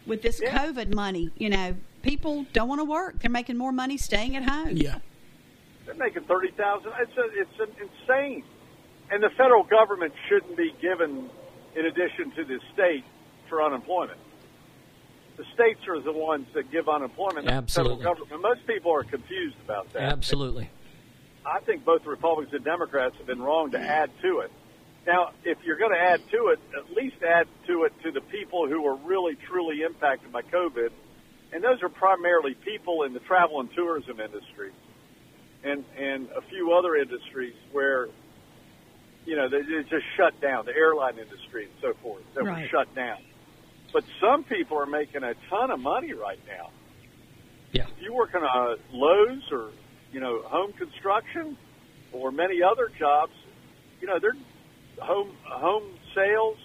with 0.06 0.22
this 0.22 0.39
Yeah. 0.43 0.56
COVID 0.66 0.93
money. 0.93 1.32
You 1.38 1.50
know, 1.50 1.76
people 2.04 2.46
don't 2.54 2.68
want 2.68 2.80
to 2.82 2.86
work; 2.86 3.20
they're 3.20 3.32
making 3.32 3.58
more 3.58 3.72
money 3.72 3.98
staying 3.98 4.36
at 4.36 4.43
home. 4.43 4.76
Yeah. 4.78 5.00
They're 5.86 5.96
making 5.96 6.24
thirty 6.26 6.52
thousand. 6.52 6.91
It's 7.00 7.18
a, 7.18 7.41
it's 7.41 7.60
an 7.60 7.88
insane, 7.89 8.43
and 9.10 9.24
the 9.24 9.30
federal 9.32 9.64
government 9.64 10.14
shouldn't 10.28 10.58
be 10.58 10.76
given 10.82 11.30
in 11.76 11.86
addition 11.86 12.32
to 12.32 12.43
the 12.43 12.60
state 12.74 13.06
for 13.48 13.64
unemployment. 13.64 14.20
The 15.38 15.46
states 15.54 15.88
are 15.88 16.00
the 16.00 16.12
ones 16.14 16.48
that 16.54 16.72
give 16.72 16.88
unemployment. 16.89 17.46
not 17.46 17.52
the 17.52 17.58
Absolutely. 17.58 17.98
federal 18.04 18.26
government. 18.26 18.41
Most 18.41 18.68
people 18.68 18.91
are 18.93 19.04
confused 19.04 19.58
about 19.64 19.91
that. 19.93 20.04
Absolutely. 20.04 20.70
I 21.46 21.60
think 21.62 21.86
both 21.86 22.06
Republicans 22.06 22.54
and 22.54 22.64
Democrats 22.64 23.16
have 23.18 23.28
been 23.28 23.41
wrong 23.41 23.72
to 23.72 23.80
add 23.80 24.10
to 24.22 24.39
it. 24.39 24.52
Now, 25.06 25.32
if 25.43 25.60
you're 25.64 25.78
going 25.78 25.91
to 25.91 25.99
add 25.99 26.20
to 26.32 26.47
it, 26.47 26.60
at 26.76 26.95
least 26.95 27.18
add 27.22 27.47
to 27.68 27.84
it 27.84 27.93
to 28.03 28.12
the 28.12 28.22
people 28.22 28.68
who 28.68 28.86
are 28.88 28.95
really 28.95 29.36
truly 29.47 29.84
impacted 29.84 30.32
by 30.32 30.41
COVID, 30.41 30.89
and 31.53 31.64
those 31.64 31.84
are 31.84 31.89
primarily 31.89 32.56
people 32.56 33.03
in 33.03 33.14
the 33.14 33.20
travel 33.20 33.60
and 33.60 33.70
tourism 33.76 34.20
industry, 34.20 34.72
and 35.64 35.86
and 35.97 36.30
a 36.32 36.41
few 36.41 36.74
other 36.74 36.95
industries 36.95 37.53
where, 37.72 38.08
you 39.26 39.36
know, 39.36 39.47
they, 39.47 39.62
they 39.62 39.84
just 39.84 40.06
shut 40.18 40.39
down 40.41 40.66
the 40.66 40.76
airline 40.76 41.20
industry 41.20 41.66
and 41.66 41.74
so 41.82 41.93
forth. 42.01 42.24
That 42.34 42.43
were 42.43 42.68
shut 42.72 42.93
down. 42.95 43.20
But 43.93 44.03
some 44.20 44.43
people 44.43 44.78
are 44.78 44.88
making 44.88 45.24
a 45.24 45.36
ton 45.49 45.72
of 45.72 45.80
money 45.80 46.14
right 46.14 46.39
now. 46.47 46.72
Yeah. 47.72 47.84
If 47.84 48.01
you 48.01 48.14
work 48.14 48.32
in 48.34 48.41
a 48.41 48.76
Lowe's 48.91 49.51
or 49.51 49.70
you 50.12 50.20
know 50.20 50.41
home 50.41 50.74
construction 50.74 51.58
or 52.12 52.32
many 52.32 52.64
other 52.64 52.89
jobs, 52.97 53.34
you 54.01 54.08
know 54.08 54.18
they're 54.20 54.36
home 55.00 55.36
home 55.46 55.84
sales, 56.14 56.58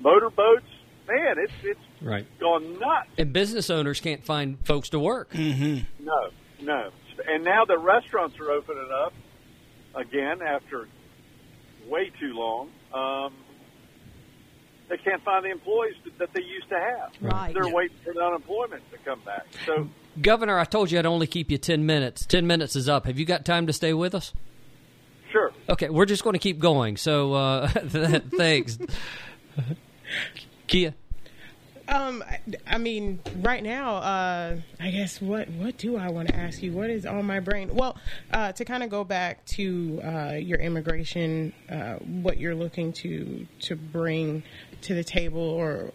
motorboats. 0.00 0.66
Man, 1.08 1.36
it's 1.38 1.52
it's 1.62 1.80
Right. 2.02 2.26
gone 2.38 2.78
nuts. 2.78 3.08
And 3.18 3.32
business 3.32 3.68
owners 3.70 4.00
can't 4.00 4.24
find 4.24 4.58
folks 4.64 4.88
to 4.90 4.98
work. 4.98 5.34
No, 5.34 6.30
no. 6.60 6.90
And 7.28 7.44
now 7.44 7.64
the 7.66 7.76
restaurants 7.78 8.38
are 8.38 8.50
opening 8.50 8.88
up 9.04 9.12
again 9.94 10.40
after 10.40 10.88
way 11.88 12.10
too 12.20 12.32
long. 12.32 12.70
Um, 12.94 13.34
they 14.88 14.96
can't 14.96 15.22
find 15.22 15.44
the 15.44 15.50
employees 15.50 15.94
that, 16.04 16.18
that 16.18 16.32
they 16.32 16.42
used 16.42 16.68
to 16.70 16.78
have. 16.78 17.10
Right. 17.20 17.52
They're 17.52 17.66
Yeah. 17.66 17.72
waiting 17.74 17.96
for 18.04 18.12
the 18.14 18.20
unemployment 18.24 18.82
to 18.92 18.98
come 18.98 19.20
back. 19.20 19.46
So 19.66 19.88
Governor, 20.20 20.58
I 20.58 20.64
told 20.64 20.90
you 20.90 20.98
I'd 20.98 21.06
only 21.06 21.26
keep 21.26 21.50
you 21.50 21.58
10 21.58 21.84
minutes. 21.86 22.24
10 22.26 22.46
minutes 22.46 22.74
is 22.76 22.88
up. 22.88 23.06
Have 23.06 23.18
you 23.18 23.24
got 23.24 23.44
time 23.44 23.66
to 23.66 23.72
stay 23.72 23.92
with 23.92 24.14
us? 24.14 24.32
Sure. 25.30 25.52
Okay, 25.68 25.88
we're 25.88 26.06
just 26.06 26.24
going 26.24 26.34
to 26.34 26.40
keep 26.40 26.58
going. 26.58 26.96
So 26.96 27.34
uh, 27.34 27.68
thanks. 28.36 28.78
Kia. 30.66 30.94
Um, 31.90 32.22
I, 32.24 32.40
I 32.68 32.78
mean, 32.78 33.18
right 33.38 33.62
now, 33.62 33.96
uh, 33.96 34.56
I 34.78 34.90
guess 34.92 35.20
what 35.20 35.48
what 35.50 35.76
do 35.76 35.96
I 35.96 36.08
want 36.08 36.28
to 36.28 36.36
ask 36.36 36.62
you? 36.62 36.72
What 36.72 36.88
is 36.88 37.04
on 37.04 37.26
my 37.26 37.40
brain? 37.40 37.74
Well, 37.74 37.96
uh, 38.32 38.52
to 38.52 38.64
kind 38.64 38.84
of 38.84 38.90
go 38.90 39.02
back 39.02 39.44
to 39.46 40.00
uh, 40.04 40.32
your 40.34 40.60
immigration, 40.60 41.52
uh, 41.68 41.94
what 41.94 42.38
you're 42.38 42.54
looking 42.54 42.92
to 42.94 43.44
to 43.62 43.74
bring 43.74 44.44
to 44.82 44.94
the 44.94 45.02
table, 45.02 45.40
or 45.40 45.90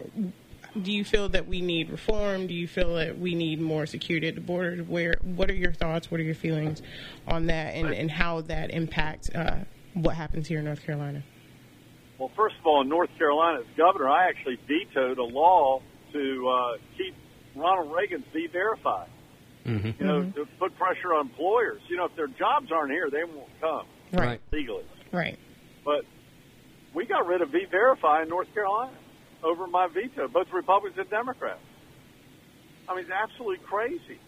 do 0.82 0.92
you 0.92 1.04
feel 1.04 1.28
that 1.30 1.46
we 1.46 1.60
need 1.60 1.90
reform? 1.90 2.46
Do 2.46 2.54
you 2.54 2.66
feel 2.68 2.94
that 2.96 3.18
we 3.18 3.34
need 3.34 3.60
more 3.60 3.86
security 3.86 4.28
at 4.28 4.34
the 4.34 4.40
border? 4.40 4.82
Where 4.82 5.14
what 5.22 5.50
are 5.50 5.54
your 5.54 5.72
thoughts? 5.72 6.10
What 6.10 6.20
are 6.20 6.24
your 6.24 6.34
feelings 6.34 6.82
on 7.26 7.46
that, 7.46 7.74
and 7.74 7.88
and 7.92 8.10
how 8.10 8.42
that 8.42 8.70
impacts 8.70 9.28
uh, 9.30 9.64
what 9.94 10.14
happens 10.14 10.46
here 10.48 10.58
in 10.58 10.64
North 10.64 10.84
Carolina? 10.84 11.22
Well, 12.18 12.30
first 12.36 12.56
of 12.58 12.66
all, 12.66 12.80
in 12.82 12.88
North 12.88 13.10
Carolina, 13.18 13.60
as 13.60 13.66
governor, 13.76 14.08
I 14.08 14.28
actually 14.28 14.58
vetoed 14.66 15.18
a 15.18 15.22
law 15.24 15.82
to 16.12 16.48
uh, 16.48 16.76
keep 16.96 17.14
Ronald 17.54 17.94
Reagan's 17.94 18.24
be 18.32 18.46
verified. 18.46 19.08
You 19.64 19.92
know, 19.98 20.22
to 20.22 20.46
put 20.60 20.76
pressure 20.78 21.12
on 21.12 21.26
employers. 21.26 21.80
You 21.88 21.96
know, 21.96 22.04
if 22.04 22.14
their 22.14 22.28
jobs 22.28 22.70
aren't 22.70 22.92
here, 22.92 23.10
they 23.10 23.24
won't 23.24 23.48
come 23.60 23.84
Right. 24.12 24.40
legally. 24.52 24.84
Right. 25.10 25.36
But 25.84 26.04
we 26.94 27.04
got 27.04 27.26
rid 27.26 27.42
of 27.42 27.52
E-Verify 27.52 28.22
in 28.22 28.28
North 28.28 28.46
Carolina 28.54 28.92
over 29.46 29.66
my 29.66 29.86
veto, 29.86 30.26
both 30.28 30.48
Republicans 30.52 30.98
and 30.98 31.08
Democrats. 31.08 31.60
I 32.88 32.94
mean, 32.94 33.04
it's 33.04 33.12
absolutely 33.12 33.64
crazy. 33.64 34.18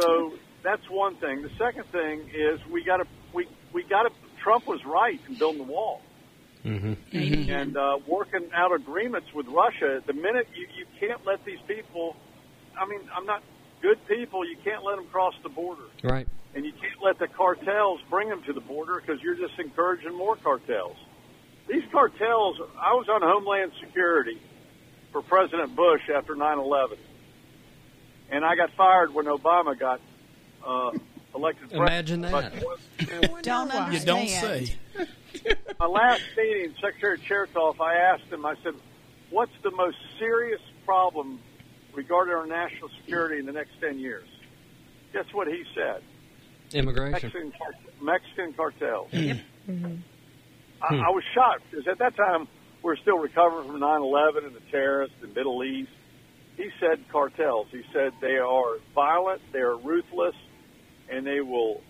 So 0.00 0.32
that's 0.62 0.82
one 0.90 1.16
thing. 1.16 1.42
The 1.42 1.50
second 1.58 1.84
thing 1.92 2.30
is 2.34 2.58
we 2.72 2.82
got 2.84 2.98
to 2.98 3.04
we 3.32 3.46
we 3.72 3.82
got 3.84 4.04
to. 4.04 4.10
Trump 4.42 4.66
was 4.66 4.84
right 4.84 5.18
in 5.28 5.36
building 5.38 5.64
the 5.66 5.72
wall 5.72 6.02
and 7.52 7.76
uh, 7.76 7.98
working 8.06 8.48
out 8.54 8.72
agreements 8.74 9.28
with 9.34 9.46
Russia. 9.48 10.02
The 10.06 10.12
minute 10.12 10.48
you 10.54 10.66
you 10.76 10.86
can't 11.00 11.24
let 11.26 11.44
these 11.44 11.60
people, 11.68 12.16
I 12.78 12.86
mean, 12.86 13.00
I'm 13.14 13.24
not 13.26 13.42
good 13.80 13.98
people. 14.06 14.46
You 14.48 14.56
can't 14.64 14.82
let 14.84 14.96
them 14.96 15.06
cross 15.12 15.34
the 15.42 15.48
border 15.50 15.84
Right. 16.02 16.26
and 16.54 16.64
you 16.64 16.72
can't 16.72 17.02
let 17.02 17.18
the 17.18 17.28
cartels 17.28 18.00
bring 18.10 18.28
them 18.28 18.42
to 18.46 18.52
the 18.52 18.60
border 18.60 19.00
because 19.00 19.22
you're 19.22 19.36
just 19.36 19.58
encouraging 19.58 20.14
more 20.16 20.36
cartels. 20.36 20.96
These 21.68 21.84
cartels, 21.90 22.60
I 22.78 22.92
was 22.94 23.08
on 23.08 23.22
Homeland 23.22 23.72
Security 23.80 24.38
for 25.12 25.22
President 25.22 25.74
Bush 25.74 26.02
after 26.14 26.34
9/11, 26.34 26.98
and 28.30 28.44
I 28.44 28.54
got 28.54 28.70
fired 28.72 29.14
when 29.14 29.26
Obama 29.26 29.78
got 29.78 30.00
uh, 30.64 30.92
elected. 31.34 31.72
Imagine 31.72 32.22
president. 32.22 32.64
that. 32.98 33.42
Don't 33.42 33.92
You 33.92 34.00
don't 34.00 34.28
say. 34.28 34.74
my 35.80 35.86
last 35.86 36.22
meeting, 36.36 36.74
Secretary 36.80 37.18
Chertoff, 37.18 37.80
I 37.80 37.94
asked 37.94 38.30
him. 38.30 38.44
I 38.44 38.54
said, 38.62 38.74
"What's 39.30 39.52
the 39.62 39.70
most 39.70 39.96
serious 40.18 40.60
problem 40.84 41.40
regarding 41.94 42.34
our 42.34 42.46
national 42.46 42.90
security 43.00 43.38
in 43.38 43.46
the 43.46 43.52
next 43.52 43.72
10 43.80 43.98
years?" 43.98 44.28
Guess 45.12 45.26
what 45.32 45.46
he 45.46 45.64
said? 45.74 46.02
Immigration. 46.72 47.12
Mexican, 47.12 47.52
Mexican 48.02 48.52
cartels. 48.52 49.08
I, 50.90 50.94
I 50.96 51.10
was 51.10 51.22
shocked 51.34 51.62
because 51.70 51.86
at 51.88 51.98
that 51.98 52.16
time 52.16 52.46
we 52.82 52.92
are 52.92 52.96
still 52.96 53.18
recovering 53.18 53.68
from 53.70 53.80
9/11 53.80 54.46
and 54.46 54.54
the 54.54 54.60
terrorists 54.70 55.16
the 55.20 55.28
Middle 55.28 55.62
East. 55.64 55.90
He 56.56 56.68
said 56.78 57.04
cartels. 57.10 57.66
He 57.72 57.82
said 57.92 58.12
they 58.20 58.36
are 58.36 58.78
violent, 58.94 59.40
they 59.52 59.58
are 59.60 59.76
ruthless, 59.76 60.36
and 61.10 61.26
they 61.26 61.40
will 61.40 61.82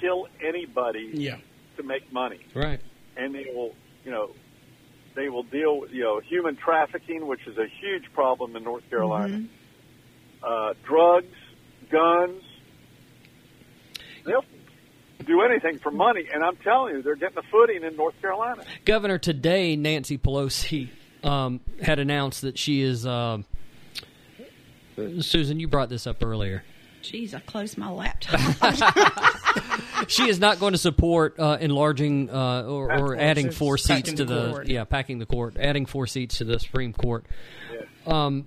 kill 0.00 0.26
anybody 0.44 1.10
Yeah. 1.12 1.36
to 1.76 1.82
make 1.82 2.12
money. 2.12 2.40
Right. 2.54 2.80
And 3.16 3.34
they 3.34 3.46
will, 3.54 3.74
you 4.04 4.10
know, 4.10 4.30
they 5.14 5.28
will 5.28 5.42
deal 5.44 5.80
with 5.80 5.90
you 5.92 6.02
know 6.02 6.20
human 6.20 6.56
trafficking, 6.56 7.26
which 7.26 7.46
is 7.46 7.58
a 7.58 7.66
huge 7.80 8.12
problem 8.14 8.56
in 8.56 8.64
North 8.64 8.88
Carolina. 8.90 9.44
Uh, 10.42 10.74
drugs, 10.84 11.34
guns. 11.90 12.42
They'll 14.24 14.44
do 15.24 15.42
anything 15.42 15.78
for 15.78 15.90
money, 15.90 16.28
and 16.32 16.42
I'm 16.42 16.56
telling 16.56 16.96
you, 16.96 17.02
they're 17.02 17.16
getting 17.16 17.38
a 17.38 17.42
footing 17.42 17.82
in 17.82 17.96
North 17.96 18.20
Carolina. 18.20 18.64
Governor, 18.84 19.18
today 19.18 19.76
Nancy 19.76 20.18
Pelosi 20.18 20.88
um, 21.24 21.60
had 21.82 21.98
announced 21.98 22.42
that 22.42 22.58
she 22.58 22.82
is. 22.82 23.06
um 23.06 23.44
Susan, 25.20 25.60
you 25.60 25.68
brought 25.68 25.88
this 25.88 26.08
up 26.08 26.24
earlier. 26.24 26.64
Jeez, 27.04 27.32
I 27.32 27.38
closed 27.38 27.78
my 27.78 27.88
laptop. 27.88 28.40
She 30.06 30.28
is 30.28 30.38
not 30.38 30.60
going 30.60 30.72
to 30.72 30.78
support 30.78 31.38
uh, 31.38 31.58
enlarging 31.60 32.30
uh, 32.30 32.62
or, 32.62 32.92
or 32.92 33.16
adding 33.16 33.50
four 33.50 33.76
seats 33.76 34.12
to 34.12 34.24
the 34.24 34.62
the 34.64 34.72
yeah 34.72 34.84
packing 34.84 35.18
the 35.18 35.26
court, 35.26 35.56
adding 35.58 35.86
four 35.86 36.06
seats 36.06 36.38
to 36.38 36.44
the 36.44 36.58
Supreme 36.60 36.92
Court. 36.92 37.26
Um, 38.06 38.46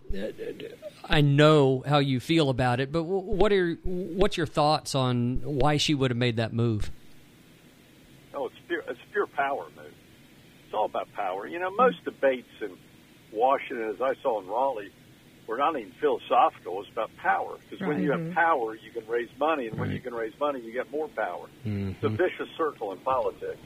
I 1.12 1.22
know 1.22 1.84
how 1.86 2.00
you 2.00 2.22
feel 2.22 2.50
about 2.50 2.80
it, 2.80 2.92
but 2.92 3.04
what 3.04 3.52
are 3.52 3.74
what's 3.84 4.38
your 4.38 4.48
thoughts 4.48 4.96
on 4.96 5.42
why 5.44 5.76
she 5.78 5.94
would 5.94 6.10
have 6.10 6.18
made 6.18 6.38
that 6.38 6.54
move? 6.54 6.90
Oh, 8.34 8.46
it's 8.46 8.56
pure, 8.68 8.82
it's 8.88 9.00
pure 9.12 9.28
power 9.28 9.66
move. 9.76 9.94
It's 10.66 10.74
all 10.74 10.86
about 10.86 11.12
power. 11.14 11.46
You 11.48 11.60
know, 11.60 11.70
most 11.72 12.04
debates 12.06 12.48
in 12.62 12.78
Washington, 13.34 13.90
as 13.90 14.02
I 14.02 14.14
saw 14.24 14.40
in 14.40 14.48
Raleigh, 14.48 14.92
were 15.48 15.58
not 15.58 15.78
even 15.78 15.92
philosophical. 16.00 16.80
It's 16.82 16.90
about 16.92 17.12
power. 17.18 17.58
Because 17.70 17.86
when 17.86 18.02
you 18.02 18.12
have 18.12 18.22
mm-hmm. 18.22 18.34
power, 18.34 18.76
you 18.76 18.90
can 18.92 19.06
raise 19.06 19.30
money, 19.38 19.68
and 19.68 19.78
when 19.78 19.92
you 19.92 20.00
can 20.00 20.14
raise 20.14 20.34
money, 20.40 20.62
you 20.62 20.72
get 20.72 20.90
more 20.92 21.10
power. 21.10 21.48
Mm-hmm. 21.66 21.90
It's 21.90 22.04
a 22.04 22.10
vicious 22.10 22.48
circle 22.58 22.94
in 22.94 23.00
politics. 23.00 23.60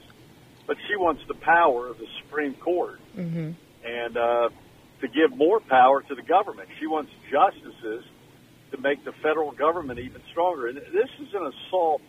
But 0.66 0.78
she 0.88 0.96
wants 0.96 1.22
the 1.28 1.34
power 1.34 1.86
of 1.86 1.98
the 1.98 2.08
Supreme 2.22 2.54
Court, 2.54 2.98
mm-hmm. 3.16 3.52
and 3.84 4.16
uh, 4.16 4.48
to 5.00 5.08
give 5.08 5.36
more 5.36 5.60
power 5.60 6.02
to 6.02 6.14
the 6.14 6.22
government. 6.22 6.68
She 6.80 6.86
wants 6.86 7.10
justices 7.30 8.04
to 8.70 8.78
make 8.78 9.04
the 9.04 9.12
federal 9.12 9.52
government 9.52 9.98
even 9.98 10.22
stronger. 10.30 10.68
And 10.68 10.76
this 10.76 11.10
is 11.20 11.34
an 11.34 11.52
assault 11.52 12.02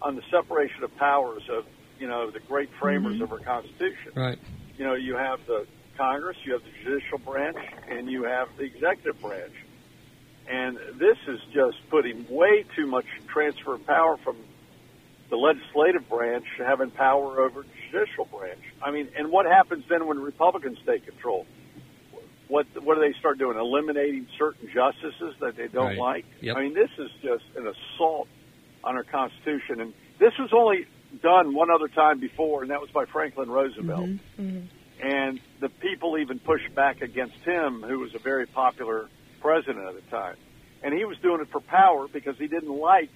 on 0.00 0.16
the 0.16 0.22
separation 0.30 0.82
of 0.82 0.94
powers 0.96 1.42
of 1.48 1.64
you 2.02 2.08
know, 2.08 2.32
the 2.32 2.40
great 2.40 2.68
framers 2.80 3.14
mm-hmm. 3.14 3.22
of 3.22 3.32
our 3.32 3.38
Constitution. 3.38 4.12
Right. 4.16 4.38
You 4.76 4.84
know, 4.84 4.94
you 4.94 5.16
have 5.16 5.38
the 5.46 5.66
Congress, 5.96 6.36
you 6.44 6.52
have 6.54 6.62
the 6.64 6.70
judicial 6.82 7.18
branch, 7.18 7.58
and 7.88 8.10
you 8.10 8.24
have 8.24 8.48
the 8.56 8.64
executive 8.64 9.20
branch. 9.22 9.52
And 10.50 10.76
this 10.98 11.16
is 11.28 11.38
just 11.54 11.76
putting 11.90 12.26
way 12.28 12.64
too 12.74 12.88
much 12.88 13.06
transfer 13.28 13.74
of 13.74 13.86
power 13.86 14.16
from 14.16 14.36
the 15.30 15.36
legislative 15.36 16.08
branch 16.08 16.44
having 16.58 16.90
power 16.90 17.40
over 17.40 17.62
the 17.62 17.68
judicial 17.90 18.24
branch. 18.24 18.60
I 18.82 18.90
mean, 18.90 19.08
and 19.16 19.30
what 19.30 19.46
happens 19.46 19.84
then 19.88 20.06
when 20.08 20.18
Republicans 20.18 20.78
take 20.84 21.06
control? 21.06 21.46
What 22.52 22.66
what 22.84 22.96
do 22.96 23.00
they 23.00 23.18
start 23.18 23.38
doing? 23.38 23.56
Eliminating 23.56 24.26
certain 24.38 24.68
justices 24.74 25.34
that 25.40 25.56
they 25.56 25.68
don't 25.68 25.86
Right. 25.86 25.98
like. 25.98 26.26
Yep. 26.42 26.56
I 26.56 26.60
mean, 26.60 26.74
this 26.74 26.90
is 26.98 27.10
just 27.22 27.44
an 27.56 27.66
assault 27.66 28.28
on 28.84 28.94
our 28.94 29.04
Constitution, 29.04 29.80
and 29.80 29.94
this 30.18 30.34
was 30.38 30.50
only 30.52 30.86
done 31.22 31.54
one 31.54 31.70
other 31.70 31.88
time 31.88 32.20
before, 32.20 32.60
and 32.60 32.70
that 32.70 32.82
was 32.82 32.90
by 32.90 33.06
Franklin 33.06 33.50
Roosevelt. 33.50 34.04
Mm-hmm. 34.04 34.42
Mm-hmm. 34.42 35.06
And 35.06 35.40
the 35.60 35.70
people 35.70 36.18
even 36.18 36.40
pushed 36.40 36.74
back 36.74 37.00
against 37.00 37.36
him, 37.36 37.82
who 37.82 37.98
was 38.00 38.14
a 38.14 38.18
very 38.18 38.44
popular 38.44 39.08
president 39.40 39.86
at 39.86 39.94
the 39.94 40.10
time. 40.10 40.36
And 40.82 40.92
he 40.92 41.06
was 41.06 41.16
doing 41.22 41.40
it 41.40 41.48
for 41.50 41.60
power 41.60 42.06
because 42.06 42.36
he 42.36 42.48
didn't 42.48 42.76
like 42.76 43.10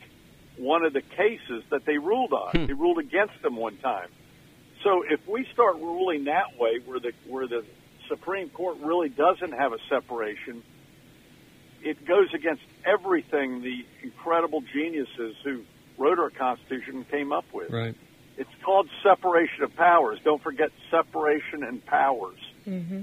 one 0.56 0.82
of 0.82 0.94
the 0.94 1.02
cases 1.02 1.62
that 1.68 1.84
they 1.84 1.98
ruled 1.98 2.32
on. 2.32 2.52
Hmm. 2.52 2.64
He 2.64 2.72
ruled 2.72 3.00
against 3.00 3.42
them 3.42 3.56
one 3.56 3.76
time. 3.76 4.08
So 4.82 5.02
if 5.02 5.20
we 5.28 5.46
start 5.52 5.76
ruling 5.76 6.24
that 6.24 6.56
way, 6.58 6.80
where 6.86 7.00
the 7.00 7.12
where 7.28 7.46
the 7.46 7.64
Supreme 8.08 8.48
Court 8.50 8.78
really 8.82 9.08
doesn't 9.08 9.52
have 9.52 9.72
a 9.72 9.78
separation, 9.88 10.62
it 11.82 12.04
goes 12.06 12.32
against 12.34 12.62
everything 12.84 13.62
the 13.62 13.84
incredible 14.02 14.62
geniuses 14.72 15.36
who 15.44 15.62
wrote 15.98 16.18
our 16.18 16.30
Constitution 16.30 17.04
came 17.10 17.32
up 17.32 17.44
with. 17.52 17.70
Right. 17.70 17.94
It's 18.36 18.50
called 18.64 18.88
separation 19.02 19.62
of 19.62 19.74
powers. 19.76 20.18
Don't 20.24 20.42
forget 20.42 20.70
separation 20.90 21.62
and 21.62 21.84
powers. 21.86 22.38
Mm-hmm. 22.66 23.02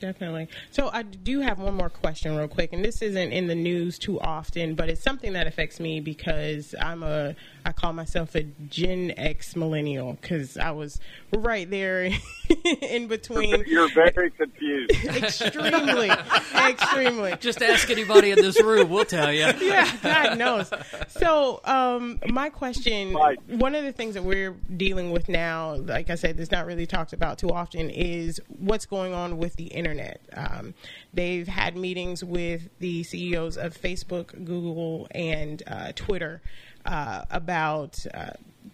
Definitely. 0.00 0.48
So 0.70 0.90
I 0.92 1.02
do 1.02 1.40
have 1.40 1.58
one 1.58 1.74
more 1.74 1.88
question, 1.88 2.36
real 2.36 2.48
quick, 2.48 2.72
and 2.72 2.84
this 2.84 3.00
isn't 3.00 3.32
in 3.32 3.46
the 3.46 3.54
news 3.54 3.98
too 3.98 4.20
often, 4.20 4.74
but 4.74 4.90
it's 4.90 5.02
something 5.02 5.32
that 5.32 5.46
affects 5.46 5.80
me 5.80 6.00
because 6.00 6.74
I'm 6.80 7.02
a 7.02 7.34
I 7.66 7.72
call 7.72 7.92
myself 7.92 8.36
a 8.36 8.44
Gen 8.68 9.12
X 9.16 9.56
millennial 9.56 10.12
because 10.20 10.56
I 10.56 10.70
was 10.70 11.00
right 11.36 11.68
there 11.68 12.04
in 12.80 13.08
between. 13.08 13.64
You're 13.66 13.92
very 13.92 14.30
confused. 14.30 14.92
extremely, 15.04 16.10
extremely. 16.54 17.34
Just 17.40 17.60
ask 17.62 17.90
anybody 17.90 18.30
in 18.30 18.36
this 18.36 18.62
room. 18.62 18.88
We'll 18.88 19.04
tell 19.04 19.32
you. 19.32 19.46
yeah, 19.60 19.90
God 20.00 20.38
knows. 20.38 20.70
So, 21.08 21.60
um, 21.64 22.20
my 22.28 22.50
question 22.50 23.12
Right. 23.14 23.38
one 23.48 23.74
of 23.74 23.82
the 23.82 23.90
things 23.90 24.14
that 24.14 24.22
we're 24.22 24.52
dealing 24.76 25.10
with 25.10 25.28
now, 25.28 25.74
like 25.74 26.08
I 26.08 26.14
said, 26.14 26.36
that's 26.36 26.52
not 26.52 26.66
really 26.66 26.86
talked 26.86 27.12
about 27.12 27.36
too 27.38 27.50
often, 27.50 27.90
is 27.90 28.40
what's 28.60 28.86
going 28.86 29.12
on 29.12 29.38
with 29.38 29.56
the 29.56 29.66
internet. 29.66 30.20
Um, 30.32 30.74
they've 31.12 31.48
had 31.48 31.76
meetings 31.76 32.22
with 32.22 32.68
the 32.78 33.02
CEOs 33.02 33.56
of 33.56 33.76
Facebook, 33.76 34.44
Google, 34.44 35.08
and 35.10 35.64
uh, 35.66 35.90
Twitter 35.96 36.42
uh, 36.86 37.24
about. 37.30 38.04
Uh, 38.12 38.30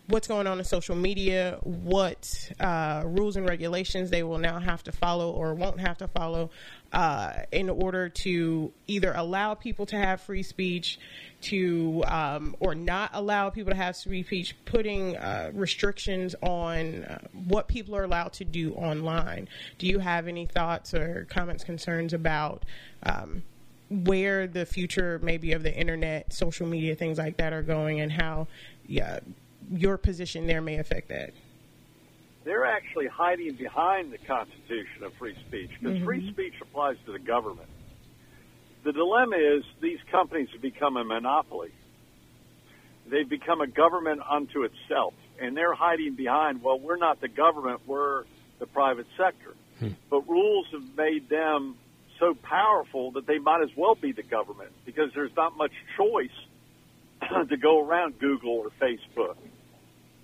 What's 0.08 0.26
going 0.26 0.46
on 0.46 0.58
in 0.58 0.64
social 0.64 0.96
media? 0.96 1.58
What 1.62 2.50
uh, 2.58 3.02
rules 3.06 3.36
and 3.36 3.48
regulations 3.48 4.10
they 4.10 4.22
will 4.22 4.38
now 4.38 4.58
have 4.58 4.82
to 4.84 4.92
follow 4.92 5.30
or 5.30 5.54
won't 5.54 5.80
have 5.80 5.98
to 5.98 6.08
follow 6.08 6.50
uh, 6.92 7.32
in 7.52 7.70
order 7.70 8.08
to 8.08 8.72
either 8.86 9.12
allow 9.14 9.54
people 9.54 9.86
to 9.86 9.96
have 9.96 10.20
free 10.20 10.42
speech, 10.42 10.98
to 11.42 12.02
um, 12.06 12.56
or 12.58 12.74
not 12.74 13.10
allow 13.12 13.50
people 13.50 13.70
to 13.70 13.76
have 13.76 13.96
free 13.96 14.22
speech, 14.22 14.56
putting 14.64 15.16
uh, 15.16 15.50
restrictions 15.54 16.34
on 16.42 17.04
uh, 17.04 17.18
what 17.46 17.68
people 17.68 17.94
are 17.94 18.04
allowed 18.04 18.32
to 18.34 18.44
do 18.44 18.72
online. 18.74 19.48
Do 19.78 19.86
you 19.86 19.98
have 19.98 20.26
any 20.26 20.46
thoughts 20.46 20.94
or 20.94 21.26
comments, 21.30 21.64
concerns 21.64 22.12
about? 22.12 22.64
Um, 23.02 23.42
where 23.92 24.46
the 24.46 24.66
future 24.66 25.20
maybe 25.22 25.52
of 25.52 25.62
the 25.62 25.74
internet, 25.74 26.32
social 26.32 26.66
media, 26.66 26.94
things 26.94 27.18
like 27.18 27.36
that 27.36 27.52
are 27.52 27.62
going, 27.62 28.00
and 28.00 28.10
how 28.10 28.48
yeah, 28.86 29.20
your 29.70 29.96
position 29.96 30.46
there 30.46 30.60
may 30.60 30.78
affect 30.78 31.08
that. 31.08 31.32
They're 32.44 32.66
actually 32.66 33.06
hiding 33.06 33.54
behind 33.54 34.12
the 34.12 34.18
Constitution 34.18 35.04
of 35.04 35.14
free 35.14 35.36
speech 35.46 35.70
because 35.80 36.02
free 36.02 36.20
mm-hmm. 36.20 36.30
speech 36.30 36.54
applies 36.60 36.96
to 37.06 37.12
the 37.12 37.18
government. 37.18 37.68
The 38.84 38.92
dilemma 38.92 39.36
is 39.36 39.62
these 39.80 40.00
companies 40.10 40.48
have 40.52 40.60
become 40.60 40.96
a 40.96 41.04
monopoly. 41.04 41.70
They've 43.06 43.28
become 43.28 43.60
a 43.60 43.68
government 43.68 44.22
unto 44.28 44.64
itself, 44.64 45.14
and 45.40 45.56
they're 45.56 45.74
hiding 45.74 46.14
behind, 46.14 46.62
well, 46.62 46.80
we're 46.80 46.96
not 46.96 47.20
the 47.20 47.28
government, 47.28 47.82
we're 47.86 48.24
the 48.58 48.66
private 48.66 49.06
sector. 49.16 49.54
Hmm. 49.78 49.90
But 50.10 50.28
rules 50.28 50.66
have 50.72 50.96
made 50.96 51.28
them 51.28 51.76
so 52.22 52.34
powerful 52.34 53.10
that 53.12 53.26
they 53.26 53.38
might 53.38 53.62
as 53.62 53.70
well 53.76 53.96
be 53.96 54.12
the 54.12 54.22
government 54.22 54.70
because 54.86 55.10
there's 55.12 55.34
not 55.36 55.56
much 55.56 55.72
choice 55.96 56.38
to 57.48 57.56
go 57.56 57.84
around 57.84 58.20
Google 58.20 58.52
or 58.52 58.70
Facebook. 58.80 59.36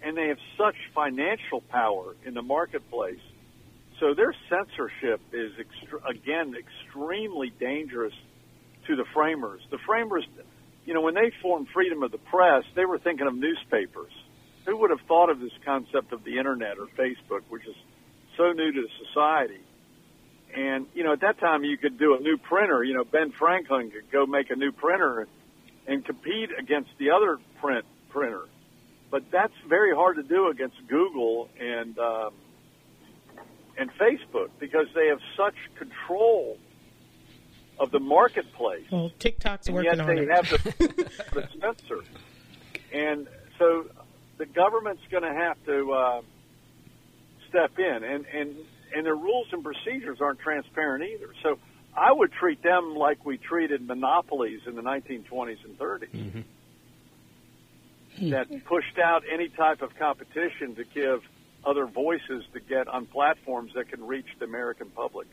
And 0.00 0.16
they 0.16 0.28
have 0.28 0.38
such 0.56 0.76
financial 0.94 1.60
power 1.60 2.14
in 2.24 2.34
the 2.34 2.42
marketplace. 2.42 3.20
So 3.98 4.14
their 4.14 4.32
censorship 4.48 5.20
is, 5.32 5.50
extre- 5.58 6.08
again, 6.08 6.54
extremely 6.54 7.50
dangerous 7.58 8.14
to 8.86 8.94
the 8.94 9.04
framers. 9.12 9.60
The 9.72 9.78
framers, 9.84 10.24
you 10.84 10.94
know, 10.94 11.00
when 11.00 11.14
they 11.14 11.32
formed 11.42 11.66
freedom 11.74 12.04
of 12.04 12.12
the 12.12 12.18
press, 12.18 12.62
they 12.76 12.84
were 12.84 13.00
thinking 13.00 13.26
of 13.26 13.34
newspapers. 13.34 14.12
Who 14.66 14.76
would 14.76 14.90
have 14.90 15.00
thought 15.08 15.30
of 15.30 15.40
this 15.40 15.50
concept 15.64 16.12
of 16.12 16.22
the 16.22 16.38
internet 16.38 16.78
or 16.78 16.86
Facebook, 16.96 17.42
which 17.48 17.66
is 17.66 17.74
so 18.36 18.52
new 18.52 18.70
to 18.70 18.86
society? 19.04 19.58
And, 20.54 20.86
you 20.94 21.04
know, 21.04 21.12
at 21.12 21.20
that 21.20 21.38
time 21.38 21.64
you 21.64 21.76
could 21.76 21.98
do 21.98 22.14
a 22.16 22.20
new 22.20 22.36
printer. 22.38 22.82
You 22.82 22.94
know, 22.94 23.04
Ben 23.04 23.30
Franklin 23.32 23.90
could 23.90 24.10
go 24.10 24.26
make 24.26 24.50
a 24.50 24.56
new 24.56 24.72
printer 24.72 25.20
and, 25.20 25.28
and 25.86 26.04
compete 26.04 26.50
against 26.58 26.90
the 26.98 27.10
other 27.10 27.38
print 27.60 27.84
printer. 28.08 28.42
But 29.10 29.30
that's 29.30 29.52
very 29.68 29.94
hard 29.94 30.16
to 30.16 30.22
do 30.22 30.48
against 30.48 30.76
Google 30.86 31.48
and 31.58 31.98
um, 31.98 32.32
and 33.78 33.90
Facebook 33.92 34.50
because 34.58 34.86
they 34.94 35.06
have 35.08 35.20
such 35.36 35.54
control 35.76 36.58
of 37.78 37.90
the 37.90 38.00
marketplace 38.00 38.84
Well, 38.90 39.12
TikTok's 39.18 39.68
and 39.68 39.76
working 39.76 39.90
yet 39.92 40.00
on 40.00 40.06
they 40.14 40.22
it. 40.22 40.30
have 40.30 40.48
the, 40.50 41.10
the 41.32 41.48
censor. 41.60 42.00
And 42.92 43.28
so 43.58 43.86
the 44.36 44.46
government's 44.46 45.02
going 45.10 45.22
to 45.22 45.32
have 45.32 45.56
to 45.66 45.92
uh, 45.92 46.20
step 47.48 47.78
in, 47.78 48.04
and 48.04 48.26
and 48.26 48.56
and 48.94 49.04
their 49.06 49.14
rules 49.16 49.46
and 49.52 49.62
procedures 49.64 50.18
aren't 50.20 50.40
transparent 50.40 51.04
either. 51.04 51.28
So 51.42 51.58
I 51.96 52.12
would 52.12 52.32
treat 52.32 52.62
them 52.62 52.94
like 52.94 53.24
we 53.24 53.38
treated 53.38 53.86
monopolies 53.86 54.60
in 54.66 54.74
the 54.76 54.82
1920s 54.82 55.64
and 55.64 55.78
30s. 55.78 56.44
That 58.30 58.48
pushed 58.64 58.98
out 58.98 59.22
any 59.32 59.48
type 59.48 59.80
of 59.80 59.94
competition 59.96 60.74
to 60.76 60.84
give 60.84 61.22
other 61.64 61.86
voices 61.86 62.44
to 62.52 62.60
get 62.60 62.88
on 62.88 63.06
platforms 63.06 63.72
that 63.74 63.88
can 63.90 64.04
reach 64.06 64.26
the 64.40 64.44
American 64.44 64.90
public. 64.90 65.28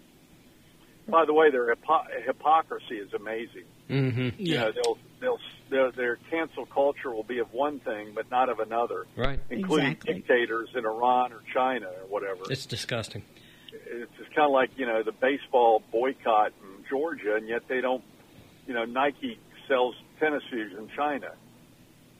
By 1.07 1.25
the 1.25 1.33
way, 1.33 1.49
their 1.51 1.67
hypo- 1.75 2.07
hypocrisy 2.25 2.97
is 2.97 3.13
amazing. 3.13 3.63
Mm-hmm. 3.89 4.29
You 4.39 4.55
know, 4.55 4.71
they'll 4.71 4.97
they'll 5.19 5.39
their, 5.69 5.91
their 5.91 6.15
cancel 6.31 6.65
culture 6.65 7.11
will 7.11 7.23
be 7.23 7.39
of 7.39 7.53
one 7.53 7.79
thing, 7.79 8.11
but 8.15 8.29
not 8.31 8.49
of 8.49 8.59
another, 8.59 9.05
Right. 9.15 9.39
including 9.49 9.91
Exactly. 9.93 10.13
dictators 10.15 10.69
in 10.75 10.85
Iran 10.85 11.31
or 11.33 11.41
China 11.53 11.87
or 11.87 12.07
whatever. 12.07 12.41
It's 12.51 12.65
disgusting. 12.67 13.23
It's 14.03 14.11
just 14.17 14.33
kind 14.35 14.45
of 14.45 14.51
like 14.51 14.71
you 14.77 14.85
know 14.85 15.03
the 15.03 15.11
baseball 15.11 15.81
boycott 15.91 16.53
in 16.63 16.85
Georgia, 16.89 17.35
and 17.35 17.47
yet 17.47 17.63
they 17.67 17.81
don't. 17.81 18.03
You 18.67 18.73
know, 18.73 18.85
Nike 18.85 19.39
sells 19.67 19.95
tennis 20.19 20.43
shoes 20.49 20.73
in 20.77 20.89
China. 20.95 21.31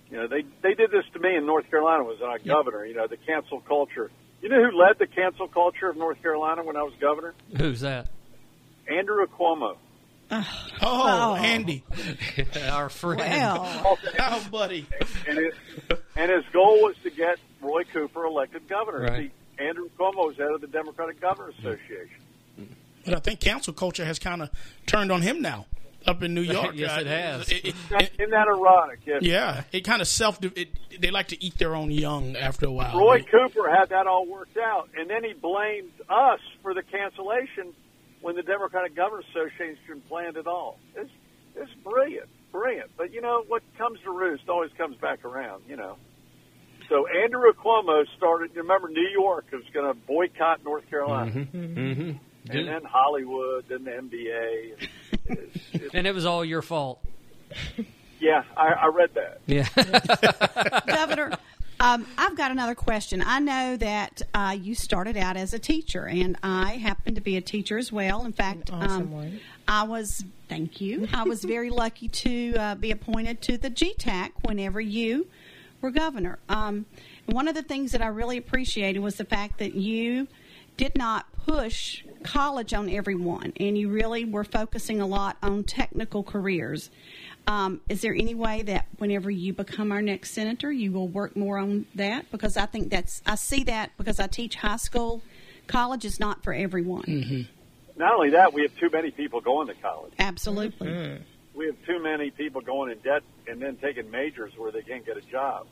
You 0.09 0.17
know, 0.17 0.27
they 0.27 0.43
they 0.61 0.73
did 0.75 0.91
this 0.91 1.05
to 1.13 1.19
me 1.19 1.35
in 1.35 1.45
North 1.45 1.69
Carolina. 1.69 2.03
Was 2.03 2.17
I 2.23 2.33
was 2.33 2.41
governor? 2.45 2.85
You 2.85 2.93
know, 2.95 3.07
the 3.07 3.17
cancel 3.17 3.59
culture. 3.61 4.11
You 4.41 4.49
know 4.49 4.63
who 4.69 4.77
led 4.77 4.99
the 4.99 5.07
cancel 5.07 5.47
culture 5.47 5.89
of 5.89 5.97
North 5.97 6.21
Carolina 6.21 6.63
when 6.63 6.75
I 6.77 6.83
was 6.83 6.93
governor? 7.01 7.33
Who's 7.57 7.81
that? 7.81 8.07
Andrew 8.87 9.25
Cuomo. 9.27 9.77
Oh, 10.31 10.43
oh. 10.81 11.31
oh 11.31 11.35
Andy. 11.35 11.83
Our 12.71 12.89
friend. 12.89 13.19
Well, 13.19 13.97
Oh, 14.19 14.47
buddy. 14.51 14.85
and 15.27 15.37
it, 15.39 15.53
and 16.15 16.31
his 16.31 16.43
goal 16.53 16.81
was 16.83 16.95
to 17.03 17.09
get 17.09 17.37
Roy 17.61 17.83
Cooper 17.85 18.25
elected 18.25 18.67
governor. 18.67 19.01
Right. 19.01 19.29
See, 19.29 19.31
Andrew 19.59 19.89
Cuomo 19.97 20.31
is 20.31 20.37
head 20.37 20.51
of 20.51 20.61
the 20.61 20.67
Democratic 20.67 21.19
Governors 21.21 21.55
Association. 21.59 22.21
But 23.05 23.13
I 23.13 23.19
think 23.19 23.39
council 23.39 23.73
culture 23.73 24.03
has 24.05 24.17
kind 24.19 24.41
of 24.41 24.49
turned 24.87 25.11
on 25.11 25.21
him 25.21 25.41
now 25.41 25.67
up 26.07 26.23
in 26.23 26.33
New 26.33 26.41
York. 26.57 26.71
Yes, 26.75 26.99
it 27.01 27.07
has. 27.07 27.49
it- 27.51 27.65
it- 27.67 28.11
Isn't 28.19 28.31
that 28.31 28.47
ironic? 28.47 28.99
Yes. 29.05 29.21
yeah, 29.21 29.63
it 29.71 29.81
kind 29.81 30.01
of 30.01 30.07
self. 30.07 30.39
It, 30.43 30.69
they 30.99 31.11
like 31.11 31.27
to 31.29 31.43
eat 31.43 31.57
their 31.57 31.75
own 31.75 31.91
young 31.91 32.35
after 32.35 32.65
a 32.65 32.71
while. 32.71 32.97
Roy 32.99 33.19
They- 33.19 33.25
Cooper 33.25 33.69
had 33.69 33.89
that 33.89 34.07
all 34.07 34.25
worked 34.25 34.57
out, 34.57 34.89
and 34.97 35.09
then 35.09 35.23
he 35.23 35.33
blamed 35.33 35.91
us 36.09 36.39
for 36.61 36.73
the 36.73 36.81
cancellation 36.83 37.73
when 38.21 38.35
the 38.35 38.43
Democratic 38.43 38.95
Governors 38.95 39.25
Association 39.31 40.01
planned 40.09 40.37
it 40.37 40.47
all. 40.47 40.79
It's 40.95 41.11
it's 41.55 41.71
brilliant, 41.83 42.27
brilliant. 42.51 42.89
But 42.97 43.13
you 43.13 43.21
know 43.21 43.43
what 43.47 43.61
comes 43.77 43.99
to 44.03 44.11
roost 44.11 44.49
always 44.49 44.71
comes 44.77 44.97
back 44.97 45.23
around. 45.23 45.63
You 45.69 45.77
know. 45.77 45.97
So 46.89 47.07
Andrew 47.07 47.51
Cuomo 47.53 48.03
started. 48.17 48.51
You 48.55 48.61
remember 48.61 48.89
New 48.89 49.07
York 49.09 49.45
was 49.51 49.63
going 49.73 49.87
to 49.87 49.93
boycott 49.93 50.63
North 50.63 50.89
Carolina, 50.89 51.31
Mm-hmm. 51.31 52.11
and 52.51 52.67
then 52.67 52.83
Hollywood, 52.83 53.65
then 53.67 53.83
the 53.83 53.91
NBA. 53.91 54.87
It's, 55.25 55.55
it's, 55.73 55.93
And 55.95 56.05
it 56.05 56.13
was 56.13 56.25
all 56.25 56.45
your 56.45 56.61
fault. 56.61 57.03
yeah, 58.19 58.43
I, 58.55 58.67
I 58.67 58.87
read 58.87 59.09
that. 59.15 59.39
Yeah. 59.47 59.67
Governor, 60.87 61.37
um, 61.79 62.05
I've 62.17 62.35
got 62.37 62.51
another 62.51 62.75
question. 62.75 63.23
I 63.25 63.39
know 63.39 63.77
that 63.77 64.21
uh, 64.33 64.55
you 64.59 64.75
started 64.75 65.17
out 65.17 65.37
as 65.37 65.53
a 65.53 65.59
teacher, 65.59 66.05
and 66.07 66.37
I 66.43 66.73
happen 66.75 67.15
to 67.15 67.21
be 67.21 67.35
a 67.37 67.41
teacher 67.41 67.77
as 67.77 67.91
well. 67.91 68.25
In 68.25 68.31
fact, 68.31 68.71
Awesome 68.71 69.13
um. 69.13 69.39
I 69.67 69.83
was, 69.83 70.23
thank 70.47 70.79
you, 70.79 71.07
I 71.11 71.23
was 71.23 71.43
very 71.43 71.71
lucky 71.71 72.07
to 72.07 72.53
uh, 72.55 72.75
be 72.75 72.91
appointed 72.91 73.41
to 73.43 73.57
the 73.57 73.71
GTAC 73.71 74.29
whenever 74.43 74.79
you 74.79 75.25
were 75.85 75.91
governor. 75.91 76.39
Um, 76.49 76.85
one 77.27 77.47
of 77.47 77.55
the 77.55 77.61
things 77.61 77.91
that 77.91 78.01
I 78.01 78.07
really 78.07 78.37
appreciated 78.37 78.99
was 78.99 79.15
the 79.15 79.25
fact 79.25 79.59
that 79.59 79.75
you 79.75 80.27
did 80.77 80.97
not 80.97 81.25
push 81.45 82.03
college 82.23 82.73
on 82.73 82.89
everyone, 82.89 83.53
and 83.59 83.77
you 83.77 83.87
really 83.89 84.25
were 84.25 84.43
focusing 84.43 84.99
a 84.99 85.05
lot 85.05 85.37
on 85.43 85.63
technical 85.63 86.23
careers. 86.23 86.89
Um, 87.47 87.81
is 87.87 88.01
there 88.01 88.15
any 88.15 88.33
way 88.33 88.63
that 88.63 88.87
whenever 88.97 89.29
you 89.29 89.53
become 89.53 89.91
our 89.91 90.01
next 90.01 90.31
senator, 90.31 90.71
you 90.71 90.91
will 90.91 91.07
work 91.07 91.35
more 91.35 91.59
on 91.59 91.85
that? 91.93 92.31
Because 92.31 92.57
I 92.57 92.65
think 92.65 92.89
that's 92.89 93.21
I 93.27 93.35
see 93.35 93.63
that 93.65 93.91
because 93.97 94.19
I 94.19 94.25
teach 94.25 94.55
high 94.55 94.77
school. 94.77 95.21
College 95.67 96.03
is 96.03 96.19
not 96.19 96.43
for 96.43 96.51
everyone. 96.51 97.47
Not 97.95 98.15
only 98.15 98.31
that, 98.31 98.53
we 98.53 98.63
have 98.63 98.75
too 98.77 98.89
many 98.91 99.11
people 99.11 99.39
going 99.39 99.67
to 99.67 99.75
college. 99.75 100.13
Absolutely. 100.17 101.21
We 101.55 101.67
have 101.67 101.75
too 101.85 102.01
many 102.01 102.31
people 102.31 102.61
going 102.61 102.91
in 102.91 102.97
debt 102.99 103.23
and 103.47 103.61
then 103.61 103.77
taking 103.77 104.11
majors 104.11 104.51
where 104.57 104.71
they 104.71 104.81
can't 104.81 105.05
get 105.05 105.17
a 105.17 105.21
job. 105.21 105.67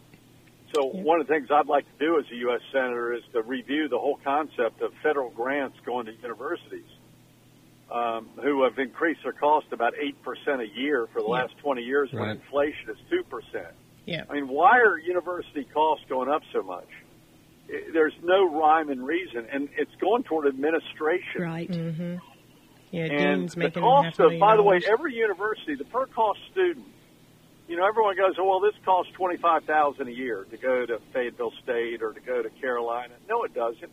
So 0.74 0.86
one 0.86 1.20
of 1.22 1.28
the 1.28 1.34
things 1.34 1.50
I'd 1.52 1.68
like 1.68 1.86
to 2.00 2.06
do 2.06 2.20
as 2.20 2.26
a 2.32 2.36
U.S. 2.36 2.62
senator 2.72 3.14
is 3.14 3.22
to 3.34 3.42
review 3.44 3.90
the 3.90 4.00
whole 4.00 4.20
concept 4.24 4.82
of 4.82 4.92
federal 5.04 5.30
grants 5.30 5.78
going 5.86 6.08
to 6.08 6.14
universities, 6.14 6.88
um, 7.92 8.28
who 8.42 8.64
have 8.64 8.80
increased 8.80 9.22
their 9.24 9.34
cost 9.34 9.68
about 9.72 9.94
eight 10.02 10.20
percent 10.24 10.62
a 10.62 10.68
year 10.68 11.06
for 11.14 11.20
the 11.22 11.28
Yeah. 11.28 11.34
last 11.34 11.58
twenty 11.60 11.84
years, 11.84 12.12
when 12.12 12.30
inflation 12.30 12.90
is 12.90 12.98
two 13.10 13.24
percent. 13.24 13.74
Yeah. 14.06 14.24
I 14.30 14.34
mean, 14.34 14.48
why 14.48 14.80
are 14.80 14.98
university 14.98 15.64
costs 15.66 16.06
going 16.10 16.30
up 16.30 16.42
so 16.52 16.64
much? 16.64 16.88
I- 17.70 17.84
There's 17.94 18.16
no 18.24 18.50
rhyme 18.50 18.90
and 18.90 19.06
reason, 19.06 19.46
and 19.52 19.70
it's 19.78 19.94
going 20.02 20.24
toward 20.24 20.48
administration. 20.48 21.42
Right. 21.42 21.70
Mm-hmm. 21.70 22.16
Yeah, 22.94 23.06
And 23.06 23.50
Dean's 23.50 23.56
the 23.56 23.72
cost 23.72 24.20
of, 24.20 24.38
by 24.40 24.56
the 24.56 24.62
way, 24.62 24.80
every 24.88 25.16
university, 25.16 25.74
the 25.74 25.84
per 25.84 26.06
cost 26.06 26.40
student, 26.52 26.86
you 27.68 27.76
know, 27.76 27.88
everyone 27.88 28.16
goes, 28.16 28.36
oh, 28.38 28.48
well, 28.48 28.60
this 28.60 28.76
costs 28.86 29.12
twenty 29.14 29.38
five 29.38 29.64
thousand 29.64 30.10
a 30.10 30.12
year 30.12 30.46
to 30.52 30.58
go 30.58 30.86
to 30.86 31.00
Fayetteville 31.12 31.54
State 31.64 32.04
or 32.04 32.14
to 32.14 32.20
go 32.20 32.44
to 32.44 32.50
Carolina. 32.62 33.16
No, 33.28 33.44
it 33.46 33.54
doesn't. 33.56 33.92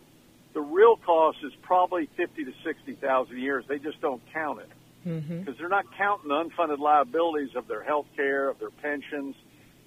The 0.52 0.60
real 0.60 0.96
cost 0.96 1.38
is 1.42 1.52
probably 1.62 2.10
fifty 2.14 2.44
to 2.44 2.52
sixty 2.62 2.92
thousand 2.94 3.36
a 3.36 3.40
year. 3.40 3.62
They 3.66 3.78
just 3.78 4.02
don't 4.02 4.20
count 4.34 4.60
it 4.60 4.68
Mhm. 5.08 5.44
because 5.46 5.56
they're 5.58 5.70
not 5.70 5.86
counting 5.96 6.28
the 6.28 6.34
unfunded 6.34 6.78
liabilities 6.78 7.56
of 7.56 7.68
their 7.68 7.82
health 7.82 8.06
care, 8.16 8.50
of 8.50 8.58
their 8.58 8.68
pensions, 8.70 9.34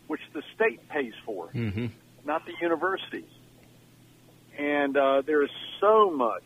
which 0.07 0.21
the 0.33 0.41
state 0.55 0.89
pays 0.89 1.13
for, 1.23 1.49
Mm-hmm. 1.53 1.87
not 2.25 2.47
the 2.47 2.53
universities. 2.61 3.29
And 4.57 4.97
uh, 4.97 5.21
there 5.23 5.43
is 5.43 5.51
so 5.79 6.09
much. 6.09 6.45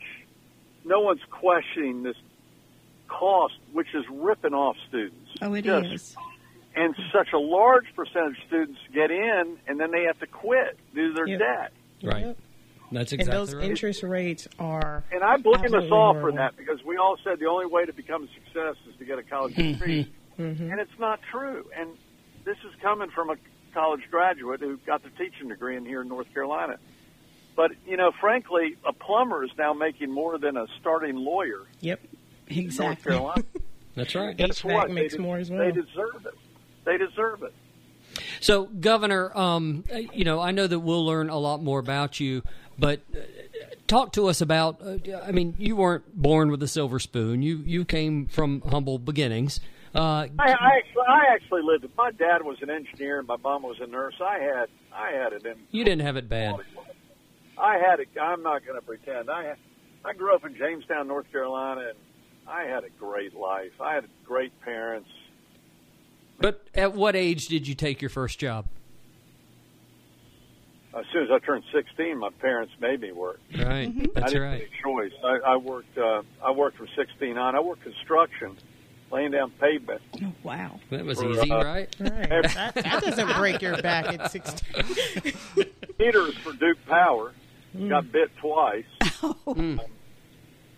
No 0.85 0.99
one's 1.01 1.23
questioning 1.29 2.03
this 2.03 2.15
cost, 3.07 3.55
which 3.73 3.87
is 3.93 4.03
ripping 4.11 4.53
off 4.53 4.75
students. 4.87 5.31
Oh, 5.41 5.53
it 5.53 5.63
Just- 5.65 5.85
is. 5.93 6.15
And 6.75 6.95
such 7.11 7.29
a 7.33 7.39
large 7.39 7.85
percentage 7.95 8.37
of 8.37 8.43
students 8.45 8.79
get 8.93 9.09
in, 9.09 9.57
and 9.67 9.79
then 9.79 9.89
they 9.89 10.03
have 10.03 10.19
to 10.19 10.27
quit 10.27 10.77
due 10.93 11.07
to 11.09 11.13
their 11.15 11.27
Yep. 11.27 11.39
debt. 11.39 11.71
Right. 12.03 12.25
Yep. 12.27 12.37
That's 12.91 13.11
exactly 13.13 13.31
And 13.35 13.41
those 13.47 13.55
right. 13.55 13.63
interest 13.69 14.03
rates 14.03 14.47
are. 14.59 15.03
And 15.11 15.23
I 15.23 15.37
blame 15.37 15.55
us 15.55 15.63
Absolutely 15.65 15.89
all 15.89 16.13
for 16.13 16.31
that 16.33 16.55
because 16.55 16.83
we 16.85 16.97
all 16.97 17.17
said 17.23 17.39
the 17.39 17.47
only 17.47 17.65
way 17.65 17.85
to 17.85 17.93
become 17.93 18.23
a 18.25 18.27
success 18.27 18.75
is 18.87 18.95
to 18.99 19.05
get 19.05 19.17
a 19.17 19.23
college 19.23 19.55
degree. 19.55 20.07
Mhm. 20.37 20.71
And 20.71 20.79
it's 20.79 20.97
not 20.99 21.19
true. 21.31 21.65
And 21.75 21.89
this 22.45 22.57
is 22.59 22.73
coming 22.81 23.09
from 23.09 23.31
a 23.31 23.37
college 23.73 24.03
graduate 24.11 24.59
who 24.61 24.77
got 24.85 25.01
the 25.03 25.09
teaching 25.09 25.49
degree 25.49 25.75
in 25.77 25.85
here 25.85 26.01
in 26.01 26.07
North 26.07 26.31
Carolina. 26.31 26.77
But, 27.55 27.71
you 27.87 27.97
know, 27.97 28.11
frankly, 28.21 28.77
a 28.85 28.93
plumber 28.93 29.43
is 29.43 29.49
now 29.57 29.73
making 29.73 30.11
more 30.11 30.37
than 30.37 30.57
a 30.57 30.67
starting 30.79 31.15
lawyer 31.15 31.63
Yep. 31.81 32.01
In 32.49 32.55
North 32.55 32.65
Exactly. 32.65 33.11
Carolina. 33.11 33.43
That's 33.95 34.15
right. 34.15 34.35
Guess 34.37 34.61
HVAC 34.61 34.73
what? 34.73 34.91
makes 34.91 35.13
they, 35.13 35.17
de- 35.17 35.23
more 35.23 35.37
as 35.37 35.49
well. 35.49 35.59
They 35.59 35.71
deserve 35.71 36.25
it. 36.25 36.33
They 36.85 36.97
deserve 36.97 37.43
it. 37.43 37.53
So, 38.39 38.65
Governor, 38.65 39.35
um, 39.37 39.83
you 40.13 40.23
know, 40.23 40.39
I 40.39 40.51
know 40.51 40.67
that 40.67 40.79
we'll 40.79 41.05
learn 41.05 41.29
a 41.29 41.37
lot 41.37 41.61
more 41.61 41.79
about 41.79 42.19
you, 42.19 42.41
but 42.79 43.01
uh, 43.13 43.19
talk 43.87 44.13
to 44.13 44.27
us 44.27 44.41
about. 44.41 44.81
Uh, 44.81 44.97
I 45.25 45.31
mean, 45.31 45.55
you 45.57 45.75
weren't 45.75 46.15
born 46.15 46.49
with 46.49 46.61
a 46.63 46.67
silver 46.67 46.99
spoon. 46.99 47.41
You 47.41 47.57
you 47.65 47.85
came 47.85 48.27
from 48.27 48.61
humble 48.61 48.97
beginnings. 48.99 49.59
Uh, 49.95 49.99
I, 49.99 50.29
I 50.39 50.51
actually, 50.77 51.03
I 51.07 51.21
actually 51.33 51.61
lived. 51.63 51.83
it. 51.85 51.91
My 51.97 52.11
dad 52.11 52.43
was 52.43 52.57
an 52.61 52.69
engineer, 52.69 53.19
and 53.19 53.27
my 53.27 53.37
mom 53.37 53.63
was 53.63 53.77
a 53.81 53.87
nurse. 53.87 54.15
I 54.21 54.37
had, 54.39 54.69
I 54.93 55.11
had 55.11 55.33
it 55.33 55.45
in. 55.45 55.55
you 55.71 55.83
didn't 55.83 56.01
have 56.01 56.17
it 56.17 56.29
bad. 56.29 56.55
I 57.57 57.77
had 57.79 57.99
it. 57.99 58.07
I'm 58.21 58.43
not 58.43 58.63
going 58.65 58.79
to 58.79 58.85
pretend. 58.85 59.29
I, 59.31 59.55
I 60.05 60.13
grew 60.13 60.35
up 60.35 60.45
in 60.45 60.55
Jamestown, 60.55 61.07
North 61.07 61.31
Carolina, 61.31 61.81
and 61.89 61.97
I 62.47 62.63
had 62.63 62.83
a 62.83 62.89
great 62.99 63.35
life. 63.35 63.71
I 63.79 63.95
had 63.95 64.05
great 64.25 64.59
parents. 64.61 65.09
But 66.39 66.67
at 66.73 66.93
what 66.93 67.15
age 67.15 67.47
did 67.47 67.67
you 67.67 67.75
take 67.75 68.01
your 68.01 68.09
first 68.09 68.39
job? 68.39 68.65
As 70.97 71.05
soon 71.13 71.23
as 71.23 71.29
I 71.31 71.39
turned 71.39 71.63
16, 71.73 72.17
my 72.17 72.29
parents 72.39 72.73
made 72.79 73.01
me 73.01 73.11
work. 73.11 73.39
Right. 73.53 73.87
I 73.87 74.07
That's 74.15 74.31
didn't 74.31 74.41
right. 74.41 74.61
have 74.61 74.69
a 74.69 74.81
choice. 74.83 75.11
I, 75.23 75.51
I 75.51 75.57
worked. 75.57 75.97
Uh, 75.97 76.23
I 76.43 76.51
worked 76.51 76.77
from 76.77 76.87
16 76.95 77.37
on. 77.37 77.55
I 77.55 77.59
worked 77.59 77.83
construction, 77.83 78.57
laying 79.11 79.31
down 79.31 79.51
pavement. 79.59 80.01
Oh, 80.23 80.33
wow. 80.43 80.79
That 80.89 81.05
was 81.05 81.19
For, 81.21 81.29
easy, 81.29 81.51
uh, 81.51 81.63
right? 81.63 81.95
Right. 81.99 82.29
that, 82.29 82.73
that 82.75 83.03
doesn't 83.03 83.35
break 83.35 83.61
your 83.61 83.79
back 83.81 84.07
at 84.07 84.31
16. 84.31 85.33
Meters 85.99 86.35
for 86.37 86.53
Duke 86.53 86.83
Power. 86.87 87.33
Got 87.89 88.11
bit 88.11 88.31
twice. 88.37 88.85
Mm. 89.47 89.79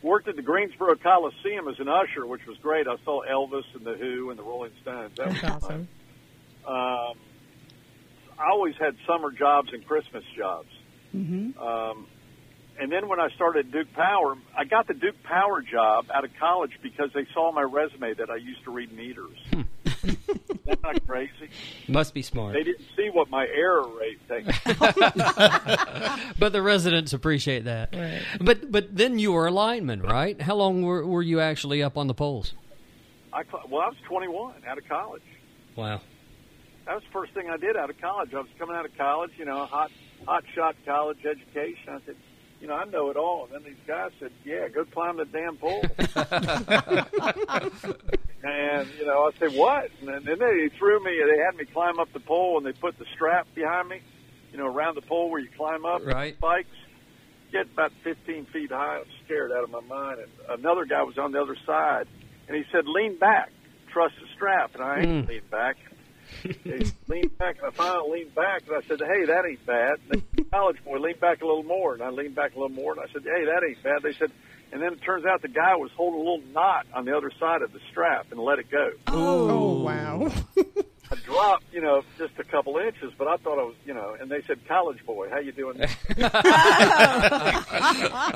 Worked 0.01 0.29
at 0.29 0.35
the 0.35 0.41
Greensboro 0.41 0.95
Coliseum 0.95 1.67
as 1.67 1.79
an 1.79 1.89
usher, 1.89 2.25
which 2.25 2.45
was 2.47 2.57
great. 2.59 2.87
I 2.87 2.95
saw 3.03 3.21
Elvis 3.25 3.65
and 3.75 3.85
the 3.85 3.95
Who 3.95 4.29
and 4.29 4.39
the 4.39 4.43
Rolling 4.43 4.71
Stones. 4.81 5.11
That 5.17 5.27
was 5.27 5.41
That's 5.41 5.65
fun. 5.65 5.87
awesome. 6.65 6.65
Um, 6.65 7.17
I 8.39 8.49
always 8.51 8.75
had 8.79 8.95
summer 9.05 9.31
jobs 9.31 9.73
and 9.73 9.85
Christmas 9.85 10.23
jobs. 10.37 10.69
Mm-hmm. 11.13 11.59
Um, 11.59 12.07
and 12.79 12.89
then 12.89 13.09
when 13.09 13.19
I 13.19 13.27
started 13.35 13.65
at 13.65 13.71
Duke 13.73 13.93
Power, 13.93 14.37
I 14.57 14.63
got 14.63 14.87
the 14.87 14.93
Duke 14.93 15.21
Power 15.23 15.61
job 15.61 16.05
out 16.13 16.23
of 16.23 16.31
college 16.39 16.71
because 16.81 17.09
they 17.13 17.25
saw 17.33 17.51
my 17.51 17.61
resume 17.61 18.13
that 18.13 18.29
I 18.29 18.37
used 18.37 18.63
to 18.63 18.71
read 18.71 18.93
meters. 18.93 19.37
That's 20.65 20.81
not 20.83 21.07
crazy. 21.07 21.49
Must 21.87 22.13
be 22.13 22.21
smart. 22.21 22.53
They 22.53 22.63
didn't 22.63 22.85
see 22.95 23.09
what 23.11 23.29
my 23.29 23.47
error 23.47 23.87
rate 23.87 24.19
thing. 24.27 24.45
But 26.39 26.53
the 26.53 26.61
residents 26.61 27.11
appreciate 27.11 27.65
that. 27.65 27.93
Right. 27.93 28.21
But 28.39 28.71
but 28.71 28.95
then 28.95 29.19
you 29.19 29.33
were 29.33 29.47
a 29.47 29.51
lineman, 29.51 30.01
right? 30.01 30.41
How 30.41 30.55
long 30.55 30.83
were, 30.83 31.05
were 31.05 31.21
you 31.21 31.41
actually 31.41 31.83
up 31.83 31.97
on 31.97 32.07
the 32.07 32.13
poles? 32.13 32.53
I 33.33 33.43
well, 33.69 33.81
I 33.81 33.89
was 33.89 33.97
21 34.07 34.53
out 34.65 34.77
of 34.77 34.87
college. 34.87 35.21
Wow. 35.75 36.01
That 36.85 36.95
was 36.95 37.03
the 37.03 37.11
first 37.11 37.33
thing 37.33 37.49
I 37.49 37.57
did 37.57 37.75
out 37.75 37.89
of 37.89 37.99
college. 37.99 38.33
I 38.33 38.39
was 38.39 38.47
coming 38.57 38.75
out 38.75 38.85
of 38.85 38.97
college, 38.97 39.31
you 39.37 39.45
know, 39.45 39.65
hot 39.65 39.91
hot 40.25 40.43
shot 40.55 40.75
college 40.85 41.19
education. 41.25 41.89
I 41.89 41.99
said, 42.05 42.15
you 42.61 42.67
know, 42.67 42.75
I 42.75 42.85
know 42.85 43.09
it 43.09 43.17
all. 43.17 43.45
And 43.45 43.53
then 43.53 43.63
these 43.63 43.81
guys 43.87 44.11
said, 44.19 44.31
yeah, 44.45 44.67
go 44.67 44.83
climb 44.85 45.17
the 45.17 45.25
damn 45.25 45.57
pole. 45.57 45.83
and 48.43 48.89
you 48.97 49.05
know, 49.05 49.27
I 49.27 49.31
said, 49.39 49.53
what? 49.53 49.89
And 49.99 50.07
then, 50.07 50.23
then 50.25 50.39
they 50.39 50.69
threw 50.77 50.99
me. 51.03 51.11
They 51.25 51.37
had 51.43 51.55
me 51.55 51.65
climb 51.65 51.99
up 51.99 52.11
the 52.13 52.19
pole, 52.19 52.57
and 52.57 52.65
they 52.65 52.73
put 52.73 52.97
the 52.97 53.05
strap 53.15 53.47
behind 53.55 53.89
me, 53.89 54.01
you 54.51 54.57
know, 54.57 54.67
around 54.67 54.95
the 54.95 55.01
pole 55.01 55.29
where 55.29 55.39
you 55.39 55.49
climb 55.57 55.85
up. 55.85 56.05
Right. 56.05 56.35
Spikes. 56.37 56.69
Get 57.51 57.65
about 57.73 57.91
15 58.03 58.45
feet 58.53 58.69
high. 58.71 58.97
I 58.97 58.99
was 58.99 59.07
scared 59.25 59.51
out 59.51 59.63
of 59.63 59.71
my 59.71 59.81
mind. 59.81 60.19
And 60.19 60.59
another 60.59 60.85
guy 60.85 61.01
was 61.01 61.17
on 61.17 61.31
the 61.31 61.41
other 61.41 61.57
side, 61.65 62.05
and 62.47 62.55
he 62.55 62.63
said, 62.71 62.85
lean 62.85 63.17
back, 63.17 63.49
trust 63.91 64.13
the 64.21 64.27
strap. 64.35 64.75
And 64.75 64.83
I 64.83 64.99
ain't 64.99 65.25
Mm. 65.25 65.27
leaned 65.27 65.49
back. 65.49 65.77
He 66.43 66.91
leaned 67.07 67.37
back, 67.37 67.57
and 67.57 67.67
I 67.67 67.71
finally 67.71 68.19
leaned 68.19 68.35
back, 68.35 68.63
and 68.67 68.77
I 68.77 68.87
said, 68.87 68.99
"Hey, 68.99 69.25
that 69.25 69.45
ain't 69.45 69.65
bad." 69.65 69.99
And 70.11 70.23
the 70.33 70.43
college 70.45 70.83
boy 70.83 70.99
leaned 70.99 71.19
back 71.19 71.41
a 71.41 71.45
little 71.45 71.63
more, 71.63 71.93
and 71.93 72.03
I 72.03 72.09
leaned 72.09 72.35
back 72.35 72.55
a 72.55 72.59
little 72.59 72.75
more, 72.75 72.93
and 72.93 73.01
I 73.01 73.11
said, 73.11 73.23
"Hey, 73.23 73.45
that 73.45 73.63
ain't 73.67 73.83
bad." 73.83 74.01
They 74.03 74.13
said, 74.13 74.31
and 74.71 74.81
then 74.81 74.93
it 74.93 75.01
turns 75.01 75.25
out 75.25 75.41
the 75.41 75.47
guy 75.47 75.75
was 75.75 75.91
holding 75.95 76.19
a 76.19 76.23
little 76.23 76.43
knot 76.53 76.85
on 76.93 77.05
the 77.05 77.15
other 77.15 77.31
side 77.39 77.61
of 77.61 77.73
the 77.73 77.79
strap 77.91 78.27
and 78.31 78.39
let 78.39 78.59
it 78.59 78.69
go. 78.69 78.91
Oh, 79.07 79.49
oh 79.49 79.83
wow. 79.83 80.31
I 81.39 81.49
dropped, 81.49 81.63
you 81.73 81.81
know, 81.81 82.03
just 82.17 82.33
a 82.37 82.43
couple 82.43 82.77
inches, 82.77 83.11
but 83.17 83.27
I 83.27 83.37
thought 83.37 83.59
I 83.59 83.63
was, 83.63 83.75
you 83.85 83.93
know, 83.93 84.15
and 84.19 84.29
they 84.29 84.41
said, 84.47 84.59
college 84.67 85.03
boy, 85.05 85.29
how 85.29 85.39
you 85.39 85.51
doing? 85.51 85.77
it 85.89 85.89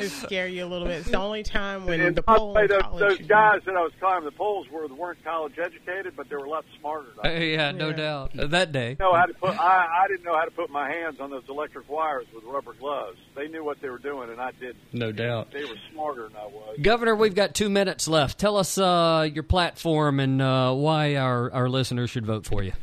scare 0.09 0.47
you 0.47 0.65
a 0.65 0.67
little 0.67 0.87
bit. 0.87 0.99
It's 0.99 1.11
the 1.11 1.17
only 1.17 1.43
time 1.43 1.85
when 1.85 2.01
and 2.01 2.15
the 2.15 2.21
by 2.23 2.33
the 2.33 2.39
pole 2.39 2.53
way, 2.53 2.61
in 2.63 2.67
those, 2.69 2.81
college 2.81 3.17
those 3.19 3.27
guys 3.27 3.61
that 3.65 3.75
I 3.75 3.81
was 3.81 3.91
climbing 3.99 4.25
the 4.25 4.31
poles 4.31 4.67
were 4.69 4.87
weren't 4.87 5.23
college 5.23 5.57
educated, 5.59 6.15
but 6.15 6.29
they 6.29 6.35
were 6.35 6.45
a 6.45 6.49
lot 6.49 6.65
smarter 6.79 7.07
than 7.21 7.31
I 7.31 7.37
yeah, 7.43 7.71
no 7.71 7.89
Yeah. 7.89 7.95
doubt. 7.95 8.39
Uh, 8.39 8.47
That 8.47 8.71
day. 8.71 8.95
know 8.99 9.13
how 9.13 9.25
to 9.25 9.33
put. 9.33 9.59
I, 9.59 10.03
I 10.03 10.07
didn't 10.07 10.23
know 10.25 10.35
how 10.35 10.45
to 10.45 10.51
put 10.51 10.69
my 10.69 10.89
hands 10.89 11.19
on 11.19 11.29
those 11.29 11.43
electric 11.49 11.89
wires 11.89 12.25
with 12.33 12.43
rubber 12.45 12.73
gloves. 12.73 13.17
They 13.35 13.47
knew 13.47 13.63
what 13.63 13.81
they 13.81 13.89
were 13.89 13.97
doing, 13.99 14.29
and 14.29 14.39
I 14.39 14.51
didn't. 14.51 14.77
No 14.91 15.11
doubt. 15.11 15.51
They 15.51 15.63
were 15.65 15.75
smarter 15.91 16.23
than 16.27 16.37
I 16.37 16.45
was. 16.45 16.77
Governor, 16.81 17.15
we've 17.15 17.35
got 17.35 17.53
two 17.55 17.69
minutes 17.69 18.07
left. 18.07 18.39
Tell 18.39 18.57
us 18.57 18.77
uh, 18.77 19.27
your 19.31 19.43
platform 19.43 20.19
and 20.19 20.41
uh, 20.41 20.73
why 20.73 21.15
our, 21.15 21.51
our 21.51 21.69
listeners 21.69 22.09
should 22.09 22.25
vote 22.25 22.45
for 22.45 22.63
you. 22.63 22.73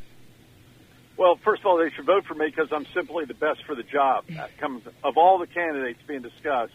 Well, 1.21 1.39
first 1.45 1.61
of 1.61 1.67
all, 1.67 1.77
they 1.77 1.91
should 1.95 2.07
vote 2.07 2.25
for 2.25 2.35
me 2.35 2.47
because 2.47 2.69
I'm 2.73 2.87
simply 2.95 3.27
the 3.27 3.35
best 3.35 3.63
for 3.67 3.75
the 3.75 3.83
job. 3.83 4.25
Uh, 4.31 4.47
Come 4.59 4.81
of 5.05 5.19
all 5.19 5.39
the 5.39 5.47
candidates 5.47 6.01
being 6.09 6.23
discussed, 6.23 6.73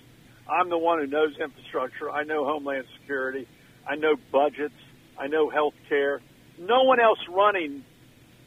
I'm 0.47 0.69
the 0.69 0.77
one 0.77 0.99
who 0.99 1.07
knows 1.07 1.35
infrastructure. 1.43 2.11
I 2.11 2.25
know 2.25 2.45
homeland 2.45 2.85
security. 3.01 3.47
I 3.89 3.95
know 3.95 4.13
budgets. 4.31 4.75
I 5.17 5.25
know 5.25 5.49
health 5.49 5.73
care. 5.89 6.21
No 6.59 6.83
one 6.83 6.99
else 6.99 7.17
running 7.27 7.83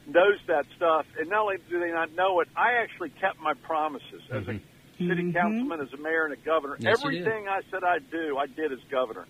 knows 0.06 0.38
that 0.46 0.66
stuff. 0.76 1.04
And 1.18 1.28
not 1.30 1.40
only 1.42 1.56
do 1.68 1.80
they 1.80 1.90
not 1.90 2.14
know 2.14 2.38
it, 2.42 2.48
I 2.56 2.74
actually 2.80 3.10
kept 3.10 3.40
my 3.40 3.54
promises 3.54 4.22
as 4.30 4.46
a 4.46 4.60
city 4.98 5.32
councilman, 5.32 5.80
as 5.80 5.92
a 5.92 5.96
mayor, 6.00 6.26
and 6.26 6.32
a 6.32 6.36
governor. 6.36 6.76
Yes. 6.78 7.00
Everything 7.00 7.48
I 7.48 7.62
said 7.72 7.82
I'd 7.82 8.08
do, 8.08 8.38
I 8.38 8.46
did 8.46 8.72
as 8.72 8.78
governor. 8.88 9.26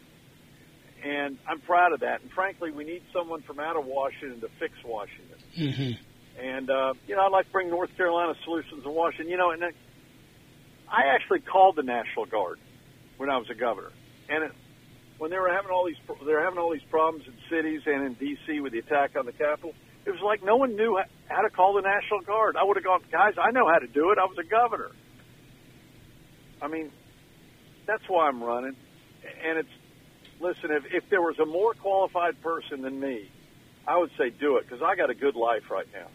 And 1.03 1.39
I'm 1.49 1.61
proud 1.61 1.95
of 1.95 2.01
that. 2.01 2.21
And 2.21 2.31
frankly, 2.33 2.73
we 2.73 2.85
need 2.85 3.05
someone 3.11 3.41
from 3.41 3.59
out 3.59 3.77
of 3.77 3.87
Washington 3.87 4.43
to 4.43 4.49
fix 4.61 4.75
Washington. 4.85 5.97
And, 6.41 6.70
uh, 6.70 6.95
you 7.07 7.16
know, 7.16 7.22
I'd 7.22 7.32
like 7.32 7.47
to 7.47 7.53
bring 7.53 7.68
North 7.68 7.95
Carolina 7.97 8.34
solutions 8.45 8.84
to 8.84 8.91
Washington. 8.91 9.30
You 9.30 9.39
know, 9.39 9.51
and 9.51 9.62
I 10.89 11.14
actually 11.14 11.41
called 11.41 11.76
the 11.76 11.82
National 11.82 12.26
Guard 12.26 12.59
when 13.16 13.28
I 13.28 13.39
was 13.39 13.51
a 13.51 13.55
governor. 13.55 13.91
And 14.28 14.45
it, 14.45 14.53
when 15.18 15.30
they 15.30 15.39
were 15.39 15.53
having 15.53 15.70
all 15.70 15.84
these, 15.86 15.97
they 16.07 16.32
were 16.32 16.43
having 16.43 16.59
all 16.59 16.72
these 16.72 16.86
problems 16.91 17.26
in 17.26 17.34
cities 17.51 17.82
and 17.86 18.07
in 18.07 18.14
D.C. 18.14 18.61
with 18.61 18.72
the 18.72 18.78
attack 18.78 19.16
on 19.16 19.26
the 19.26 19.32
Capitol, 19.32 19.74
it 20.07 20.11
was 20.11 20.20
like 20.22 20.45
no 20.45 20.57
one 20.57 20.76
knew 20.76 20.99
how 21.26 21.43
to 21.43 21.51
call 21.51 21.74
the 21.74 21.82
National 21.82 22.20
Guard. 22.20 22.57
I 22.57 22.62
would 22.62 22.76
have 22.76 22.84
gone, 22.84 23.03
guys, 23.11 23.34
I 23.36 23.51
know 23.51 23.68
how 23.68 23.78
to 23.78 23.89
do 23.89 24.12
it. 24.12 24.18
I 24.18 24.24
was 24.24 24.39
a 24.39 24.49
governor. 24.49 24.93
I 26.62 26.68
mean, 26.68 26.91
that's 27.86 28.03
why 28.09 28.28
I'm 28.28 28.43
running. 28.43 28.76
And 29.45 29.59
it's, 29.59 29.68
listen, 30.41 30.70
if, 30.70 30.84
if 30.93 31.11
there 31.11 31.20
was 31.20 31.39
a 31.41 31.47
more 31.47 31.74
qualified 31.74 32.41
person 32.43 32.82
than 32.82 33.01
me, 33.01 33.28
I 33.86 33.99
would 33.99 34.11
say 34.16 34.30
do 34.30 34.59
it 34.59 34.68
because 34.68 34.82
I 34.82 34.95
got 34.95 35.11
a 35.11 35.14
good 35.14 35.34
life 35.34 35.64
right 35.70 35.86
now 35.93 36.07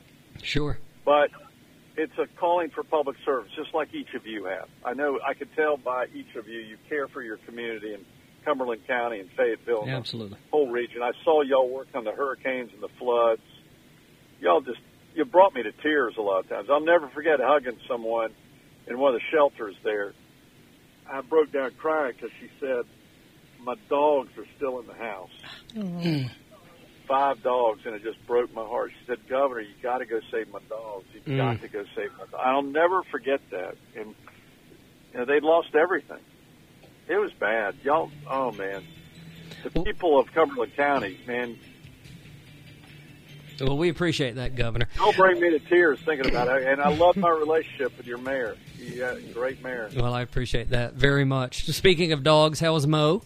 Sure. 0.41 0.77
but 1.05 1.29
it's 1.95 2.17
a 2.17 2.25
calling 2.39 2.69
for 2.69 2.83
public 2.83 3.17
service, 3.23 3.51
just 3.55 3.73
like 3.73 3.93
each 3.93 4.13
of 4.15 4.25
you 4.25 4.45
have. 4.45 4.67
I 4.83 4.93
know 4.93 5.19
I 5.25 5.33
could 5.35 5.53
tell 5.55 5.77
by 5.77 6.07
each 6.13 6.35
of 6.35 6.47
you, 6.47 6.59
you 6.59 6.77
care 6.89 7.07
for 7.07 7.21
your 7.21 7.37
community 7.37 7.93
in 7.93 8.03
Cumberland 8.43 8.85
County 8.87 9.19
and 9.19 9.29
Fayetteville, 9.31 9.81
and 9.83 9.91
the 9.91 9.95
Absolutely. 9.95 10.37
whole 10.51 10.69
region. 10.69 11.01
I 11.03 11.11
saw 11.23 11.41
y'all 11.41 11.69
work 11.69 11.87
on 11.93 12.03
the 12.03 12.11
hurricanes 12.11 12.71
and 12.73 12.81
the 12.81 12.89
floods. 12.99 13.41
Y'all 14.39 14.61
just 14.61 14.79
you 15.15 15.23
brought 15.25 15.53
me 15.53 15.61
to 15.63 15.71
tears 15.71 16.15
a 16.17 16.21
lot 16.21 16.39
of 16.39 16.49
times. 16.49 16.67
I'll 16.71 16.83
never 16.83 17.07
forget 17.09 17.39
hugging 17.39 17.77
someone 17.87 18.31
in 18.87 18.97
one 18.97 19.13
of 19.13 19.21
the 19.21 19.25
shelters 19.31 19.75
there. 19.83 20.13
I 21.09 21.21
broke 21.21 21.51
down 21.51 21.71
crying 21.77 22.13
because 22.15 22.35
she 22.39 22.49
said, 22.59 22.85
"My 23.61 23.75
dogs 23.89 24.31
are 24.37 24.45
still 24.57 24.79
in 24.79 24.87
the 24.87 24.95
house." 24.95 25.29
Mm. 25.75 26.31
Five 27.07 27.43
dogs, 27.43 27.81
and 27.85 27.93
it 27.95 28.03
just 28.03 28.25
broke 28.25 28.53
my 28.53 28.63
heart. 28.63 28.91
She 28.99 29.05
said, 29.05 29.27
"Governor, 29.27 29.61
you 29.61 29.73
got 29.81 29.97
to 29.99 30.05
go 30.05 30.19
save 30.31 30.49
my 30.51 30.59
dogs. 30.69 31.05
You 31.13 31.19
Mm. 31.33 31.37
got 31.37 31.61
to 31.61 31.67
go 31.67 31.83
save 31.95 32.11
my." 32.13 32.19
Dogs. 32.19 32.33
I'll 32.39 32.61
never 32.63 33.03
forget 33.03 33.41
that. 33.51 33.75
And 33.95 34.15
you 35.11 35.19
know, 35.19 35.25
they'd 35.25 35.43
lost 35.43 35.75
everything. 35.75 36.19
It 37.09 37.17
was 37.17 37.31
bad, 37.33 37.75
y'all. 37.83 38.09
Oh 38.29 38.51
man, 38.53 38.83
the 39.63 39.69
people 39.83 40.17
of 40.17 40.31
Cumberland 40.33 40.75
County, 40.75 41.19
man, 41.27 41.57
Well, 43.59 43.77
we 43.77 43.89
appreciate 43.89 44.35
that, 44.35 44.55
Governor. 44.55 44.87
don't 44.95 45.15
bring 45.15 45.39
me 45.39 45.51
to 45.51 45.59
tears 45.59 45.99
thinking 45.99 46.27
about 46.29 46.47
it. 46.47 46.67
And 46.67 46.81
I 46.81 46.89
love 46.89 47.15
my 47.17 47.29
relationship 47.29 47.95
with 47.97 48.07
your 48.07 48.17
mayor. 48.17 48.55
A 48.81 49.19
great 49.33 49.61
mayor. 49.63 49.89
Well, 49.95 50.13
I 50.13 50.21
appreciate 50.21 50.69
that 50.71 50.93
very 50.95 51.23
much. 51.25 51.65
Speaking 51.67 52.11
of 52.13 52.23
dogs, 52.23 52.59
how 52.59 52.73
was 52.73 52.87
Mo? 52.87 53.21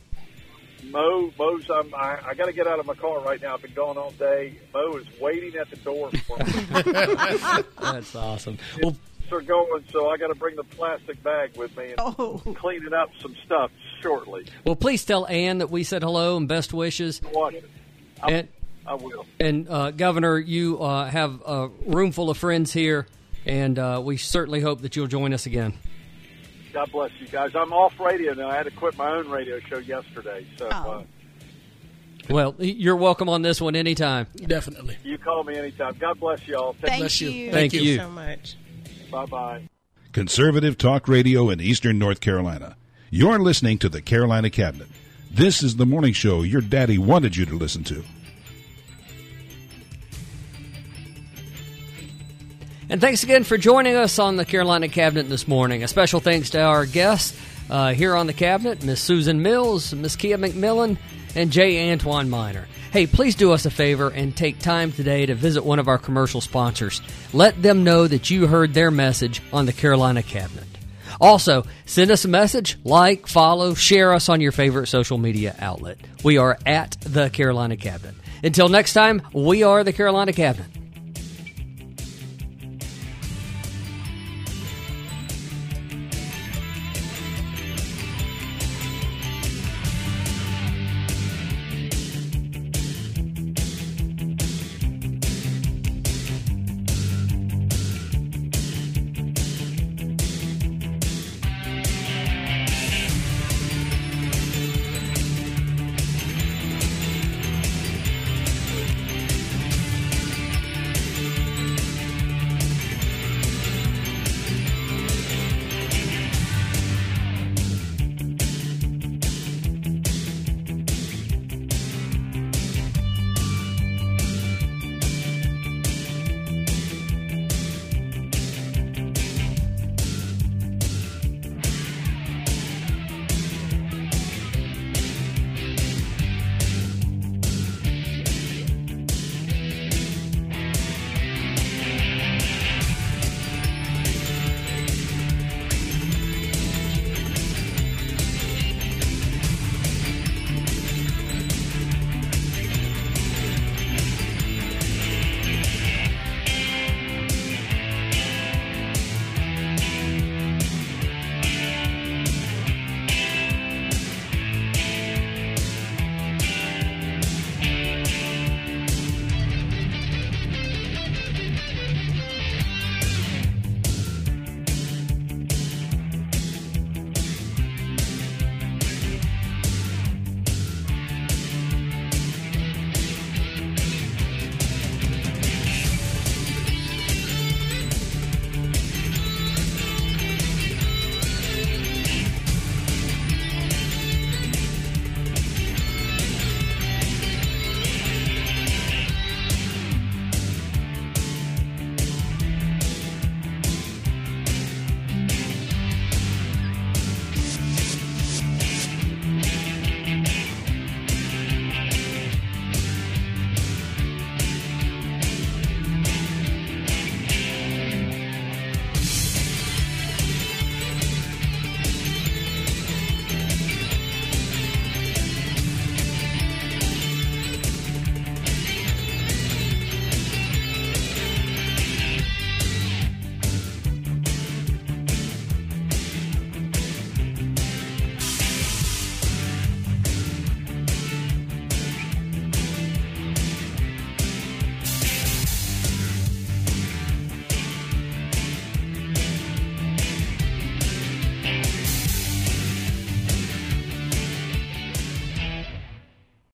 Mo, 0.97 1.31
Mo's. 1.37 1.69
I'm, 1.69 1.93
I, 1.93 2.17
I 2.29 2.33
got 2.33 2.45
to 2.47 2.53
get 2.53 2.65
out 2.65 2.79
of 2.79 2.87
my 2.87 2.95
car 2.95 3.19
right 3.19 3.39
now. 3.41 3.53
I've 3.53 3.61
been 3.61 3.73
gone 3.75 3.97
all 3.99 4.11
day. 4.11 4.57
Mo 4.73 4.93
is 4.97 5.05
waiting 5.21 5.55
at 5.55 5.69
the 5.69 5.75
door 5.77 6.09
for 6.25 6.37
me. 6.39 7.63
That's 7.79 8.15
awesome. 8.15 8.57
Well, 8.81 8.95
They're 9.29 9.41
going, 9.41 9.83
so 9.91 10.09
I 10.09 10.17
got 10.17 10.27
to 10.29 10.35
bring 10.35 10.55
the 10.55 10.63
plastic 10.63 11.21
bag 11.21 11.55
with 11.55 11.75
me 11.77 11.91
and 11.91 11.95
Oh. 11.99 12.41
cleaning 12.55 12.93
up 12.93 13.09
some 13.21 13.35
stuff 13.45 13.69
shortly. 14.01 14.45
well, 14.65 14.75
please 14.75 15.05
tell 15.05 15.27
Ann 15.27 15.59
that 15.59 15.69
we 15.69 15.83
said 15.83 16.01
hello 16.01 16.35
and 16.37 16.47
best 16.47 16.73
wishes. 16.73 17.21
I, 17.37 17.61
And 18.31 18.47
I 18.87 18.95
will. 18.95 19.25
and 19.39 19.69
uh, 19.69 19.91
Governor, 19.91 20.39
you 20.39 20.81
uh, 20.81 21.05
have 21.09 21.41
a 21.45 21.67
room 21.85 22.11
full 22.11 22.31
of 22.31 22.37
friends 22.39 22.73
here, 22.73 23.05
and 23.45 23.77
uh, 23.77 24.01
we 24.03 24.17
certainly 24.17 24.61
hope 24.61 24.81
that 24.81 24.95
you'll 24.95 25.05
join 25.07 25.31
us 25.33 25.45
again. 25.45 25.73
God 26.73 26.91
bless 26.91 27.11
you 27.19 27.27
guys. 27.27 27.55
I'm 27.55 27.73
off 27.73 27.99
radio 27.99 28.33
now. 28.33 28.49
I 28.49 28.55
had 28.55 28.63
to 28.63 28.71
quit 28.71 28.97
my 28.97 29.09
own 29.11 29.29
radio 29.29 29.59
show 29.59 29.77
yesterday, 29.77 30.45
so 30.57 30.67
uh, 30.67 30.83
Oh. 30.85 31.03
Well, 32.29 32.55
you're 32.59 32.97
welcome 32.97 33.29
on 33.29 33.41
this 33.41 33.61
one 33.61 33.75
anytime. 33.75 34.27
Definitely. 34.35 34.97
you 35.03 35.17
call 35.17 35.45
me 35.45 35.55
anytime. 35.55 35.95
God 35.97 36.19
bless 36.19 36.45
y'all. 36.45 36.73
Take 36.73 36.87
Thank 36.89 36.99
bless 37.03 37.21
you. 37.21 37.29
you. 37.29 37.51
Thank 37.51 37.73
you. 37.73 37.81
you. 37.81 37.97
so 37.97 38.09
much. 38.09 38.57
Bye 39.09 39.25
bye. 39.27 39.69
Conservative 40.11 40.77
talk 40.77 41.07
radio 41.07 41.49
in 41.49 41.61
Eastern 41.61 41.97
North 41.97 42.19
Carolina. 42.19 42.75
You're 43.09 43.39
listening 43.39 43.77
to 43.79 43.87
the 43.87 44.01
Carolina 44.01 44.49
Cabinet. 44.49 44.87
This 45.31 45.63
is 45.63 45.77
the 45.77 45.85
morning 45.85 46.11
show 46.11 46.41
your 46.41 46.59
daddy 46.61 46.97
wanted 46.97 47.37
you 47.37 47.45
to 47.45 47.55
listen 47.55 47.83
to. 47.85 48.03
And 52.89 53.01
thanks 53.01 53.23
again 53.23 53.43
for 53.43 53.57
joining 53.57 53.97
us 53.97 54.17
on 54.17 54.37
the 54.37 54.45
Carolina 54.45 54.87
Cabinet 54.87 55.27
this 55.27 55.45
morning. 55.45 55.83
A 55.83 55.89
special 55.89 56.21
thanks 56.21 56.51
to 56.51 56.61
our 56.61 56.85
guests 56.85 57.37
uh, 57.69 57.93
here 57.93 58.15
on 58.15 58.27
the 58.27 58.33
Cabinet, 58.33 58.81
Miss 58.81 59.01
Susan 59.01 59.41
Mills, 59.41 59.93
Miss 59.93 60.15
Kia 60.15 60.37
McMillan, 60.37 60.97
and 61.35 61.51
Jay 61.51 61.91
Antoine 61.91 62.29
Miner. 62.29 62.65
Hey, 62.93 63.05
please 63.05 63.35
do 63.35 63.51
us 63.51 63.65
a 63.65 63.69
favor 63.69 64.07
and 64.09 64.35
take 64.35 64.59
time 64.59 64.93
today 64.93 65.25
to 65.25 65.35
visit 65.35 65.65
one 65.65 65.79
of 65.79 65.89
our 65.89 65.97
commercial 65.97 66.39
sponsors. 66.39 67.01
Let 67.33 67.61
them 67.61 67.83
know 67.83 68.07
that 68.07 68.29
you 68.29 68.47
heard 68.47 68.73
their 68.73 68.89
message 68.89 69.41
on 69.51 69.65
the 69.65 69.73
Carolina 69.73 70.23
Cabinet. 70.23 70.63
Also, 71.19 71.65
send 71.85 72.09
us 72.09 72.23
a 72.23 72.29
message, 72.29 72.77
like, 72.85 73.27
follow, 73.27 73.73
share 73.73 74.13
us 74.13 74.29
on 74.29 74.39
your 74.39 74.53
favorite 74.53 74.87
social 74.87 75.17
media 75.17 75.53
outlet. 75.59 75.97
We 76.23 76.37
are 76.37 76.57
at 76.65 76.91
the 77.01 77.29
Carolina 77.31 77.75
Cabinet. 77.75 78.15
Until 78.43 78.69
next 78.69 78.93
time, 78.93 79.21
we 79.33 79.63
are 79.63 79.83
the 79.83 79.91
Carolina 79.91 80.31
Cabinet. 80.31 80.67